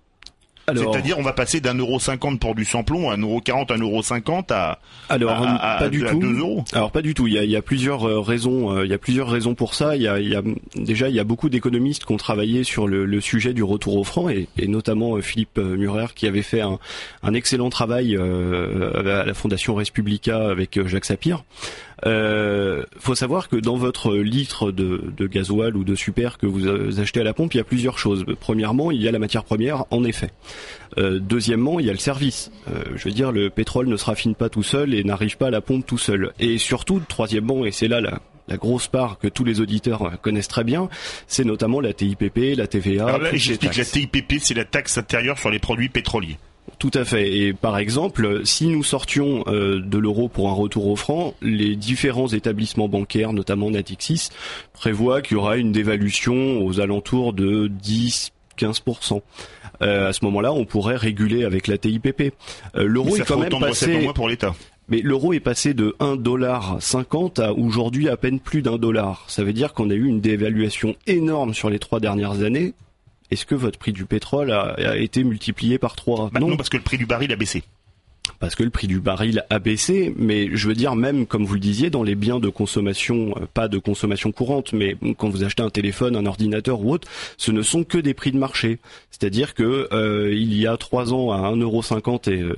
C'est-à-dire, 0.76 1.18
on 1.18 1.24
va 1.24 1.32
passer 1.32 1.62
d'un 1.62 1.76
euro 1.76 1.98
cinquante 1.98 2.42
pour 2.42 2.54
du 2.54 2.66
samplon 2.66 3.10
à 3.10 3.14
un 3.14 3.22
euro 3.22 3.40
quarante, 3.40 3.72
un 3.72 3.78
euro 3.78 4.04
cinquante 4.04 4.52
à, 4.52 4.80
alors, 5.08 5.38
pas 5.80 5.88
du 5.88 6.04
tout. 6.04 6.22
euros. 6.22 6.66
Alors 6.74 6.92
pas 6.92 7.02
du 7.02 7.14
tout. 7.14 7.26
Il 7.26 7.34
y 7.34 7.56
a, 7.56 7.62
plusieurs 7.62 8.06
euh, 8.06 8.20
raisons. 8.20 8.76
Euh, 8.76 8.86
il 8.86 8.92
y 8.92 8.94
a 8.94 8.98
plusieurs 8.98 9.30
raisons 9.30 9.56
pour 9.56 9.74
ça. 9.74 9.96
Il 9.96 10.02
y 10.02 10.08
a, 10.08 10.42
déjà 10.76 11.08
il 11.08 11.16
y 11.16 11.22
a 11.22 11.24
beaucoup 11.24 11.48
d'économistes 11.48 12.04
qui 12.04 12.12
ont 12.12 12.18
travaillé 12.18 12.66
sur 12.66 12.86
le, 12.86 13.22
sujet 13.22 13.54
du 13.54 13.64
retour 13.64 13.96
au 13.96 14.04
franc 14.04 14.28
et, 14.30 14.48
notamment 14.68 15.16
euh, 15.16 15.22
Philippe 15.22 15.58
Murer 15.58 16.08
qui 16.14 16.28
avait 16.28 16.42
fait 16.42 16.62
un, 16.62 17.34
excellent 17.34 17.70
travail 17.70 18.18
à 18.18 19.26
la 19.26 19.34
Fondation 19.34 19.76
Respublica 19.76 20.50
avec 20.50 20.86
Jacques 20.88 21.06
Sapir. 21.06 21.44
Euh, 22.06 22.84
faut 23.00 23.16
savoir 23.16 23.50
que 23.50 23.56
dans 23.56 23.76
votre 23.76 24.16
litre 24.16 24.72
de, 24.72 25.12
de 25.16 25.28
gasoil 25.28 25.76
ou 25.76 25.84
de 25.84 25.96
super 25.96 26.38
que 26.38 26.46
vous 26.46 27.00
achetez 27.00 27.22
à 27.22 27.24
la 27.24 27.34
pompe, 27.34 27.54
il 27.56 27.58
y 27.58 27.62
a 27.62 27.64
plusieurs 27.64 27.98
choses. 27.98 28.26
Premièrement, 28.40 28.92
il 28.92 29.02
y 29.02 29.08
a 29.08 29.12
la 29.12 29.20
matière 29.20 29.44
première, 29.44 29.86
en 29.90 30.04
effet. 30.04 30.30
Euh, 30.98 31.20
deuxièmement, 31.20 31.80
il 31.80 31.86
y 31.86 31.90
a 31.90 31.94
le 31.94 32.00
service. 32.00 32.52
Euh, 32.70 32.84
je 32.96 33.06
veux 33.06 33.14
dire, 33.14 33.32
le 33.32 33.50
pétrole 33.50 33.88
ne 33.88 33.98
se 33.98 34.06
raffine 34.06 34.36
pas 34.36 34.50
tout 34.50 34.64
seul 34.64 34.94
et 34.94 35.04
n'arrive 35.04 35.38
pas 35.38 35.48
à 35.48 35.52
la 35.52 35.62
pompe 35.62 35.86
tout 35.86 35.98
seul. 35.98 36.32
Et 36.40 36.58
surtout, 36.58 37.02
troisièmement, 37.08 37.66
et 37.66 37.72
c'est 37.72 37.88
là 37.88 38.00
la, 38.00 38.20
la 38.48 38.58
grosse 38.58 38.88
part 38.88 39.18
que 39.18 39.28
tous 39.28 39.44
les 39.44 39.60
auditeurs 39.60 40.20
connaissent 40.22 40.48
très 40.48 40.64
bien, 40.64 40.90
c'est 41.28 41.44
notamment 41.44 41.82
la 41.82 41.94
TIPP, 41.94 42.56
la 42.58 42.68
TVA. 42.68 43.08
Alors 43.08 43.20
là, 43.20 43.30
j'explique, 43.34 43.76
la 43.76 43.86
TIPP, 43.86 44.40
c'est 44.40 44.54
la 44.54 44.66
taxe 44.66 44.98
intérieure 44.98 45.38
sur 45.38 45.50
les 45.50 45.60
produits 45.60 45.90
pétroliers. 45.90 46.38
Tout 46.80 46.92
à 46.94 47.06
fait. 47.06 47.36
Et 47.38 47.54
par 47.54 47.78
exemple, 47.78 48.42
si 48.46 48.68
nous 48.68 48.84
sortions 48.84 49.44
euh, 49.48 49.80
de 49.80 49.98
l'euro 49.98 50.28
pour 50.28 50.50
un 50.50 50.54
retour 50.54 50.88
au 50.88 50.96
franc, 50.96 51.34
les 51.42 51.76
différents 51.76 52.28
établissements 52.28 52.88
bancaires, 52.88 53.34
notamment 53.34 53.72
Natixis, 53.72 54.30
prévoient 54.74 55.22
qu'il 55.22 55.38
y 55.38 55.40
aura 55.40 55.58
une 55.58 55.72
dévaluation 55.72 56.64
aux 56.64 56.80
alentours 56.80 57.34
de 57.34 57.68
10 57.68 58.32
15%. 58.58 59.22
à 59.82 60.12
ce 60.12 60.26
moment-là, 60.26 60.52
on 60.52 60.66
pourrait 60.66 60.96
réguler 60.96 61.44
avec 61.44 61.68
la 61.68 61.78
TIPP. 61.78 62.34
L'euro 62.74 63.16
est 63.16 63.22
quand 63.22 63.38
même 63.38 63.52
passé. 63.60 64.10
pour 64.16 64.28
l'État. 64.28 64.56
Mais 64.90 65.02
l'euro 65.02 65.34
est 65.34 65.42
passé 65.42 65.74
de 65.74 65.96
1,50$ 66.00 67.42
à 67.42 67.52
aujourd'hui 67.54 68.08
à 68.08 68.16
peine 68.16 68.40
plus 68.40 68.62
d'un 68.62 68.78
dollar. 68.78 69.26
Ça 69.28 69.44
veut 69.44 69.52
dire 69.52 69.74
qu'on 69.74 69.90
a 69.90 69.94
eu 69.94 70.06
une 70.06 70.22
dévaluation 70.22 70.96
énorme 71.08 71.54
sur 71.54 71.70
les 71.70 71.80
trois 71.80 72.00
dernières 72.00 72.42
années. 72.42 72.74
Est-ce 73.30 73.46
que 73.46 73.56
votre 73.56 73.78
prix 73.78 73.94
du 73.94 74.06
pétrole 74.06 74.52
a, 74.52 74.98
été 74.98 75.24
multiplié 75.24 75.78
par 75.78 75.96
3 75.96 76.30
bah 76.32 76.40
non, 76.40 76.56
parce 76.56 76.70
que 76.70 76.78
le 76.78 76.84
prix 76.84 76.98
du 76.98 77.06
baril 77.06 77.32
a 77.32 77.36
baissé 77.36 77.64
parce 78.40 78.56
que 78.56 78.64
le 78.64 78.70
prix 78.70 78.88
du 78.88 79.00
baril 79.00 79.44
a 79.50 79.60
baissé, 79.60 80.14
mais 80.18 80.50
je 80.54 80.68
veux 80.68 80.74
dire 80.74 80.96
même 80.96 81.26
comme 81.26 81.46
vous 81.46 81.56
le 81.56 81.60
disiez 81.60 81.90
dans 81.90 82.04
les 82.04 82.16
biens 82.16 82.40
de 82.40 82.50
consommation, 82.50 83.34
euh, 83.38 83.46
pas 83.54 83.68
de 83.68 83.78
consommation 83.78 84.32
courante, 84.32 84.74
mais 84.74 84.96
quand 85.18 85.30
vous 85.30 85.44
achetez 85.44 85.64
un 85.64 85.70
téléphone, 85.70 86.16
un 86.16 86.26
ordinateur 86.26 86.82
ou 86.82 86.92
autre, 86.92 87.08
ce 87.38 87.52
ne 87.52 87.62
sont 87.62 87.84
que 87.84 87.98
des 87.98 88.14
prix 88.14 88.32
de 88.32 88.38
marché. 88.38 88.80
C'est-à-dire 89.10 89.54
que 89.54 89.88
euh, 89.92 90.34
il 90.34 90.54
y 90.56 90.68
a 90.68 90.78
trois 90.78 91.14
ans 91.14 91.32
à 91.32 91.52
1,50€ 91.52 92.32
et 92.32 92.42
euh, 92.42 92.54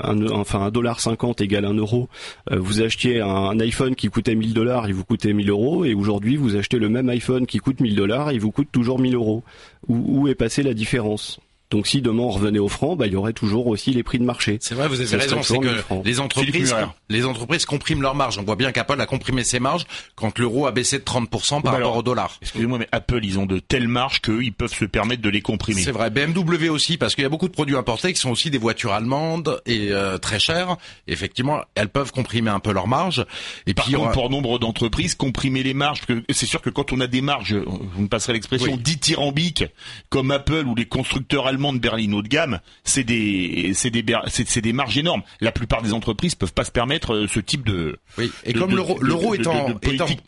un, 0.00 0.26
enfin 0.28 0.60
un 0.60 0.70
dollar 0.70 1.00
50 1.00 1.40
égale 1.40 1.64
1 1.64 1.74
euro, 1.74 2.08
vous 2.50 2.80
achetiez 2.80 3.20
un, 3.20 3.58
iPhone 3.60 3.94
qui 3.94 4.08
coûtait 4.08 4.34
1000 4.34 4.54
dollars, 4.54 4.88
il 4.88 4.94
vous 4.94 5.04
coûtait 5.04 5.32
1000 5.32 5.50
euros, 5.50 5.84
et 5.84 5.94
aujourd'hui 5.94 6.36
vous 6.36 6.56
achetez 6.56 6.78
le 6.78 6.88
même 6.88 7.08
iPhone 7.08 7.46
qui 7.46 7.58
coûte 7.58 7.80
1000 7.80 7.94
dollars, 7.94 8.32
il 8.32 8.40
vous 8.40 8.50
coûte 8.50 8.68
toujours 8.72 8.98
1000 8.98 9.14
euros. 9.14 9.42
où 9.88 10.28
est 10.28 10.34
passée 10.34 10.62
la 10.62 10.74
différence? 10.74 11.40
Donc 11.72 11.86
si 11.86 12.02
demain 12.02 12.24
on 12.24 12.30
revenait 12.30 12.58
au 12.58 12.68
franc, 12.68 12.96
bah, 12.96 13.06
il 13.06 13.14
y 13.14 13.16
aurait 13.16 13.32
toujours 13.32 13.66
aussi 13.66 13.92
les 13.92 14.02
prix 14.02 14.18
de 14.18 14.24
marché. 14.24 14.58
C'est 14.60 14.74
vrai, 14.74 14.88
vous 14.88 15.00
avez 15.00 15.16
raison, 15.16 15.42
c'est 15.42 15.58
que 15.58 16.02
les 16.04 16.20
entreprises, 16.20 16.76
les 17.08 17.24
entreprises 17.24 17.64
compriment 17.64 18.02
leurs 18.02 18.14
marges. 18.14 18.38
On 18.38 18.42
voit 18.42 18.56
bien 18.56 18.72
qu'Apple 18.72 19.00
a 19.00 19.06
comprimé 19.06 19.42
ses 19.42 19.58
marges 19.58 19.86
quand 20.14 20.38
l'euro 20.38 20.66
a 20.66 20.72
baissé 20.72 20.98
de 20.98 21.04
30% 21.04 21.62
par 21.62 21.72
rapport 21.72 21.96
au 21.96 22.02
dollar. 22.02 22.36
Excusez-moi, 22.42 22.76
mais 22.78 22.88
Apple, 22.92 23.20
ils 23.24 23.38
ont 23.38 23.46
de 23.46 23.58
telles 23.58 23.88
marges 23.88 24.20
qu'ils 24.20 24.52
peuvent 24.52 24.74
se 24.74 24.84
permettre 24.84 25.22
de 25.22 25.30
les 25.30 25.40
comprimer. 25.40 25.82
C'est 25.82 25.92
vrai, 25.92 26.10
BMW 26.10 26.68
aussi, 26.68 26.98
parce 26.98 27.14
qu'il 27.14 27.22
y 27.22 27.26
a 27.26 27.30
beaucoup 27.30 27.48
de 27.48 27.54
produits 27.54 27.76
importés 27.76 28.12
qui 28.12 28.20
sont 28.20 28.30
aussi 28.30 28.50
des 28.50 28.58
voitures 28.58 28.92
allemandes 28.92 29.62
et 29.64 29.92
euh, 29.92 30.18
très 30.18 30.38
chères. 30.38 30.76
effectivement, 31.08 31.62
elles 31.74 31.88
peuvent 31.88 32.12
comprimer 32.12 32.50
un 32.50 32.60
peu 32.60 32.72
leurs 32.72 32.86
marges. 32.86 33.24
Et 33.66 33.72
par 33.72 33.86
puis, 33.86 33.94
contre, 33.94 34.12
pour 34.12 34.28
nombre 34.28 34.58
d'entreprises, 34.58 35.14
comprimer 35.14 35.62
les 35.62 35.72
marges, 35.72 36.02
c'est 36.30 36.44
sûr 36.44 36.60
que 36.60 36.68
quand 36.68 36.92
on 36.92 37.00
a 37.00 37.06
des 37.06 37.22
marges, 37.22 37.54
vous 37.54 38.02
me 38.02 38.08
passerez 38.08 38.34
l'expression, 38.34 38.76
dithyrambiques, 38.76 39.64
comme 40.10 40.30
Apple 40.32 40.66
ou 40.66 40.74
les 40.74 40.84
constructeurs 40.84 41.46
allemands 41.46 41.61
de 41.72 41.78
berlin 41.78 42.12
haut 42.12 42.22
de 42.22 42.28
gamme, 42.28 42.60
c'est 42.84 43.04
des 43.04 43.72
c'est 43.74 43.90
des 43.90 44.04
c'est 44.28 44.60
des 44.60 44.72
marges 44.72 44.96
énormes. 44.96 45.22
La 45.40 45.52
plupart 45.52 45.82
des 45.82 45.92
entreprises 45.92 46.34
peuvent 46.34 46.54
pas 46.54 46.64
se 46.64 46.70
permettre 46.70 47.14
euh, 47.14 47.26
ce 47.28 47.40
type 47.40 47.66
de 47.66 47.98
oui. 48.16 48.32
Et 48.44 48.54
comme 48.54 48.74
l'euro 48.74 48.98
l'euro 49.00 49.34
étant 49.34 49.74
politique 49.74 50.22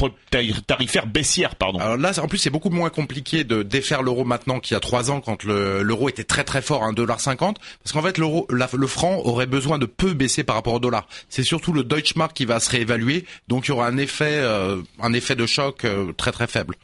tarifaire 0.66 1.06
baissière, 1.06 1.56
pardon. 1.56 1.78
Alors 1.78 1.96
là, 1.96 2.12
en 2.20 2.28
plus, 2.28 2.38
c'est 2.38 2.50
beaucoup 2.50 2.70
moins 2.70 2.90
compliqué 2.90 3.44
de 3.44 3.62
défaire 3.62 4.02
l'euro 4.02 4.24
maintenant 4.24 4.60
qu'il 4.60 4.74
y 4.74 4.76
a 4.76 4.80
trois 4.80 5.10
ans 5.10 5.20
quand 5.20 5.44
l'euro 5.44 6.08
était 6.08 6.24
très 6.24 6.44
très 6.44 6.62
fort 6.62 6.84
à 6.84 6.90
1,50$, 6.92 7.36
parce 7.36 7.56
qu'en 7.92 8.02
fait 8.02 8.18
l'euro 8.18 8.46
le 8.50 8.86
franc 8.86 9.20
aurait 9.24 9.46
besoin 9.46 9.78
de 9.78 9.86
peu 9.86 10.12
baisser 10.12 10.44
par 10.44 10.56
rapport 10.56 10.74
au 10.74 10.80
dollar. 10.80 11.06
C'est 11.28 11.42
surtout 11.42 11.72
le 11.72 11.84
Deutschmark 11.84 12.32
qui 12.34 12.44
va 12.44 12.60
se 12.60 12.70
réévaluer, 12.70 13.24
donc 13.48 13.66
il 13.66 13.68
y 13.70 13.72
aura 13.72 13.86
un 13.86 13.96
effet 13.96 14.38
euh, 14.38 14.80
un 15.00 15.12
effet 15.12 15.36
de 15.36 15.46
choc 15.46 15.84
euh, 15.84 16.12
très 16.12 16.32
très 16.32 16.46
faible. 16.46 16.76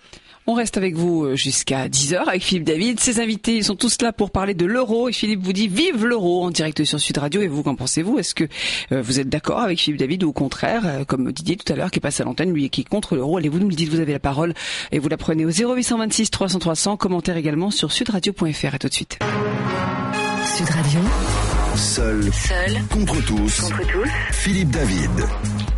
On 0.50 0.54
reste 0.54 0.76
avec 0.76 0.96
vous 0.96 1.26
euh, 1.26 1.36
jusqu'à 1.36 1.86
10h 1.86 2.24
avec 2.26 2.42
Philippe 2.42 2.64
David. 2.64 2.98
Ses 2.98 3.20
invités 3.20 3.62
sont 3.62 3.76
tous 3.76 4.02
là 4.02 4.12
pour 4.12 4.32
parler 4.32 4.52
de 4.52 4.66
l'euro. 4.66 5.08
Et 5.08 5.12
Philippe 5.12 5.44
vous 5.44 5.52
dit 5.52 5.68
vive 5.68 6.04
l'euro 6.04 6.42
en 6.42 6.50
direct 6.50 6.82
sur 6.82 6.98
Sud 6.98 7.18
Radio. 7.18 7.40
Et 7.40 7.46
vous 7.46 7.62
qu'en 7.62 7.76
pensez-vous? 7.76 8.18
Est-ce 8.18 8.34
que 8.34 8.48
euh, 8.90 9.00
vous 9.00 9.20
êtes 9.20 9.28
d'accord 9.28 9.60
avec 9.60 9.78
Philippe 9.78 10.00
David 10.00 10.24
ou 10.24 10.30
au 10.30 10.32
contraire 10.32 10.82
euh, 10.84 11.04
comme 11.04 11.30
Didier 11.30 11.56
tout 11.56 11.72
à 11.72 11.76
l'heure 11.76 11.92
qui 11.92 12.00
passe 12.00 12.20
à 12.20 12.24
l'antenne 12.24 12.52
lui 12.52 12.68
qui 12.68 12.80
est 12.80 12.88
contre 12.88 13.14
l'euro? 13.14 13.36
Allez 13.36 13.48
vous 13.48 13.60
nous 13.60 13.68
le 13.68 13.76
dites, 13.76 13.90
vous 13.90 14.00
avez 14.00 14.12
la 14.12 14.18
parole 14.18 14.52
et 14.90 14.98
vous 14.98 15.08
la 15.08 15.16
prenez 15.16 15.44
au 15.46 15.50
0826 15.50 16.30
300 16.30 16.58
300 16.58 16.96
commentaire 16.96 17.36
également 17.36 17.70
sur 17.70 17.92
sudradio.fr 17.92 18.74
et 18.74 18.78
tout 18.80 18.88
de 18.88 18.92
suite. 18.92 19.20
Sud 20.46 20.68
Radio 20.68 20.98
Seul. 21.76 22.22
Seul. 22.32 22.82
Contre 22.90 23.24
tous. 23.24 23.60
Contre 23.60 23.86
tous. 23.86 24.08
Philippe 24.32 24.70
David. 24.70 25.10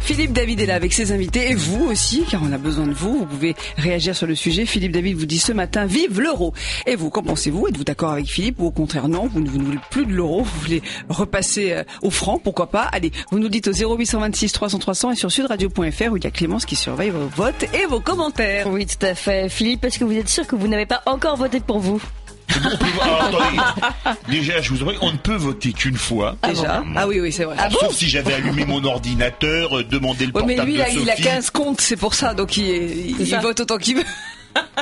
Philippe 0.00 0.32
David 0.32 0.60
est 0.60 0.66
là 0.66 0.74
avec 0.74 0.92
ses 0.92 1.12
invités 1.12 1.50
et 1.52 1.54
vous 1.54 1.86
aussi, 1.86 2.24
car 2.28 2.42
on 2.42 2.52
a 2.52 2.58
besoin 2.58 2.86
de 2.86 2.92
vous. 2.92 3.18
Vous 3.18 3.26
pouvez 3.26 3.54
réagir 3.76 4.16
sur 4.16 4.26
le 4.26 4.34
sujet. 4.34 4.66
Philippe 4.66 4.92
David 4.92 5.16
vous 5.16 5.26
dit 5.26 5.38
ce 5.38 5.52
matin, 5.52 5.86
vive 5.86 6.20
l'euro. 6.20 6.52
Et 6.86 6.96
vous, 6.96 7.08
qu'en 7.10 7.22
pensez-vous? 7.22 7.68
Êtes-vous 7.68 7.84
d'accord 7.84 8.10
avec 8.10 8.26
Philippe 8.26 8.60
ou 8.60 8.66
au 8.66 8.70
contraire 8.70 9.08
non? 9.08 9.28
Vous, 9.28 9.40
ne 9.40 9.48
voulez 9.48 9.78
plus 9.90 10.04
de 10.04 10.12
l'euro, 10.12 10.42
vous 10.42 10.60
voulez 10.60 10.82
repasser 11.08 11.72
euh, 11.72 11.84
au 12.02 12.10
franc, 12.10 12.38
pourquoi 12.38 12.68
pas? 12.70 12.82
Allez, 12.92 13.12
vous 13.30 13.38
nous 13.38 13.48
dites 13.48 13.68
au 13.68 13.72
0826 13.72 14.52
300 14.52 14.78
300 14.78 15.10
et 15.12 15.16
sur 15.16 15.30
sudradio.fr 15.30 16.10
où 16.10 16.16
il 16.16 16.24
y 16.24 16.26
a 16.26 16.30
Clémence 16.30 16.66
qui 16.66 16.76
surveille 16.76 17.10
vos 17.10 17.28
votes 17.36 17.64
et 17.74 17.86
vos 17.86 18.00
commentaires. 18.00 18.66
Oui, 18.68 18.86
tout 18.86 19.06
à 19.06 19.14
fait. 19.14 19.48
Philippe, 19.48 19.84
est-ce 19.84 19.98
que 19.98 20.04
vous 20.04 20.16
êtes 20.16 20.28
sûr 20.28 20.46
que 20.46 20.56
vous 20.56 20.68
n'avez 20.68 20.86
pas 20.86 21.02
encore 21.06 21.36
voté 21.36 21.60
pour 21.60 21.78
vous? 21.78 22.02
Déjà, 24.28 24.60
je 24.60 24.70
vous 24.70 24.82
en 24.82 24.86
prie, 24.86 24.96
on 25.00 25.12
ne 25.12 25.16
peut 25.16 25.36
voter 25.36 25.72
qu'une 25.72 25.96
fois. 25.96 26.36
Déjà 26.46 26.82
Ah 26.96 27.06
oui, 27.06 27.20
oui, 27.20 27.32
c'est 27.32 27.44
vrai. 27.44 27.56
Ah 27.58 27.68
sauf 27.70 27.94
si 27.94 28.08
j'avais 28.08 28.34
allumé 28.34 28.64
mon 28.64 28.84
ordinateur, 28.84 29.78
euh, 29.78 29.84
demandé 29.84 30.26
le 30.26 30.32
portable 30.32 30.54
mais 30.60 30.64
lui, 30.64 30.76
de 30.76 31.00
il 31.02 31.10
a 31.10 31.16
15 31.16 31.50
comptes, 31.50 31.80
c'est 31.80 31.96
pour 31.96 32.14
ça, 32.14 32.34
donc 32.34 32.56
il, 32.56 33.20
il 33.20 33.36
vote 33.40 33.60
autant 33.60 33.78
qu'il 33.78 33.96
veut. 33.96 34.04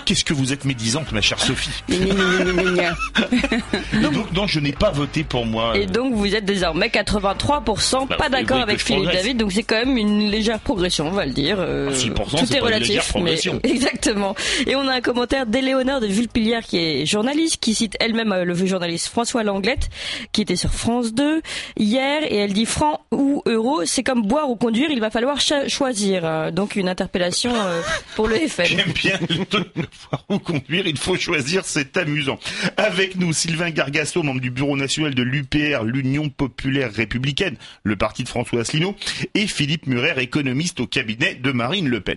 Qu'est-ce 0.04 0.24
que 0.24 0.34
vous 0.34 0.52
êtes 0.52 0.64
médisante, 0.64 1.12
ma 1.12 1.20
chère 1.20 1.38
Sophie. 1.38 1.70
donc, 4.02 4.32
non, 4.32 4.46
je 4.46 4.60
n'ai 4.60 4.72
pas 4.72 4.90
voté 4.90 5.24
pour 5.24 5.46
moi. 5.46 5.76
Et 5.76 5.86
donc, 5.86 6.14
vous 6.14 6.34
êtes 6.34 6.44
désormais 6.44 6.88
83% 6.88 8.08
bah, 8.08 8.16
pas 8.16 8.28
d'accord 8.28 8.60
avec 8.60 8.78
Philippe 8.78 9.10
David. 9.12 9.36
Donc, 9.38 9.52
c'est 9.52 9.62
quand 9.62 9.76
même 9.76 9.96
une 9.96 10.30
légère 10.30 10.60
progression, 10.60 11.08
on 11.08 11.12
va 11.12 11.26
le 11.26 11.32
dire. 11.32 11.56
Euh, 11.58 11.90
6%, 11.90 12.12
ah, 12.16 12.38
tout 12.38 12.56
est, 12.56 12.60
relatif. 12.60 13.14
Mais... 13.20 13.38
Exactement. 13.64 14.34
Et 14.66 14.76
on 14.76 14.86
a 14.88 14.94
un 14.94 15.00
commentaire 15.00 15.46
d'Éléonore 15.46 16.00
de 16.00 16.06
Villepillière, 16.06 16.62
qui 16.62 16.78
est 16.78 17.06
journaliste, 17.06 17.58
qui 17.58 17.74
cite 17.74 17.96
elle-même 18.00 18.32
euh, 18.32 18.44
le 18.44 18.52
vieux 18.52 18.66
journaliste 18.66 19.08
François 19.08 19.42
Langlette, 19.42 19.88
qui 20.32 20.42
était 20.42 20.56
sur 20.56 20.70
France 20.70 21.12
2 21.12 21.42
hier. 21.78 22.22
Et 22.24 22.36
elle 22.36 22.52
dit 22.52 22.66
franc 22.66 23.00
ou 23.12 23.42
euro, 23.46 23.84
c'est 23.84 24.02
comme 24.02 24.22
boire 24.22 24.50
ou 24.50 24.56
conduire, 24.56 24.90
il 24.90 25.00
va 25.00 25.10
falloir 25.10 25.38
choisir. 25.40 26.24
Euh, 26.24 26.50
donc, 26.50 26.76
une 26.76 26.88
interpellation 26.88 27.52
euh, 27.54 27.80
pour 28.16 28.28
le 28.28 28.36
FN. 28.36 28.64
J'aime 28.64 28.92
bien 28.92 29.18
le 29.20 29.86
conduire, 30.38 30.86
il 30.86 30.98
faut 30.98 31.16
choisir, 31.16 31.64
c'est 31.64 31.96
amusant. 31.96 32.38
Avec 32.76 33.16
nous, 33.16 33.32
Sylvain 33.32 33.70
Gargasso, 33.70 34.22
membre 34.22 34.40
du 34.40 34.50
bureau 34.50 34.76
national 34.76 35.14
de 35.14 35.22
l'UPR, 35.22 35.84
l'Union 35.84 36.28
populaire 36.28 36.92
républicaine, 36.92 37.56
le 37.84 37.96
parti 37.96 38.24
de 38.24 38.28
François 38.28 38.60
Asselineau, 38.60 38.96
et 39.34 39.46
Philippe 39.46 39.86
Murer, 39.86 40.20
économiste 40.22 40.80
au 40.80 40.86
cabinet 40.86 41.34
de 41.34 41.52
Marine 41.52 41.88
Le 41.88 42.00
Pen. 42.00 42.16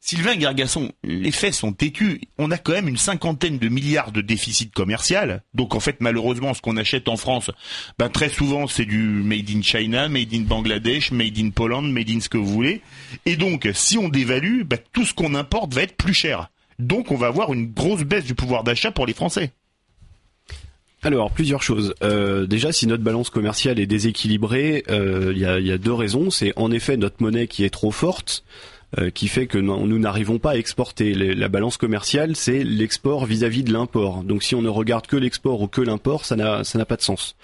Sylvain 0.00 0.36
Gargasson, 0.36 0.92
les 1.02 1.32
faits 1.32 1.54
sont 1.54 1.72
têtus. 1.72 2.20
On 2.38 2.50
a 2.50 2.56
quand 2.56 2.72
même 2.72 2.88
une 2.88 2.96
cinquantaine 2.96 3.58
de 3.58 3.68
milliards 3.68 4.12
de 4.12 4.20
déficit 4.20 4.72
commercial. 4.72 5.42
Donc 5.54 5.74
en 5.74 5.80
fait, 5.80 5.96
malheureusement, 6.00 6.54
ce 6.54 6.62
qu'on 6.62 6.76
achète 6.76 7.08
en 7.08 7.16
France, 7.16 7.50
ben, 7.98 8.08
très 8.08 8.28
souvent, 8.28 8.66
c'est 8.68 8.84
du 8.84 8.98
made 8.98 9.50
in 9.50 9.60
China, 9.60 10.08
made 10.08 10.32
in 10.32 10.42
Bangladesh, 10.42 11.10
made 11.10 11.38
in 11.38 11.50
Poland, 11.50 11.82
made 11.82 12.08
in 12.10 12.20
ce 12.20 12.28
que 12.28 12.38
vous 12.38 12.46
voulez. 12.46 12.80
Et 13.26 13.36
donc, 13.36 13.68
si 13.74 13.98
on 13.98 14.08
dévalue, 14.08 14.62
ben, 14.62 14.78
tout 14.92 15.04
ce 15.04 15.12
qu'on 15.12 15.34
importe 15.34 15.74
va 15.74 15.82
être 15.82 15.96
plus 15.96 16.14
cher. 16.14 16.48
Donc 16.78 17.10
on 17.10 17.16
va 17.16 17.26
avoir 17.26 17.52
une 17.52 17.72
grosse 17.72 18.02
baisse 18.02 18.24
du 18.24 18.34
pouvoir 18.34 18.64
d'achat 18.64 18.90
pour 18.90 19.06
les 19.06 19.14
Français. 19.14 19.52
Alors 21.02 21.30
plusieurs 21.30 21.62
choses. 21.62 21.94
Euh, 22.02 22.46
déjà, 22.46 22.72
si 22.72 22.86
notre 22.86 23.04
balance 23.04 23.30
commerciale 23.30 23.78
est 23.78 23.86
déséquilibrée, 23.86 24.84
euh, 24.90 25.32
il 25.32 25.38
y, 25.38 25.46
a, 25.46 25.60
y, 25.60 25.70
a, 25.70 25.78
deux 25.78 25.92
raisons. 25.92 26.30
C'est 26.30 26.52
en 26.56 26.72
effet 26.72 26.96
notre 26.96 27.22
monnaie 27.22 27.46
qui 27.46 27.64
est 27.64 27.70
trop 27.70 27.92
forte. 27.92 28.44
Euh, 28.96 29.10
qui 29.10 29.28
fait 29.28 29.46
que 29.46 29.58
nous 29.58 29.98
n'arrivons 29.98 30.38
pas 30.38 30.52
à 30.52 30.56
exporter. 30.56 31.12
la 31.12 31.48
balance 31.48 31.76
commerciale, 31.76 32.34
c'est 32.36 32.64
l'export 32.64 33.26
vis-à-vis 33.26 33.62
de 33.62 33.70
l'import. 33.70 34.22
Donc 34.22 34.42
si 34.42 34.54
on 34.54 34.62
ne 34.62 34.70
regarde 34.70 35.06
que 35.06 35.16
l'export 35.16 35.60
ou 35.60 35.68
que 35.68 35.82
l'import, 35.82 36.24
ça 36.24 36.36
n'a 36.36 36.84
pas 36.86 36.96
de 36.96 37.02
sens. 37.02 37.36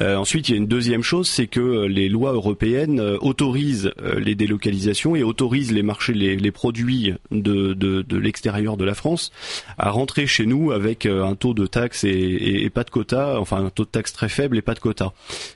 Euh, 0.00 0.16
ensuite, 0.16 0.48
il 0.48 0.52
y 0.52 0.54
a 0.54 0.58
une 0.58 0.66
deuxième 0.66 1.04
chose, 1.04 1.28
c'est 1.28 1.46
que 1.46 1.60
euh, 1.60 1.86
les 1.86 2.08
lois 2.08 2.32
européennes 2.32 2.98
autorisent 3.20 3.92
les 4.18 4.34
délocalisations 4.34 5.14
et 5.14 5.22
autorisent 5.22 5.70
les 5.70 5.84
marchés, 5.84 6.12
les, 6.12 6.50
produits 6.50 7.14
de, 7.30 8.04
l'extérieur 8.16 8.76
de 8.76 8.84
la 8.84 8.94
France 8.94 9.30
à 9.78 9.90
rentrer 9.90 10.26
chez 10.26 10.44
nous 10.44 10.72
avec 10.72 11.06
un 11.06 11.36
taux 11.36 11.54
de 11.54 11.68
taxe 11.68 12.02
et, 12.02 12.68
pas 12.74 12.82
de 12.82 12.90
quota, 12.90 13.38
enfin 13.38 13.64
un 13.64 13.70
taux 13.70 13.84
de 13.84 13.90
taxe 13.90 14.12
très 14.12 14.28
faible 14.28 14.58
et 14.58 14.62
pas 14.62 14.74
de 14.74 14.80
quota. 14.80 15.12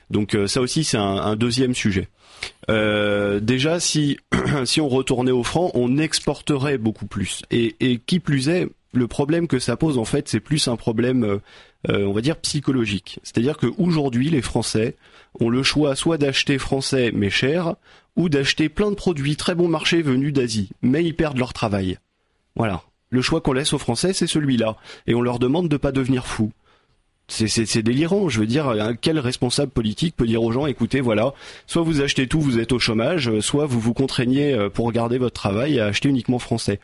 Donc 0.09 0.37
ça 0.47 0.61
aussi, 0.61 0.85
c'est 0.85 0.97
un 0.97 1.35
deuxième 1.35 1.75
sujet. 1.75 2.07
Euh, 2.69 3.39
déjà, 3.39 3.79
si 3.79 4.17
on 4.81 4.89
retournait 4.89 5.31
au 5.31 5.43
franc, 5.43 5.71
on 5.73 5.97
exporterait 5.97 6.77
beaucoup 6.77 7.07
plus. 7.07 7.43
Et, 7.51 7.99
qui 8.05 8.19
plus 8.19 8.49
est, 8.49 8.67
le 8.93 9.07
problème 9.07 9.47
que 9.47 9.59
ça 9.59 9.75
pose 9.75 9.97
en 9.97 10.05
fait, 10.05 10.29
c'est 10.29 10.39
plus 10.39 10.67
un 10.67 10.75
problème, 10.75 11.23
euh, 11.23 11.37
euh, 11.89 12.05
on 12.05 12.13
va 12.13 12.21
dire 12.21 12.37
psychologique. 12.37 13.19
C'est-à-dire 13.23 13.57
qu'aujourd'hui, 13.57 14.29
les 14.29 14.41
Français 14.41 14.95
ont 15.39 15.49
le 15.49 15.63
choix 15.63 15.95
soit 15.95 16.17
d'acheter 16.17 16.57
français 16.57 17.11
mais 17.13 17.29
cher, 17.29 17.75
ou 18.15 18.29
d'acheter 18.29 18.69
plein 18.69 18.89
de 18.89 18.95
produits 18.95 19.35
très 19.35 19.55
bon 19.55 19.67
marché 19.67 20.01
venus 20.01 20.31
d'Asie, 20.31 20.69
mais 20.81 21.03
ils 21.03 21.15
perdent 21.15 21.37
leur 21.37 21.51
travail. 21.51 21.99
Voilà. 22.55 22.83
Le 23.09 23.21
choix 23.21 23.41
qu'on 23.41 23.53
laisse 23.53 23.73
aux 23.73 23.77
Français, 23.77 24.13
c'est 24.13 24.27
celui-là, 24.27 24.77
et 25.07 25.13
on 25.13 25.21
leur 25.21 25.39
demande 25.39 25.67
de 25.67 25.77
pas 25.77 25.91
devenir 25.91 26.25
fous 26.25 26.51
c'est 27.27 27.81
délirant. 27.81 28.29
Je 28.29 28.39
veux 28.39 28.45
dire, 28.45 28.73
quel 29.01 29.19
responsable 29.19 29.71
politique 29.71 30.15
peut 30.15 30.27
dire 30.27 30.43
aux 30.43 30.51
gens, 30.51 30.67
écoutez, 30.67 31.01
voilà, 31.01 31.33
soit 31.67 31.81
vous 31.81 32.01
achetez 32.01 32.27
tout, 32.27 32.39
vous 32.39 32.59
êtes 32.59 32.71
au 32.71 32.79
chômage, 32.79 33.39
soit 33.39 33.65
vous 33.65 33.79
vous 33.79 33.93
contraignez 33.93 34.53
euh, 34.53 34.69
pour 34.69 34.91
garder 34.91 35.17
votre 35.17 35.33
travail 35.33 35.79
à 35.79 35.87
acheter 35.87 36.09
uniquement 36.09 36.39
français. 36.39 36.79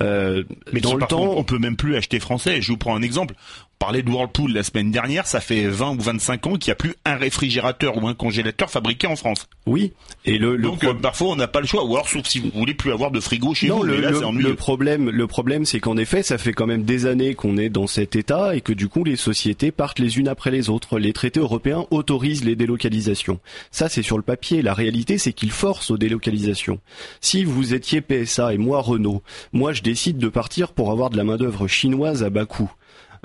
Euh, 0.00 0.44
Mais 0.72 0.80
dans 0.80 0.96
le 0.96 1.06
temps, 1.06 1.34
on 1.36 1.44
peut 1.44 1.58
même 1.58 1.76
plus 1.76 1.96
acheter 1.96 2.20
français. 2.20 2.62
Je 2.62 2.72
vous 2.72 2.78
prends 2.78 2.96
un 2.96 3.02
exemple 3.02 3.34
parlait 3.82 4.04
de 4.04 4.10
Whirlpool 4.10 4.52
la 4.52 4.62
semaine 4.62 4.92
dernière, 4.92 5.26
ça 5.26 5.40
fait 5.40 5.66
20 5.66 5.96
ou 5.96 6.00
25 6.00 6.46
ans 6.46 6.54
qu'il 6.54 6.70
n'y 6.70 6.72
a 6.72 6.76
plus 6.76 6.94
un 7.04 7.16
réfrigérateur 7.16 8.00
ou 8.00 8.06
un 8.06 8.14
congélateur 8.14 8.70
fabriqué 8.70 9.08
en 9.08 9.16
France. 9.16 9.48
Oui. 9.66 9.92
Et 10.24 10.38
le, 10.38 10.56
Donc 10.56 10.84
euh, 10.84 10.94
parfois 10.94 11.30
on 11.30 11.34
n'a 11.34 11.48
pas 11.48 11.60
le 11.60 11.66
choix, 11.66 11.84
ou 11.84 11.94
alors 11.94 12.08
sauf 12.08 12.24
si 12.24 12.38
vous 12.38 12.52
voulez 12.54 12.74
plus 12.74 12.92
avoir 12.92 13.10
de 13.10 13.18
frigo 13.18 13.54
chez 13.54 13.70
vous. 13.70 13.82
Le, 13.82 14.00
là, 14.00 14.12
le 14.12 14.54
problème, 14.54 15.10
le 15.10 15.26
problème, 15.26 15.64
c'est 15.64 15.80
qu'en 15.80 15.96
effet, 15.96 16.22
ça 16.22 16.38
fait 16.38 16.52
quand 16.52 16.68
même 16.68 16.84
des 16.84 17.06
années 17.06 17.34
qu'on 17.34 17.56
est 17.56 17.70
dans 17.70 17.88
cet 17.88 18.14
état 18.14 18.54
et 18.54 18.60
que 18.60 18.72
du 18.72 18.86
coup 18.86 19.02
les 19.02 19.16
sociétés 19.16 19.72
partent 19.72 19.98
les 19.98 20.16
unes 20.16 20.28
après 20.28 20.52
les 20.52 20.70
autres. 20.70 21.00
Les 21.00 21.12
traités 21.12 21.40
européens 21.40 21.84
autorisent 21.90 22.44
les 22.44 22.54
délocalisations. 22.54 23.40
Ça, 23.72 23.88
c'est 23.88 24.02
sur 24.02 24.16
le 24.16 24.22
papier. 24.22 24.62
La 24.62 24.74
réalité, 24.74 25.18
c'est 25.18 25.32
qu'ils 25.32 25.50
forcent 25.50 25.90
aux 25.90 25.98
délocalisations. 25.98 26.78
Si 27.20 27.42
vous 27.42 27.74
étiez 27.74 28.00
PSA 28.00 28.54
et 28.54 28.58
moi 28.58 28.80
Renault, 28.80 29.24
moi 29.52 29.72
je 29.72 29.82
décide 29.82 30.18
de 30.18 30.28
partir 30.28 30.70
pour 30.70 30.92
avoir 30.92 31.10
de 31.10 31.16
la 31.16 31.24
main 31.24 31.36
d'œuvre 31.36 31.66
chinoise 31.66 32.22
à 32.22 32.30
bas 32.30 32.46
coût. 32.46 32.70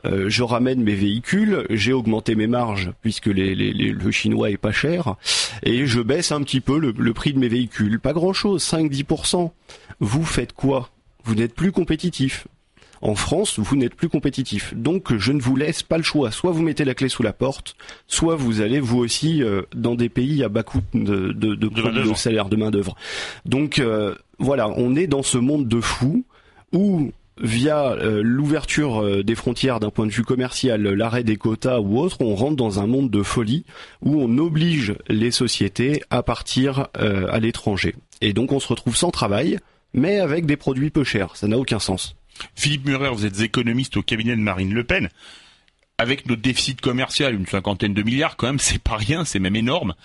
Euh, 0.05 0.29
je 0.29 0.43
ramène 0.43 0.83
mes 0.83 0.93
véhicules, 0.93 1.65
j'ai 1.71 1.91
augmenté 1.93 2.35
mes 2.35 2.47
marges 2.47 2.91
puisque 3.01 3.25
le 3.27 4.11
chinois 4.11 4.51
est 4.51 4.57
pas 4.57 4.71
cher, 4.71 5.15
et 5.63 5.87
je 5.87 6.01
baisse 6.01 6.31
un 6.31 6.41
petit 6.43 6.61
peu 6.61 6.77
le, 6.79 6.93
le 6.95 7.13
prix 7.13 7.33
de 7.33 7.39
mes 7.39 7.47
véhicules. 7.47 7.99
Pas 7.99 8.13
grand-chose, 8.13 8.63
5-10%. 8.63 9.51
Vous 9.99 10.23
faites 10.23 10.53
quoi? 10.53 10.89
Vous 11.23 11.35
n'êtes 11.35 11.55
plus 11.55 11.71
compétitif. 11.71 12.47
En 13.01 13.15
France, 13.15 13.59
vous 13.59 13.75
n'êtes 13.75 13.93
plus 13.95 14.09
compétitif. 14.09 14.73
Donc 14.75 15.15
je 15.17 15.31
ne 15.31 15.41
vous 15.41 15.55
laisse 15.55 15.83
pas 15.83 15.97
le 15.97 16.03
choix. 16.03 16.31
Soit 16.31 16.51
vous 16.51 16.63
mettez 16.63 16.83
la 16.85 16.95
clé 16.95 17.09
sous 17.09 17.21
la 17.23 17.33
porte, 17.33 17.75
soit 18.07 18.35
vous 18.35 18.61
allez 18.61 18.79
vous 18.79 18.97
aussi 18.97 19.43
euh, 19.43 19.61
dans 19.75 19.95
des 19.95 20.09
pays 20.09 20.43
à 20.43 20.49
bas 20.49 20.63
coût 20.63 20.81
de, 20.93 21.31
de, 21.31 21.55
de, 21.55 21.67
de 21.67 22.13
salaire, 22.15 22.49
de 22.49 22.55
main 22.55 22.71
d'œuvre. 22.71 22.95
Donc 23.45 23.79
euh, 23.79 24.15
voilà, 24.39 24.69
on 24.69 24.95
est 24.95 25.07
dans 25.07 25.21
ce 25.23 25.37
monde 25.37 25.67
de 25.67 25.79
fous 25.81 26.25
où 26.73 27.11
via 27.39 27.91
euh, 27.91 28.21
l'ouverture 28.23 29.23
des 29.23 29.35
frontières 29.35 29.79
d'un 29.79 29.89
point 29.89 30.05
de 30.05 30.11
vue 30.11 30.23
commercial, 30.23 30.81
l'arrêt 30.81 31.23
des 31.23 31.37
quotas 31.37 31.79
ou 31.79 31.99
autre, 31.99 32.17
on 32.21 32.35
rentre 32.35 32.55
dans 32.55 32.79
un 32.79 32.87
monde 32.87 33.09
de 33.09 33.23
folie 33.23 33.65
où 34.01 34.21
on 34.21 34.37
oblige 34.37 34.95
les 35.07 35.31
sociétés 35.31 36.03
à 36.09 36.23
partir 36.23 36.87
à 36.95 37.39
l'étranger. 37.39 37.95
Et 38.21 38.33
donc 38.33 38.51
on 38.51 38.59
se 38.59 38.67
retrouve 38.67 38.95
sans 38.95 39.11
travail, 39.11 39.59
mais 39.93 40.19
avec 40.19 40.45
des 40.45 40.57
produits 40.57 40.89
peu 40.89 41.03
chers. 41.03 41.35
Ça 41.35 41.47
n'a 41.47 41.57
aucun 41.57 41.79
sens. 41.79 42.15
Philippe 42.55 42.85
Murer, 42.85 43.09
vous 43.09 43.25
êtes 43.25 43.39
économiste 43.41 43.97
au 43.97 44.03
cabinet 44.03 44.35
de 44.35 44.41
Marine 44.41 44.73
Le 44.73 44.83
Pen. 44.83 45.09
Avec 45.97 46.27
notre 46.27 46.41
déficit 46.41 46.79
commercial, 46.81 47.33
une 47.33 47.47
cinquantaine 47.47 47.93
de 47.93 48.03
milliards, 48.03 48.37
quand 48.37 48.47
même, 48.47 48.59
c'est 48.59 48.81
pas 48.81 48.97
rien, 48.97 49.25
c'est 49.25 49.39
même 49.39 49.55
énorme. 49.55 49.95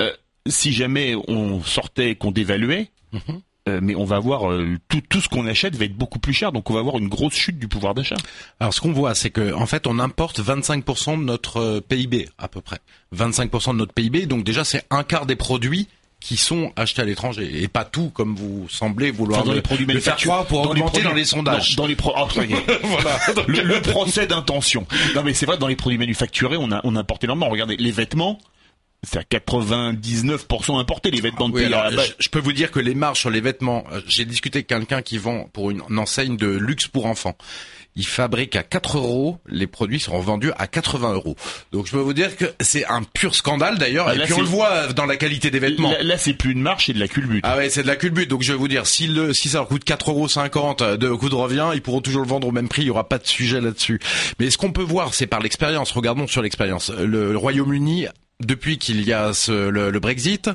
Euh, 0.00 0.12
si 0.46 0.72
jamais 0.72 1.14
on 1.28 1.62
sortait, 1.62 2.14
qu'on 2.14 2.30
dévaluait, 2.30 2.90
mhm. 3.12 3.40
Euh, 3.68 3.80
mais 3.82 3.94
on 3.94 4.04
va 4.04 4.18
voir 4.18 4.50
euh, 4.50 4.76
tout, 4.88 5.02
tout 5.08 5.20
ce 5.20 5.28
qu'on 5.28 5.46
achète 5.46 5.76
va 5.76 5.84
être 5.84 5.96
beaucoup 5.96 6.18
plus 6.18 6.32
cher, 6.32 6.52
donc 6.52 6.70
on 6.70 6.74
va 6.74 6.80
avoir 6.80 6.98
une 6.98 7.08
grosse 7.08 7.34
chute 7.34 7.58
du 7.58 7.68
pouvoir 7.68 7.94
d'achat. 7.94 8.16
Alors 8.60 8.74
ce 8.74 8.80
qu'on 8.80 8.92
voit, 8.92 9.14
c'est 9.14 9.30
que 9.30 9.52
en 9.52 9.66
fait, 9.66 9.86
on 9.86 9.98
importe 9.98 10.40
25% 10.40 11.18
de 11.18 11.24
notre 11.24 11.80
PIB 11.80 12.28
à 12.38 12.48
peu 12.48 12.60
près, 12.60 12.78
25% 13.14 13.72
de 13.72 13.78
notre 13.78 13.92
PIB, 13.92 14.26
donc 14.26 14.44
déjà 14.44 14.64
c'est 14.64 14.84
un 14.90 15.04
quart 15.04 15.26
des 15.26 15.36
produits 15.36 15.88
qui 16.20 16.36
sont 16.36 16.72
achetés 16.74 17.02
à 17.02 17.04
l'étranger 17.04 17.62
et 17.62 17.68
pas 17.68 17.84
tout 17.84 18.10
comme 18.10 18.34
vous 18.34 18.68
semblez 18.68 19.12
vouloir 19.12 19.44
dans 19.44 19.52
les 19.52 19.62
produits 19.62 19.86
le 19.86 20.00
faire 20.00 20.16
croire 20.16 20.46
pour 20.46 20.62
dans 20.62 20.70
augmenter 20.70 21.02
dans 21.02 21.14
les 21.14 21.24
sondages. 21.24 21.76
Dans, 21.76 21.86
les 21.86 21.94
pro 21.94 22.12
oh, 22.16 22.26
voilà. 22.82 23.18
le, 23.46 23.80
procès 23.80 24.26
d'intention. 24.26 24.84
Non 25.14 25.22
mais 25.22 25.32
c'est 25.32 25.46
vrai 25.46 25.58
dans 25.58 25.68
les 25.68 25.76
produits 25.76 25.98
manufacturés 25.98 26.56
on 26.58 26.72
a 26.72 26.80
on 26.82 26.96
a 26.96 27.00
importé 27.00 27.26
énormément. 27.26 27.48
Regardez 27.48 27.76
les 27.76 27.92
vêtements. 27.92 28.40
C'est 29.04 29.18
à 29.18 29.22
99% 29.22 30.78
importé 30.78 31.10
les 31.10 31.20
vêtements 31.20 31.48
de 31.48 31.54
oui, 31.54 31.66
je, 31.66 32.12
je, 32.18 32.28
peux 32.30 32.40
vous 32.40 32.52
dire 32.52 32.72
que 32.72 32.80
les 32.80 32.94
marges 32.94 33.20
sur 33.20 33.30
les 33.30 33.40
vêtements, 33.40 33.84
euh, 33.92 34.00
j'ai 34.08 34.24
discuté 34.24 34.58
avec 34.58 34.66
quelqu'un 34.66 35.02
qui 35.02 35.18
vend 35.18 35.48
pour 35.52 35.70
une 35.70 35.82
enseigne 35.96 36.36
de 36.36 36.48
luxe 36.48 36.88
pour 36.88 37.06
enfants 37.06 37.36
il 37.98 38.06
fabrique 38.06 38.54
à 38.54 38.62
4 38.62 38.96
euros, 38.96 39.38
les 39.48 39.66
produits 39.66 39.98
seront 39.98 40.20
vendus 40.20 40.52
à 40.56 40.68
80 40.68 41.14
euros. 41.14 41.36
Donc 41.72 41.86
je 41.86 41.92
peux 41.92 41.98
vous 41.98 42.12
dire 42.12 42.36
que 42.36 42.44
c'est 42.60 42.86
un 42.86 43.02
pur 43.02 43.34
scandale 43.34 43.76
d'ailleurs, 43.76 44.06
ah, 44.08 44.14
et 44.14 44.20
puis 44.20 44.32
on 44.34 44.40
le 44.40 44.46
voit 44.46 44.92
dans 44.92 45.04
la 45.04 45.16
qualité 45.16 45.50
des 45.50 45.58
vêtements. 45.58 45.92
Là, 46.00 46.16
c'est 46.16 46.32
plus 46.32 46.52
une 46.52 46.62
marche, 46.62 46.86
c'est 46.86 46.92
de 46.92 47.00
la 47.00 47.08
culbute. 47.08 47.44
Ah 47.46 47.56
ouais, 47.56 47.68
c'est 47.70 47.82
de 47.82 47.88
la 47.88 47.96
culbute. 47.96 48.30
Donc 48.30 48.42
je 48.42 48.52
vais 48.52 48.58
vous 48.58 48.68
dire, 48.68 48.86
si, 48.86 49.08
le, 49.08 49.32
si 49.34 49.48
ça 49.48 49.58
leur 49.58 49.68
coûte 49.68 49.84
4,50 49.84 50.10
euros 50.54 50.96
de 50.96 51.08
coût 51.10 51.28
de 51.28 51.34
revient, 51.34 51.70
ils 51.74 51.82
pourront 51.82 52.00
toujours 52.00 52.22
le 52.22 52.28
vendre 52.28 52.46
au 52.46 52.52
même 52.52 52.68
prix, 52.68 52.82
il 52.82 52.86
y 52.86 52.90
aura 52.90 53.08
pas 53.08 53.18
de 53.18 53.26
sujet 53.26 53.60
là-dessus. 53.60 54.00
Mais 54.38 54.48
ce 54.50 54.58
qu'on 54.58 54.70
peut 54.70 54.82
voir, 54.82 55.12
c'est 55.12 55.26
par 55.26 55.40
l'expérience. 55.40 55.90
Regardons 55.90 56.28
sur 56.28 56.42
l'expérience. 56.42 56.90
le 56.90 57.36
Royaume-Uni 57.36 58.06
depuis 58.40 58.78
qu'il 58.78 59.02
y 59.02 59.12
a 59.12 59.32
le, 59.48 59.98
Brexit, 59.98 60.50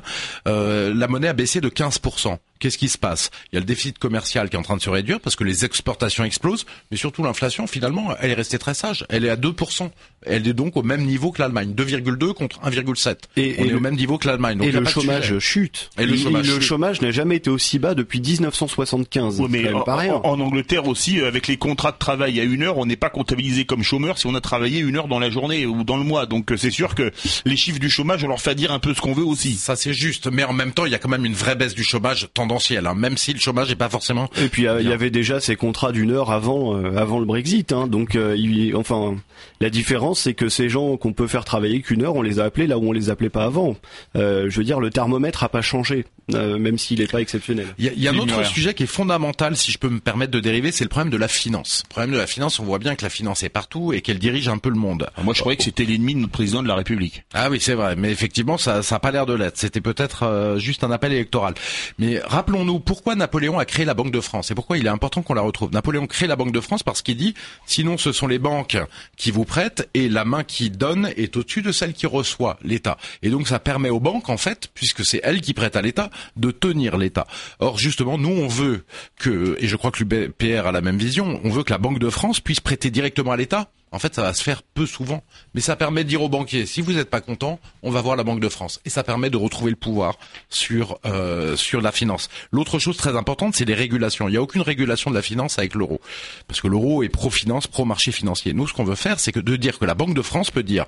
euh, 0.48 0.92
la 0.94 1.08
monnaie 1.08 1.28
a 1.28 1.32
baissé 1.32 1.60
de 1.60 1.68
15%. 1.68 2.38
Qu'est-ce 2.64 2.78
qui 2.78 2.88
se 2.88 2.96
passe? 2.96 3.30
Il 3.52 3.56
y 3.56 3.58
a 3.58 3.60
le 3.60 3.66
déficit 3.66 3.98
commercial 3.98 4.48
qui 4.48 4.56
est 4.56 4.58
en 4.58 4.62
train 4.62 4.78
de 4.78 4.80
se 4.80 4.88
réduire 4.88 5.20
parce 5.20 5.36
que 5.36 5.44
les 5.44 5.66
exportations 5.66 6.24
explosent, 6.24 6.64
mais 6.90 6.96
surtout 6.96 7.22
l'inflation, 7.22 7.66
finalement, 7.66 8.16
elle 8.22 8.30
est 8.30 8.34
restée 8.34 8.58
très 8.58 8.72
sage. 8.72 9.04
Elle 9.10 9.26
est 9.26 9.28
à 9.28 9.36
2%. 9.36 9.90
Elle 10.24 10.48
est 10.48 10.54
donc 10.54 10.74
au 10.78 10.82
même 10.82 11.04
niveau 11.04 11.30
que 11.30 11.42
l'Allemagne. 11.42 11.74
2,2 11.76 12.32
contre 12.32 12.60
1,7. 12.62 13.16
Et, 13.36 13.56
On 13.58 13.64
est 13.66 13.74
au 13.74 13.80
même 13.80 13.96
niveau 13.96 14.16
que 14.16 14.26
l'Allemagne. 14.28 14.62
Et 14.62 14.72
le 14.72 14.82
chômage 14.86 15.38
chute. 15.40 15.90
Et 15.98 16.06
le 16.06 16.16
chômage, 16.60 17.02
n'a 17.02 17.10
jamais 17.10 17.36
été 17.36 17.50
aussi 17.50 17.78
bas 17.78 17.94
depuis 17.94 18.22
1975. 18.22 19.42
mais 19.50 19.70
en, 19.70 19.82
en, 20.24 20.40
Angleterre 20.40 20.88
aussi, 20.88 21.20
euh, 21.20 21.28
avec 21.28 21.48
les 21.48 21.58
contrats 21.58 21.92
de 21.92 21.98
travail 21.98 22.40
à 22.40 22.44
une 22.44 22.62
heure, 22.62 22.78
on 22.78 22.86
n'est 22.86 22.96
pas 22.96 23.10
comptabilisé 23.10 23.66
comme 23.66 23.82
chômeur 23.82 24.16
si 24.16 24.26
on 24.26 24.34
a 24.34 24.40
travaillé 24.40 24.80
une 24.80 24.96
heure 24.96 25.08
dans 25.08 25.18
la 25.18 25.28
journée 25.28 25.66
ou 25.66 25.84
dans 25.84 25.98
le 25.98 26.04
mois. 26.04 26.24
Donc 26.24 26.50
euh, 26.50 26.56
c'est 26.56 26.70
sûr 26.70 26.94
que 26.94 27.12
les 27.44 27.58
chiffres 27.58 27.78
du 27.78 27.90
chômage, 27.90 28.24
on 28.24 28.28
leur 28.28 28.40
fait 28.40 28.54
dire 28.54 28.72
un 28.72 28.78
peu 28.78 28.94
ce 28.94 29.02
qu'on 29.02 29.12
veut 29.12 29.22
aussi. 29.22 29.56
Ça 29.56 29.76
c'est 29.76 29.92
juste, 29.92 30.28
mais 30.28 30.44
en 30.44 30.54
même 30.54 30.72
temps, 30.72 30.86
il 30.86 30.92
y 30.92 30.94
a 30.94 30.98
quand 30.98 31.10
même 31.10 31.26
une 31.26 31.34
vraie 31.34 31.56
baisse 31.56 31.74
du 31.74 31.84
chômage 31.84 32.28
tendancielle, 32.54 32.86
hein, 32.86 32.94
même 32.94 33.16
si 33.16 33.32
le 33.32 33.40
chômage 33.40 33.68
n'est 33.68 33.74
pas 33.74 33.88
forcément. 33.88 34.30
Et 34.40 34.48
puis 34.48 34.62
il 34.80 34.88
y 34.88 34.92
avait 34.92 35.10
déjà 35.10 35.40
ces 35.40 35.56
contrats 35.56 35.92
d'une 35.92 36.10
heure 36.10 36.30
avant 36.30 36.76
euh, 36.76 36.96
avant 36.96 37.18
le 37.18 37.24
Brexit, 37.24 37.72
hein, 37.72 37.86
donc 37.86 38.14
il, 38.14 38.74
enfin 38.76 39.16
la 39.60 39.70
différence 39.70 40.20
c'est 40.20 40.34
que 40.34 40.48
ces 40.48 40.68
gens 40.68 40.96
qu'on 40.96 41.12
peut 41.12 41.26
faire 41.26 41.44
travailler 41.44 41.80
qu'une 41.80 42.02
heure, 42.02 42.14
on 42.14 42.22
les 42.22 42.40
a 42.40 42.44
appelés 42.44 42.66
là 42.66 42.78
où 42.78 42.88
on 42.88 42.92
les 42.92 43.10
appelait 43.10 43.30
pas 43.30 43.44
avant. 43.44 43.76
Euh, 44.16 44.46
je 44.48 44.56
veux 44.56 44.64
dire, 44.64 44.80
le 44.80 44.90
thermomètre 44.90 45.42
a 45.42 45.48
pas 45.48 45.62
changé, 45.62 46.04
euh, 46.34 46.58
même 46.58 46.78
s'il 46.78 47.00
n'est 47.00 47.06
pas 47.06 47.20
exceptionnel. 47.20 47.66
Il 47.78 47.84
y 47.84 48.08
a, 48.08 48.12
un 48.12 48.18
autre 48.18 48.44
sujet 48.46 48.74
qui 48.74 48.84
est 48.84 48.86
fondamental, 48.86 49.56
si 49.56 49.72
je 49.72 49.78
peux 49.78 49.88
me 49.88 50.00
permettre 50.00 50.30
de 50.32 50.40
dériver, 50.40 50.72
c'est 50.72 50.84
le 50.84 50.88
problème 50.88 51.10
de 51.10 51.16
la 51.16 51.28
finance. 51.28 51.82
Le 51.86 51.90
problème 51.90 52.12
de 52.12 52.18
la 52.18 52.26
finance, 52.26 52.58
on 52.60 52.64
voit 52.64 52.78
bien 52.78 52.94
que 52.94 53.04
la 53.04 53.10
finance 53.10 53.42
est 53.42 53.48
partout 53.48 53.92
et 53.92 54.00
qu'elle 54.00 54.18
dirige 54.18 54.48
un 54.48 54.58
peu 54.58 54.70
le 54.70 54.76
monde. 54.76 55.08
moi, 55.22 55.34
je 55.34 55.40
croyais 55.40 55.56
que 55.56 55.64
c'était 55.64 55.84
l'ennemi 55.84 56.14
de 56.14 56.20
notre 56.20 56.32
président 56.32 56.62
de 56.62 56.68
la 56.68 56.74
République. 56.74 57.24
Ah 57.34 57.48
oui, 57.50 57.58
c'est 57.60 57.74
vrai, 57.74 57.96
mais 57.96 58.10
effectivement, 58.10 58.58
ça, 58.58 58.82
ça 58.82 58.96
a 58.96 58.98
pas 58.98 59.10
l'air 59.10 59.26
de 59.26 59.34
l'être. 59.34 59.56
C'était 59.56 59.80
peut-être 59.80 60.24
euh, 60.24 60.58
juste 60.58 60.84
un 60.84 60.90
appel 60.90 61.12
électoral. 61.12 61.54
Mais 61.98 62.20
rappelons-nous 62.34 62.80
pourquoi 62.80 63.14
Napoléon 63.14 63.60
a 63.60 63.64
créé 63.64 63.84
la 63.84 63.94
Banque 63.94 64.10
de 64.10 64.20
France 64.20 64.50
et 64.50 64.56
pourquoi 64.56 64.76
il 64.76 64.86
est 64.86 64.90
important 64.90 65.22
qu'on 65.22 65.34
la 65.34 65.40
retrouve. 65.40 65.70
Napoléon 65.70 66.08
crée 66.08 66.26
la 66.26 66.34
Banque 66.34 66.52
de 66.52 66.60
France 66.60 66.82
parce 66.82 67.00
qu'il 67.00 67.16
dit, 67.16 67.34
sinon 67.64 67.96
ce 67.96 68.10
sont 68.10 68.26
les 68.26 68.40
banques 68.40 68.76
qui 69.16 69.30
vous 69.30 69.44
prêtent 69.44 69.88
et 69.94 70.08
la 70.08 70.24
main 70.24 70.42
qui 70.42 70.68
donne 70.70 71.12
est 71.16 71.36
au-dessus 71.36 71.62
de 71.62 71.70
celle 71.70 71.92
qui 71.92 72.06
reçoit 72.06 72.58
l'État. 72.62 72.96
Et 73.22 73.30
donc 73.30 73.46
ça 73.46 73.60
permet 73.60 73.88
aux 73.88 74.00
banques, 74.00 74.28
en 74.28 74.36
fait, 74.36 74.68
puisque 74.74 75.04
c'est 75.04 75.20
elles 75.22 75.40
qui 75.40 75.54
prêtent 75.54 75.76
à 75.76 75.82
l'État, 75.82 76.10
de 76.36 76.50
tenir 76.50 76.96
l'État. 76.96 77.26
Or 77.60 77.78
justement, 77.78 78.18
nous 78.18 78.30
on 78.30 78.48
veut 78.48 78.84
que, 79.16 79.56
et 79.60 79.68
je 79.68 79.76
crois 79.76 79.92
que 79.92 80.02
l'UPR 80.02 80.66
a 80.66 80.72
la 80.72 80.80
même 80.80 80.98
vision, 80.98 81.40
on 81.44 81.50
veut 81.50 81.62
que 81.62 81.72
la 81.72 81.78
Banque 81.78 82.00
de 82.00 82.10
France 82.10 82.40
puisse 82.40 82.60
prêter 82.60 82.90
directement 82.90 83.30
à 83.30 83.36
l'État 83.36 83.70
en 83.94 84.00
fait, 84.00 84.12
ça 84.14 84.22
va 84.22 84.34
se 84.34 84.42
faire 84.42 84.62
peu 84.62 84.86
souvent, 84.86 85.22
mais 85.54 85.60
ça 85.60 85.76
permet 85.76 86.02
de 86.02 86.08
dire 86.08 86.20
aux 86.20 86.28
banquiers 86.28 86.66
si 86.66 86.80
vous 86.80 86.94
n'êtes 86.94 87.10
pas 87.10 87.20
content, 87.20 87.60
on 87.84 87.92
va 87.92 88.02
voir 88.02 88.16
la 88.16 88.24
Banque 88.24 88.40
de 88.40 88.48
France, 88.48 88.80
et 88.84 88.90
ça 88.90 89.04
permet 89.04 89.30
de 89.30 89.36
retrouver 89.36 89.70
le 89.70 89.76
pouvoir 89.76 90.18
sur 90.50 90.98
euh, 91.06 91.54
sur 91.54 91.80
la 91.80 91.92
finance. 91.92 92.28
L'autre 92.50 92.80
chose 92.80 92.96
très 92.96 93.16
importante, 93.16 93.54
c'est 93.54 93.64
les 93.64 93.74
régulations. 93.74 94.28
Il 94.28 94.32
n'y 94.32 94.36
a 94.36 94.42
aucune 94.42 94.62
régulation 94.62 95.10
de 95.10 95.14
la 95.14 95.22
finance 95.22 95.60
avec 95.60 95.74
l'euro, 95.74 96.00
parce 96.48 96.60
que 96.60 96.66
l'euro 96.66 97.04
est 97.04 97.08
pro-finance, 97.08 97.68
pro-marché 97.68 98.10
financier. 98.10 98.52
Nous, 98.52 98.66
ce 98.66 98.72
qu'on 98.72 98.82
veut 98.84 98.96
faire, 98.96 99.20
c'est 99.20 99.38
de 99.38 99.56
dire 99.56 99.78
que 99.78 99.84
la 99.84 99.94
Banque 99.94 100.14
de 100.14 100.22
France 100.22 100.50
peut 100.50 100.64
dire 100.64 100.86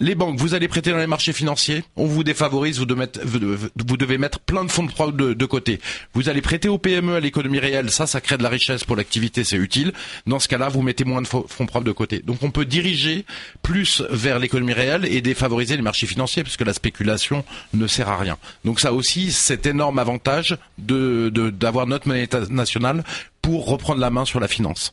les 0.00 0.14
banques, 0.14 0.38
vous 0.38 0.54
allez 0.54 0.68
prêter 0.68 0.90
dans 0.90 0.98
les 0.98 1.06
marchés 1.06 1.32
financiers, 1.32 1.84
on 1.96 2.06
vous 2.06 2.24
défavorise, 2.24 2.78
vous 2.78 2.86
devez 2.86 4.18
mettre, 4.18 4.40
plein 4.40 4.64
de 4.64 4.70
fonds 4.70 4.84
de, 4.84 5.34
de, 5.34 5.46
côté. 5.46 5.80
Vous 6.14 6.28
allez 6.28 6.42
prêter 6.42 6.68
aux 6.68 6.78
PME, 6.78 7.16
à 7.16 7.20
l'économie 7.20 7.58
réelle, 7.58 7.90
ça, 7.90 8.06
ça 8.06 8.20
crée 8.20 8.36
de 8.36 8.42
la 8.42 8.48
richesse 8.48 8.84
pour 8.84 8.96
l'activité, 8.96 9.44
c'est 9.44 9.56
utile. 9.56 9.92
Dans 10.26 10.38
ce 10.38 10.48
cas-là, 10.48 10.68
vous 10.68 10.82
mettez 10.82 11.04
moins 11.04 11.22
de 11.22 11.26
fonds 11.26 11.44
propres 11.66 11.84
de 11.84 11.92
côté. 11.92 12.20
Donc 12.20 12.42
on 12.42 12.50
peut 12.50 12.64
diriger 12.64 13.24
plus 13.62 14.02
vers 14.10 14.38
l'économie 14.38 14.72
réelle 14.72 15.04
et 15.06 15.20
défavoriser 15.20 15.76
les 15.76 15.82
marchés 15.82 16.06
financiers, 16.06 16.42
puisque 16.42 16.62
la 16.62 16.72
spéculation 16.72 17.44
ne 17.72 17.86
sert 17.86 18.08
à 18.08 18.16
rien. 18.16 18.38
Donc 18.64 18.80
ça 18.80 18.92
aussi, 18.92 19.32
cet 19.32 19.66
énorme 19.66 19.98
avantage 19.98 20.56
de 20.78 21.30
d'avoir 21.50 21.86
notre 21.86 22.08
monnaie 22.08 22.28
nationale 22.50 23.04
pour 23.42 23.66
reprendre 23.66 24.00
la 24.00 24.10
main 24.10 24.24
sur 24.24 24.40
la 24.40 24.48
finance. 24.48 24.92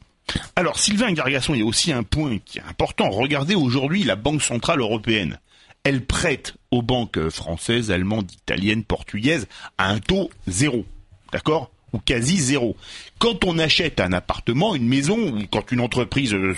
Alors, 0.56 0.80
Sylvain 0.80 1.12
Gargasson, 1.12 1.54
il 1.54 1.60
y 1.60 1.64
a 1.64 1.66
aussi 1.66 1.92
un 1.92 2.04
point 2.04 2.38
qui 2.44 2.60
est 2.60 2.64
important. 2.64 3.10
Regardez 3.10 3.56
aujourd'hui 3.56 4.04
la 4.04 4.16
Banque 4.16 4.42
Centrale 4.42 4.80
Européenne. 4.80 5.40
Elle 5.84 6.06
prête 6.06 6.56
aux 6.70 6.82
banques 6.82 7.30
françaises, 7.30 7.92
allemandes, 7.92 8.32
italiennes, 8.32 8.84
portugaises 8.84 9.48
à 9.78 9.90
un 9.90 10.00
taux 10.00 10.30
zéro. 10.48 10.86
D'accord 11.32 11.72
ou 11.94 12.00
quasi 12.00 12.38
zéro. 12.38 12.76
Quand 13.20 13.44
on 13.44 13.60
achète 13.60 14.00
un 14.00 14.14
appartement, 14.14 14.76
une 14.76 14.88
maison, 14.88 15.18
ou 15.18 15.42
quand 15.52 15.72
une 15.72 15.82
entreprise, 15.82 16.34
euh, 16.34 16.56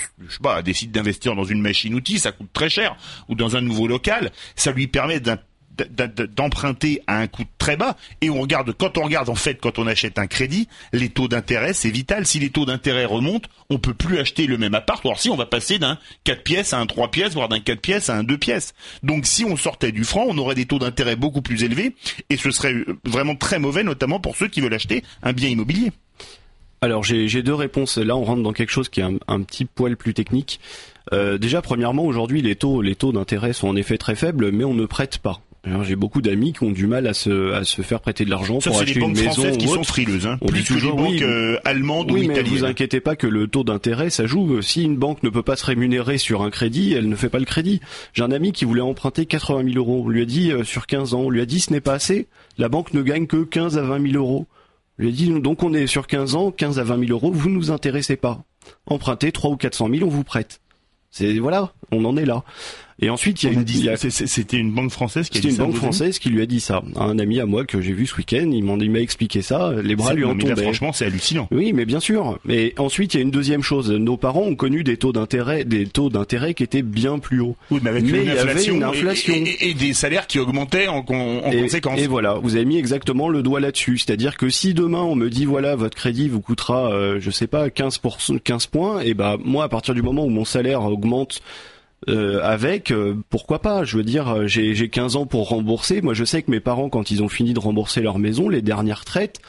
décide 0.63 0.91
d'investir 0.91 1.35
dans 1.35 1.43
une 1.43 1.61
machine-outil, 1.61 2.19
ça 2.19 2.31
coûte 2.31 2.49
très 2.53 2.69
cher, 2.69 2.95
ou 3.29 3.35
dans 3.35 3.55
un 3.55 3.61
nouveau 3.61 3.87
local, 3.87 4.31
ça 4.55 4.71
lui 4.71 4.87
permet 4.87 5.19
d'emprunter 6.35 7.01
à 7.07 7.19
un 7.19 7.27
coût 7.27 7.43
très 7.57 7.77
bas. 7.77 7.97
Et 8.21 8.29
on 8.29 8.41
regarde, 8.41 8.73
quand 8.73 8.97
on 8.97 9.03
regarde 9.03 9.29
en 9.29 9.35
fait, 9.35 9.59
quand 9.61 9.79
on 9.79 9.87
achète 9.87 10.19
un 10.19 10.27
crédit, 10.27 10.67
les 10.91 11.09
taux 11.09 11.27
d'intérêt, 11.27 11.73
c'est 11.73 11.89
vital. 11.89 12.25
Si 12.25 12.39
les 12.39 12.49
taux 12.49 12.65
d'intérêt 12.65 13.05
remontent, 13.05 13.49
on 13.69 13.79
peut 13.79 13.93
plus 13.93 14.19
acheter 14.19 14.47
le 14.47 14.57
même 14.57 14.75
appart. 14.75 15.03
Alors 15.05 15.19
si 15.19 15.29
on 15.29 15.35
va 15.35 15.45
passer 15.45 15.79
d'un 15.79 15.97
4 16.23 16.43
pièces 16.43 16.73
à 16.73 16.79
un 16.79 16.85
3 16.85 17.11
pièces, 17.11 17.33
voire 17.33 17.49
d'un 17.49 17.59
4 17.59 17.81
pièces 17.81 18.09
à 18.09 18.15
un 18.15 18.23
2 18.23 18.37
pièces. 18.37 18.73
Donc 19.01 19.25
si 19.25 19.45
on 19.45 19.55
sortait 19.55 19.91
du 19.91 20.03
franc, 20.03 20.25
on 20.27 20.37
aurait 20.37 20.55
des 20.55 20.65
taux 20.65 20.79
d'intérêt 20.79 21.15
beaucoup 21.15 21.41
plus 21.41 21.63
élevés 21.63 21.95
et 22.29 22.37
ce 22.37 22.51
serait 22.51 22.75
vraiment 23.03 23.35
très 23.35 23.59
mauvais, 23.59 23.83
notamment 23.83 24.19
pour 24.19 24.35
ceux 24.35 24.47
qui 24.47 24.61
veulent 24.61 24.73
acheter 24.73 25.03
un 25.21 25.33
bien 25.33 25.49
immobilier. 25.49 25.91
Alors 26.83 27.01
j'ai 27.01 27.43
deux 27.43 27.53
réponses. 27.53 27.97
Là, 27.97 28.17
on 28.17 28.25
rentre 28.25 28.43
dans 28.43 28.51
quelque 28.51 28.71
chose 28.71 28.89
qui 28.89 28.99
est 28.99 29.05
un, 29.05 29.41
petit 29.41 29.63
poil 29.63 29.95
plus 29.95 30.13
technique. 30.13 30.59
Euh, 31.13 31.37
déjà, 31.37 31.61
premièrement, 31.61 32.03
aujourd'hui, 32.03 32.41
les 32.41 32.57
taux, 32.57 32.81
les 32.81 32.95
taux 32.95 33.13
d'intérêt 33.13 33.53
sont 33.53 33.69
en 33.69 33.75
effet 33.77 33.97
très 33.97 34.15
faibles, 34.15 34.51
mais 34.51 34.65
on 34.65 34.73
ne 34.73 34.85
prête 34.85 35.19
pas. 35.19 35.39
J'ai 35.83 35.95
beaucoup 35.95 36.21
d'amis 36.21 36.51
qui 36.51 36.63
ont 36.63 36.71
du 36.71 36.87
mal 36.87 37.07
à 37.07 37.13
se, 37.13 37.53
à 37.53 37.63
se 37.63 37.81
faire 37.81 38.01
prêter 38.01 38.25
de 38.25 38.29
l'argent 38.29 38.59
pour 38.59 38.81
acheter 38.81 38.99
une 38.99 39.11
maison. 39.11 39.31
françaises 39.31 39.57
qui 39.57 39.67
sont 39.67 39.83
frileuses, 39.83 40.27
hein. 40.27 40.37
plus 40.45 40.61
que 40.61 40.73
les 40.73 40.91
banques 40.91 41.21
euh, 41.21 41.57
allemandes 41.63 42.11
oui, 42.11 42.25
ou 42.25 42.27
mais 42.27 42.43
Vous 42.43 42.65
inquiétez 42.65 42.99
pas 42.99 43.15
que 43.15 43.27
le 43.27 43.47
taux 43.47 43.63
d'intérêt, 43.63 44.09
ça 44.09 44.25
joue. 44.25 44.61
Si 44.61 44.83
une 44.83 44.97
banque 44.97 45.23
ne 45.23 45.29
peut 45.29 45.41
pas 45.41 45.55
se 45.55 45.65
rémunérer 45.65 46.17
sur 46.17 46.41
un 46.41 46.49
crédit, 46.49 46.93
elle 46.93 47.07
ne 47.07 47.15
fait 47.15 47.29
pas 47.29 47.39
le 47.39 47.45
crédit. 47.45 47.79
J'ai 48.11 48.23
un 48.23 48.31
ami 48.31 48.51
qui 48.51 48.65
voulait 48.65 48.81
emprunter 48.81 49.25
80 49.25 49.71
000 49.71 49.77
euros. 49.77 50.03
On 50.05 50.09
lui 50.09 50.21
a 50.21 50.25
dit 50.25 50.51
euh, 50.51 50.65
sur 50.65 50.85
15 50.85 51.13
ans, 51.13 51.21
on 51.21 51.29
lui 51.29 51.39
a 51.39 51.45
dit 51.45 51.61
ce 51.61 51.71
n'est 51.71 51.81
pas 51.81 51.93
assez. 51.93 52.27
La 52.57 52.67
banque 52.67 52.93
ne 52.93 53.01
gagne 53.01 53.25
que 53.25 53.43
15 53.43 53.77
à 53.77 53.83
20 53.83 54.11
000 54.11 54.21
euros. 54.21 54.47
On 54.99 55.03
lui 55.03 55.09
a 55.09 55.11
dit 55.13 55.29
donc 55.39 55.63
on 55.63 55.73
est 55.73 55.87
sur 55.87 56.07
15 56.07 56.35
ans, 56.35 56.51
15 56.51 56.77
à 56.79 56.83
20 56.83 57.07
000 57.07 57.11
euros, 57.11 57.31
vous 57.31 57.49
ne 57.49 57.55
nous 57.55 57.71
intéressez 57.71 58.17
pas. 58.17 58.43
Empruntez 58.85 59.31
3 59.31 59.51
ou 59.51 59.55
400 59.55 59.89
000, 59.93 60.05
on 60.05 60.09
vous 60.09 60.25
prête. 60.25 60.59
C'est 61.09 61.37
voilà, 61.39 61.71
on 61.91 62.03
en 62.05 62.17
est 62.17 62.25
là. 62.25 62.43
Et 63.01 63.09
ensuite, 63.09 63.43
il 63.43 63.83
y 63.83 63.89
a, 63.89 63.97
c'était 63.97 64.57
une 64.57 64.71
banque 64.71 64.91
française 64.91 65.29
qui 65.29 65.39
a 65.39 65.41
dit 65.41 65.49
une 65.49 65.57
banque 65.57 65.75
française 65.75 66.19
qui 66.19 66.29
lui 66.29 66.41
a 66.41 66.45
dit 66.45 66.59
ça. 66.59 66.83
Un 66.95 67.19
ami 67.19 67.39
à 67.39 67.45
moi 67.45 67.65
que 67.65 67.81
j'ai 67.81 67.93
vu 67.93 68.05
ce 68.05 68.15
week-end, 68.15 68.49
il 68.51 68.91
m'a 68.91 68.99
expliqué 68.99 69.41
ça. 69.41 69.73
Les 69.83 69.95
bras 69.95 70.13
lui 70.13 70.25
en 70.25 70.37
tombaient. 70.37 70.61
franchement, 70.61 70.93
c'est 70.93 71.05
hallucinant. 71.05 71.47
Oui, 71.51 71.73
mais 71.73 71.85
bien 71.85 71.99
sûr. 71.99 72.39
Mais 72.45 72.73
ensuite, 72.77 73.13
il 73.13 73.17
y 73.17 73.19
a 73.19 73.23
une 73.23 73.31
deuxième 73.31 73.63
chose. 73.63 73.91
Nos 73.91 74.17
parents 74.17 74.43
ont 74.43 74.55
connu 74.55 74.83
des 74.83 74.97
taux 74.97 75.11
d'intérêt, 75.11 75.65
des 75.65 75.87
taux 75.87 76.09
d'intérêt 76.09 76.53
qui 76.53 76.63
étaient 76.63 76.81
bien 76.81 77.19
plus 77.19 77.41
hauts. 77.41 77.55
Oui, 77.71 77.79
mais 77.81 77.89
avec 77.89 78.07
une, 78.07 78.29
inflation, 78.29 78.75
une 78.75 78.83
inflation 78.83 79.33
et, 79.59 79.73
des 79.73 79.93
salaires 79.93 80.27
qui 80.27 80.39
augmentaient 80.39 80.87
en, 80.87 81.01
conséquence. 81.01 81.99
Et 81.99 82.07
voilà, 82.07 82.35
vous 82.35 82.55
avez 82.55 82.65
mis 82.65 82.77
exactement 82.77 83.29
le 83.29 83.41
doigt 83.41 83.59
là-dessus. 83.59 83.97
C'est-à-dire 83.97 84.37
que 84.37 84.49
si 84.49 84.73
demain 84.73 85.01
on 85.01 85.15
me 85.15 85.29
dit 85.29 85.45
voilà, 85.45 85.75
votre 85.75 85.95
crédit 85.95 86.29
vous 86.29 86.41
coûtera, 86.41 86.91
euh, 86.93 87.17
je 87.19 87.31
sais 87.31 87.47
pas, 87.47 87.67
15% 87.67 88.39
15 88.39 88.67
points, 88.67 89.01
et 89.01 89.13
bah 89.13 89.37
moi, 89.43 89.63
à 89.65 89.69
partir 89.69 89.93
du 89.93 90.01
moment 90.01 90.25
où 90.25 90.29
mon 90.29 90.45
salaire 90.45 90.83
augmente 90.83 91.41
euh, 92.09 92.41
avec, 92.43 92.91
euh, 92.91 93.15
pourquoi 93.29 93.59
pas 93.59 93.83
Je 93.83 93.97
veux 93.97 94.03
dire, 94.03 94.29
euh, 94.29 94.47
j'ai, 94.47 94.75
j'ai 94.75 94.89
15 94.89 95.15
ans 95.15 95.25
pour 95.25 95.49
rembourser. 95.49 96.01
Moi, 96.01 96.13
je 96.13 96.23
sais 96.23 96.41
que 96.41 96.51
mes 96.51 96.59
parents, 96.59 96.89
quand 96.89 97.11
ils 97.11 97.23
ont 97.23 97.29
fini 97.29 97.53
de 97.53 97.59
rembourser 97.59 98.01
leur 98.01 98.19
maison, 98.19 98.49
les 98.49 98.61
dernières 98.61 99.05
traites, 99.05 99.39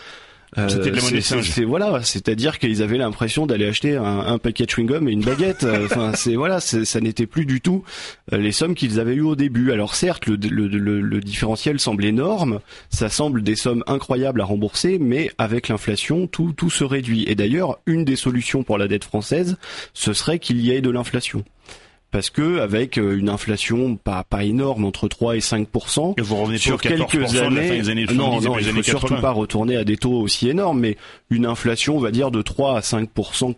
c'était 0.68 0.92
de 0.92 0.96
la 0.96 1.02
monnaie 1.02 1.20
c'est, 1.20 1.64
voilà, 1.64 2.00
c'est-à-dire 2.04 2.60
qu'ils 2.60 2.80
avaient 2.80 2.96
l'impression 2.96 3.44
d'aller 3.44 3.66
acheter 3.66 3.96
un, 3.96 4.20
un 4.20 4.38
paquet 4.38 4.66
de 4.66 4.70
chewing-gum 4.70 5.08
et 5.08 5.10
une 5.10 5.24
baguette. 5.24 5.66
enfin, 5.86 6.12
c'est 6.14 6.36
voilà, 6.36 6.60
ça 6.60 7.00
n'était 7.00 7.26
plus 7.26 7.44
du 7.44 7.60
tout 7.60 7.82
les 8.30 8.52
sommes 8.52 8.76
qu'ils 8.76 9.00
avaient 9.00 9.16
eues 9.16 9.22
au 9.22 9.34
début. 9.34 9.72
Alors 9.72 9.96
certes, 9.96 10.26
le, 10.26 10.36
le, 10.36 10.68
le, 10.68 11.00
le, 11.00 11.20
différentiel 11.20 11.80
semble 11.80 12.04
énorme, 12.04 12.60
ça 12.88 13.08
semble 13.08 13.42
des 13.42 13.56
sommes 13.56 13.82
incroyables 13.88 14.40
à 14.42 14.44
rembourser, 14.44 15.00
mais 15.00 15.32
avec 15.38 15.66
l'inflation, 15.66 16.28
tout 16.28 16.52
tout 16.56 16.70
se 16.70 16.84
réduit. 16.84 17.24
Et 17.26 17.34
d'ailleurs, 17.34 17.80
une 17.86 18.04
des 18.04 18.14
solutions 18.14 18.62
pour 18.62 18.78
la 18.78 18.86
dette 18.86 19.02
française, 19.02 19.56
ce 19.92 20.12
serait 20.12 20.38
qu'il 20.38 20.60
y 20.60 20.70
ait 20.70 20.80
de 20.80 20.90
l'inflation 20.90 21.42
parce 22.14 22.30
que 22.30 22.60
avec 22.60 22.96
euh, 22.96 23.18
une 23.18 23.28
inflation 23.28 23.96
pas 23.96 24.22
pas 24.22 24.44
énorme 24.44 24.84
entre 24.84 25.08
3 25.08 25.34
et 25.34 25.40
5 25.40 25.66
et 26.16 26.22
vous 26.22 26.36
revenez 26.36 26.58
sur 26.58 26.80
quelques 26.80 27.34
années, 27.34 27.88
années 27.90 28.06
non 28.14 28.40
non 28.40 28.56
il 28.56 28.66
faut 28.66 28.82
surtout 28.84 29.16
pas 29.16 29.32
retourner 29.32 29.76
à 29.76 29.82
des 29.82 29.96
taux 29.96 30.20
aussi 30.20 30.48
énormes 30.48 30.78
mais 30.78 30.96
une 31.28 31.44
inflation 31.44 31.96
on 31.96 32.00
va 32.00 32.12
dire 32.12 32.30
de 32.30 32.40
3 32.40 32.78
à 32.78 32.82
5 32.82 33.08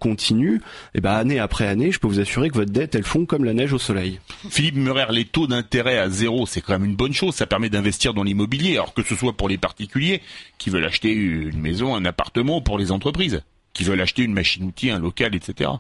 continue 0.01 0.63
et 0.95 1.03
ben 1.03 1.13
année 1.13 1.39
après 1.39 1.67
année 1.67 1.93
je 1.93 1.99
peux 1.99 2.09
vous 2.09 2.19
assurer 2.19 2.49
que 2.49 2.55
votre 2.55 2.73
dette 2.73 2.95
elle 2.95 3.03
fond 3.05 3.27
comme 3.27 3.45
la 3.45 3.53
neige 3.53 3.75
au 3.75 3.79
soleil. 3.79 4.21
Philippe 4.49 4.77
Murer 4.77 5.05
les 5.11 5.27
taux 5.27 5.47
d'intérêt 5.47 5.99
à 5.99 6.09
zéro 6.09 6.47
c'est 6.47 6.63
quand 6.63 6.73
même 6.79 6.87
une 6.87 6.97
bonne 6.97 7.13
chose 7.13 7.35
ça 7.35 7.47
permet 7.47 7.69
d'investir 7.69 8.15
dans 8.15 8.23
l'immobilier 8.23 8.77
alors 8.77 8.95
que 8.95 9.03
ce 9.03 9.15
soit 9.15 9.35
pour 9.35 9.51
les 9.51 9.59
particuliers 9.59 10.23
qui 10.57 10.71
veulent 10.71 10.87
acheter 10.87 11.13
une 11.13 11.61
maison 11.61 11.95
un 11.95 12.07
appartement 12.07 12.57
ou 12.57 12.61
pour 12.63 12.79
les 12.79 12.91
entreprises 12.91 13.43
qui 13.75 13.85
veulent 13.85 14.01
acheter 14.01 14.23
une 14.23 14.33
machine-outil 14.33 14.89
un 14.89 14.99
local 14.99 15.35
etc. 15.35 15.73